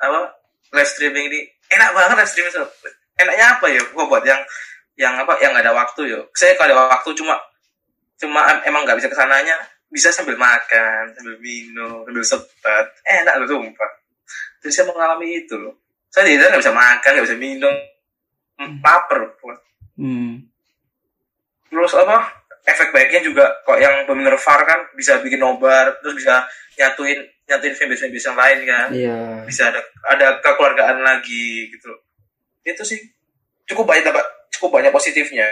Apa? 0.00 0.32
Live 0.72 0.88
streaming 0.88 1.28
ini. 1.28 1.40
Enak 1.68 1.90
banget 1.92 2.16
live 2.16 2.30
streaming 2.30 2.54
Sob. 2.54 2.70
enaknya 3.18 3.58
apa 3.58 3.66
ya? 3.66 3.82
Gua 3.92 4.06
buat 4.06 4.22
yang 4.22 4.38
yang 4.94 5.18
apa? 5.18 5.36
Yang 5.42 5.58
nggak 5.58 5.64
ada 5.66 5.74
waktu 5.74 6.00
yo. 6.08 6.20
Saya 6.32 6.54
kalau 6.54 6.72
ada 6.72 6.88
waktu 6.88 7.10
cuma 7.12 7.34
cuma 8.16 8.40
em- 8.48 8.64
emang 8.64 8.86
nggak 8.86 8.96
bisa 8.96 9.10
ke 9.10 9.18
sananya. 9.18 9.58
Bisa 9.88 10.08
sambil 10.08 10.36
makan 10.36 11.12
sambil 11.12 11.36
minum 11.42 12.06
sambil 12.06 12.24
sebat. 12.24 12.86
Enak 13.04 13.42
loh 13.42 13.48
sumpah. 13.48 13.90
Jadi 14.62 14.72
saya 14.72 14.86
mengalami 14.88 15.44
itu 15.44 15.54
loh. 15.58 15.74
Saya 16.08 16.24
di 16.24 16.38
nggak 16.38 16.62
bisa 16.62 16.72
makan 16.72 17.10
nggak 17.12 17.26
bisa 17.26 17.36
minum. 17.36 17.74
Hmm, 18.58 18.82
lapar 18.82 19.22
Hmm. 19.98 20.46
terus 21.70 21.94
apa 21.94 22.37
efek 22.66 22.90
baiknya 22.90 23.20
juga 23.22 23.44
kok 23.62 23.78
yang 23.78 24.06
benar 24.08 24.34
VAR 24.34 24.60
kan 24.66 24.80
bisa 24.96 25.20
bikin 25.20 25.38
nobar 25.38 25.94
terus 26.02 26.18
bisa 26.18 26.42
nyatuin 26.78 27.20
nyatuin 27.48 27.74
fanbase 27.74 28.06
fanbase 28.06 28.26
yang 28.28 28.38
lain 28.38 28.58
kan. 28.66 28.88
Iya. 28.92 29.18
bisa 29.46 29.62
ada 29.70 29.80
ada 30.10 30.26
kekeluargaan 30.42 31.02
lagi 31.02 31.68
gitu. 31.70 31.90
Itu 32.64 32.82
sih 32.84 32.98
cukup 33.68 33.88
banyak 33.88 34.08
dapat 34.08 34.24
cukup 34.54 34.80
banyak 34.80 34.92
positifnya. 34.92 35.46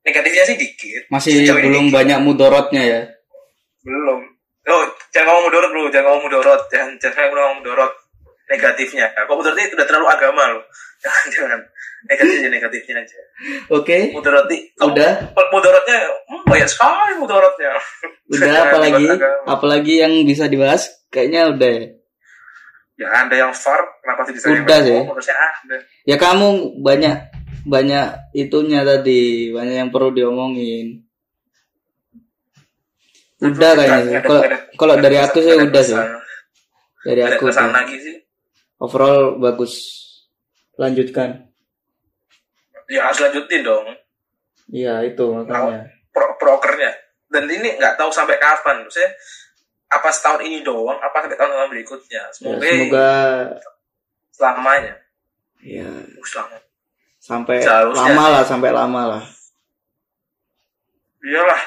Negatifnya 0.00 0.44
sih 0.48 0.56
dikit. 0.56 1.02
Masih 1.12 1.44
Sejauh 1.44 1.60
belum 1.60 1.88
dikit. 1.88 1.96
banyak 1.96 2.18
mudorotnya 2.24 2.82
ya. 2.82 3.00
belum. 3.80 4.20
Oh 4.68 4.84
jangan 5.12 5.32
ngomong 5.32 5.44
mudorot 5.48 5.70
bro. 5.72 5.82
Jangan 5.88 6.06
ngomong 6.12 6.24
mudorot. 6.28 6.62
Jangan 6.68 6.90
jangan 7.00 7.28
ngomong 7.32 7.56
mudorot 7.64 7.92
negatifnya 8.50 9.06
kok 9.14 9.30
mudaroti 9.30 9.70
udah 9.70 9.86
terlalu 9.86 10.06
agama 10.10 10.42
loh 10.50 10.64
jangan 11.02 11.26
jangan 11.30 11.60
negatifnya 12.10 12.48
negatifnya 12.50 12.94
aja 12.98 13.20
Oke. 13.70 14.10
mudaroti 14.10 14.58
kok 14.74 14.90
Udah. 14.90 15.12
mudaratnya 15.54 15.98
hmm, 16.26 16.42
banyak 16.50 16.68
sekali 16.68 17.12
mudaratnya 17.22 17.70
Udah 18.30 18.70
apalagi 18.70 19.06
apalagi 19.42 19.94
yang 20.06 20.12
bisa 20.22 20.46
dibahas 20.46 20.86
kayaknya 21.10 21.50
udah. 21.50 21.66
ya. 21.66 21.86
ya 23.02 23.06
ada 23.26 23.34
yang 23.34 23.50
far 23.50 23.82
kenapa 23.98 24.22
sih 24.22 24.34
bisa 24.38 24.46
Udah 24.54 24.78
sih. 24.86 25.02
ada 25.02 25.76
Ya 26.06 26.14
kamu 26.14 26.78
banyak 26.78 27.14
banyak 27.66 28.06
itunya 28.38 28.86
tadi, 28.86 29.50
banyak 29.50 29.76
yang 29.82 29.90
perlu 29.90 30.14
diomongin. 30.14 31.02
Udah 33.42 33.74
kayaknya 33.74 33.98
sih. 34.06 34.14
Kalau 34.22 34.42
kalau 34.78 34.94
dari 35.02 35.18
aku 35.18 35.42
sih 35.42 35.58
udah 35.58 35.82
sih. 35.82 35.98
Dari 37.02 37.20
ada 37.26 37.34
aku 37.34 37.50
kesan 37.50 37.66
sih. 37.66 37.74
lagi 37.74 37.96
sih 37.98 38.16
overall 38.80 39.36
bagus. 39.36 40.00
Lanjutkan. 40.80 41.46
ya 42.90 43.06
harus 43.06 43.22
lanjutin 43.22 43.62
dong. 43.62 43.86
Iya 44.72 45.06
itu 45.06 45.22
makanya. 45.30 45.86
pro 46.10 46.34
prokernya. 46.40 46.90
Dan 47.30 47.46
ini 47.46 47.78
nggak 47.78 47.94
tahu 47.94 48.10
sampai 48.10 48.40
kapan. 48.42 48.82
Maksudnya 48.82 49.14
apa 49.90 50.08
setahun 50.10 50.42
ini 50.42 50.66
doang 50.66 50.98
apa 50.98 51.22
sampai 51.22 51.38
tahun-tahun 51.38 51.70
berikutnya? 51.70 52.22
Ya, 52.26 52.34
semoga, 52.34 52.66
semoga 52.66 53.10
selamanya. 54.34 54.94
Ya 55.60 55.84
Uh, 55.84 56.24
selama 56.24 56.56
sampai 57.20 57.60
Seharusnya 57.60 58.16
lama 58.16 58.24
lah 58.32 58.42
sampai 58.48 58.70
lama 58.72 59.02
lah. 59.16 59.22
iyalah. 61.20 61.60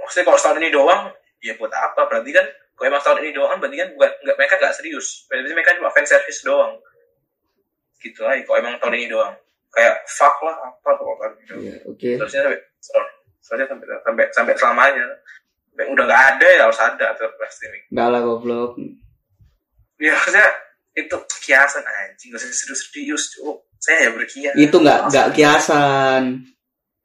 Maksudnya 0.00 0.24
kalau 0.30 0.38
setahun 0.38 0.58
ini 0.62 0.70
doang 0.70 1.10
ya 1.42 1.58
buat 1.58 1.74
apa? 1.74 2.06
Berarti 2.06 2.30
kan 2.30 2.46
kalau 2.80 2.96
emang 2.96 3.00
setahun 3.04 3.20
ini 3.20 3.36
doang 3.36 3.60
berarti 3.60 3.76
kan 3.76 3.88
bukan 3.92 4.10
nggak 4.24 4.36
mereka 4.40 4.54
nggak 4.56 4.72
serius 4.72 5.28
berarti 5.28 5.52
mereka 5.52 5.76
cuma 5.76 5.92
fan 5.92 6.08
service 6.08 6.40
doang 6.40 6.72
gitu 8.00 8.24
aja 8.24 8.40
kalau 8.48 8.56
emang 8.56 8.80
tahun 8.80 8.96
ini 8.96 9.06
doang 9.12 9.36
kayak 9.68 10.00
fuck 10.08 10.40
lah 10.40 10.56
apa 10.64 10.90
tuh 10.96 11.12
kan 11.20 11.30
gitu 11.44 11.54
oke. 11.84 12.08
seharusnya 12.16 12.40
sampai 12.48 12.60
seharusnya 12.80 13.66
sampai 13.68 13.86
sampai 14.00 14.24
sampai 14.32 14.54
selamanya 14.56 15.06
sampai 15.68 15.84
udah 15.92 16.04
nggak 16.08 16.22
ada 16.32 16.46
ya 16.48 16.62
harus 16.64 16.80
ada 16.80 17.06
tuh 17.20 17.28
pasti 17.36 17.68
ini 17.68 17.80
Enggak 17.92 18.08
lah 18.08 18.20
goblok. 18.24 18.72
ya 20.00 20.16
maksudnya 20.16 20.48
itu 20.96 21.16
kiasan 21.44 21.84
anjing 21.84 22.32
gak 22.32 22.40
serius-serius 22.40 23.36
cuk 23.36 23.60
saya 23.80 24.08
ya 24.08 24.10
berkias 24.16 24.54
Itu 24.56 24.76
enggak 24.80 25.08
enggak 25.08 25.28
kiasan. 25.32 26.44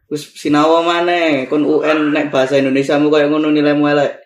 Terus 0.06 0.24
sinawa 0.38 0.84
mana? 0.86 1.48
Kon 1.48 1.64
UN 1.66 2.12
nek 2.14 2.30
bahasa 2.30 2.60
Indonesia 2.60 3.00
mu 3.00 3.08
kayak 3.10 3.32
ngono 3.32 3.50
nilaimu 3.50 3.90
elek. 3.90 4.25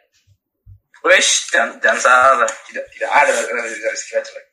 Wes, 1.06 1.47
jangan, 1.50 1.80
jangan 1.80 2.00
salah. 2.00 2.50
Tidak, 2.68 2.86
tidak 2.95 3.12
ada 3.12 3.32
dari 3.32 3.72
dari 3.80 3.97
sekian 3.97 4.24
jelek. 4.24 4.45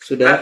Sudah. 0.00 0.36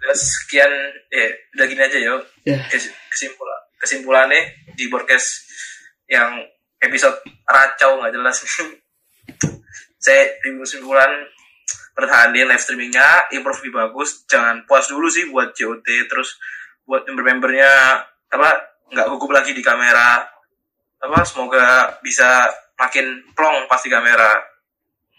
Udah 0.00 0.16
sekian, 0.16 0.70
eh, 1.10 1.50
udah 1.58 1.66
gini 1.66 1.82
aja 1.82 1.98
yo. 1.98 2.22
Ya. 2.46 2.62
Kes- 2.70 2.94
Kesimpulan, 3.10 3.60
kesimpulannya 3.82 4.42
di 4.78 4.86
podcast 4.86 5.42
yang 6.06 6.38
episode 6.78 7.18
racau 7.42 7.98
nggak 7.98 8.14
jelas. 8.14 8.38
Saya 10.04 10.22
di 10.40 10.48
kesimpulan 10.62 11.10
pertahanin 11.92 12.48
live 12.48 12.62
streamingnya, 12.62 13.28
improve 13.34 13.66
lebih 13.66 13.74
bagus. 13.82 14.24
Jangan 14.30 14.62
puas 14.64 14.86
dulu 14.88 15.10
sih 15.10 15.26
buat 15.28 15.52
JOT, 15.52 15.84
terus 16.06 16.38
buat 16.86 17.02
member-membernya 17.04 17.98
apa 18.30 18.48
nggak 18.94 19.06
gugup 19.10 19.34
lagi 19.34 19.52
di 19.52 19.60
kamera. 19.60 20.22
Apa 21.02 21.26
semoga 21.26 21.98
bisa 22.00 22.46
makin 22.80 23.06
plong 23.36 23.68
pasti 23.68 23.92
kamera. 23.92 24.40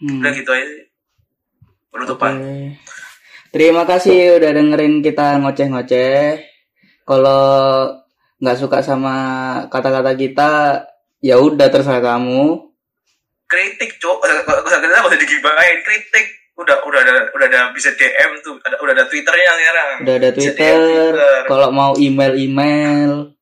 Hmm. 0.02 0.18
Udah 0.18 0.32
gitu 0.34 0.50
aja 0.50 0.66
sih. 0.66 0.82
Penutupan. 1.94 2.32
Oke. 2.42 2.58
Terima 3.52 3.84
kasih 3.84 4.40
udah 4.40 4.50
dengerin 4.50 5.04
kita 5.04 5.38
ngoceh-ngoceh. 5.38 6.40
Kalau 7.04 7.44
nggak 8.40 8.58
suka 8.58 8.80
sama 8.80 9.14
kata-kata 9.68 10.16
kita, 10.16 10.50
ya 11.20 11.36
udah 11.38 11.68
terserah 11.68 12.00
kamu. 12.00 12.72
Kritik, 13.46 14.00
cok. 14.00 14.18
Usah 14.66 14.80
kita 14.80 15.04
usah 15.04 15.20
digibahin. 15.20 15.78
Kritik. 15.84 16.26
Udah 16.56 16.80
udah 16.88 17.00
ada 17.04 17.28
udah 17.36 17.46
ada 17.48 17.60
bisa 17.76 17.92
DM 17.92 18.40
tuh. 18.40 18.56
Ada, 18.64 18.76
udah 18.80 18.92
ada 18.96 19.04
Twitternya 19.06 19.52
sekarang. 19.52 19.88
Udah 20.00 20.14
ada 20.16 20.30
Twitter. 20.32 20.56
DM 20.56 20.80
Twitter. 20.80 21.12
Kalau 21.46 21.68
mau 21.68 21.92
email-email, 22.00 23.36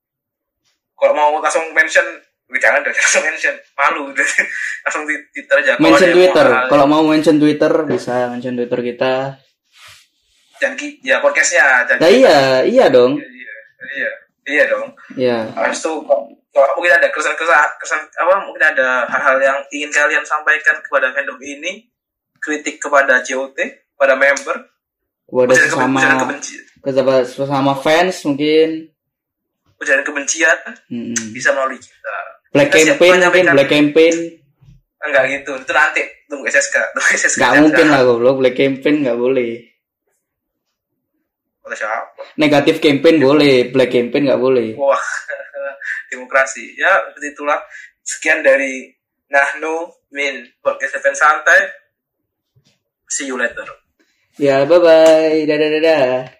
Kalau 0.99 1.15
mau 1.17 1.33
langsung 1.41 1.65
mention 1.73 2.05
jangan 2.53 2.81
deh 2.81 2.91
langsung 2.91 3.23
mention 3.23 3.55
malu 3.73 4.03
langsung 4.83 5.03
di 5.05 5.15
Twitter 5.31 5.57
aja 5.57 5.73
Kalau 5.73 5.87
mention 5.87 6.11
Twitter. 6.11 6.47
Kalau 6.67 6.85
mau 6.85 7.03
mention 7.05 7.37
Twitter 7.37 7.73
bisa 7.85 8.15
mention 8.29 8.55
Twitter 8.55 8.81
kita. 8.85 9.15
dan 10.57 10.77
ya 11.01 11.17
podcastnya 11.19 11.65
jadi 11.87 11.97
Nah 11.97 12.11
iya, 12.11 12.39
iya 12.63 12.87
dong. 12.87 13.17
iya 13.17 13.49
iya 13.91 14.11
iya 14.47 14.65
dong 14.67 14.89
Iya. 15.15 15.39
habis 15.55 15.79
itu 15.79 15.93
kalau 16.51 16.69
mungkin 16.75 16.93
ada 16.93 17.09
kesan 17.09 17.33
kesan 17.33 17.71
kesan 17.79 18.01
apa 18.13 18.35
mungkin 18.43 18.61
ada 18.61 19.07
hal-hal 19.07 19.39
yang 19.39 19.59
ingin 19.71 19.89
kalian 19.89 20.21
sampaikan 20.21 20.77
kepada 20.81 21.11
fandom 21.11 21.39
ini 21.39 21.89
kritik 22.37 22.77
kepada 22.77 23.21
JOT 23.21 23.57
pada 23.95 24.13
member 24.13 24.69
Kepada 25.25 25.55
sesama 25.55 26.01
kepada 26.83 27.23
sesama 27.23 27.73
fans 27.75 28.21
mungkin. 28.23 28.91
ujaran 29.77 30.05
kebencian 30.05 30.59
Mm-mm. 30.93 31.33
bisa 31.33 31.57
melalui 31.57 31.81
kita 31.81 32.17
Black 32.51 32.71
siap 32.75 32.99
campaign 32.99 33.15
mungkin 33.23 33.45
black 33.55 33.71
campaign. 33.71 34.15
enggak 35.01 35.25
gitu 35.33 35.53
itu 35.57 35.73
nanti 35.73 36.03
tunggu 36.29 36.45
SSK 36.51 36.77
tunggu 36.95 37.11
SSK 37.17 37.39
Nggak 37.41 37.55
mungkin 37.65 37.87
lah 37.89 38.01
goblok 38.05 38.37
black 38.43 38.57
campaign 38.59 38.97
nggak 39.07 39.19
boleh. 39.19 39.53
oleh 41.61 41.77
siapa? 41.79 42.23
Negatif 42.35 42.83
campaign 42.83 43.17
boleh, 43.23 43.71
black 43.71 43.95
campaign 43.95 44.27
nggak 44.27 44.43
boleh. 44.43 44.75
wah 44.75 44.99
demokrasi. 46.13 46.75
Ya 46.75 46.91
seperti 47.11 47.33
itulah. 47.33 47.59
Sekian 48.03 48.43
dari 48.43 48.91
Nahnu 49.31 49.87
Min 50.11 50.43
podcast 50.59 50.99
event 50.99 51.15
santai. 51.15 51.61
See 53.07 53.31
you 53.31 53.39
later. 53.39 53.67
Ya 54.35 54.67
bye 54.67 54.83
bye, 54.83 55.47
dadah 55.47 55.69
dadah. 55.79 56.35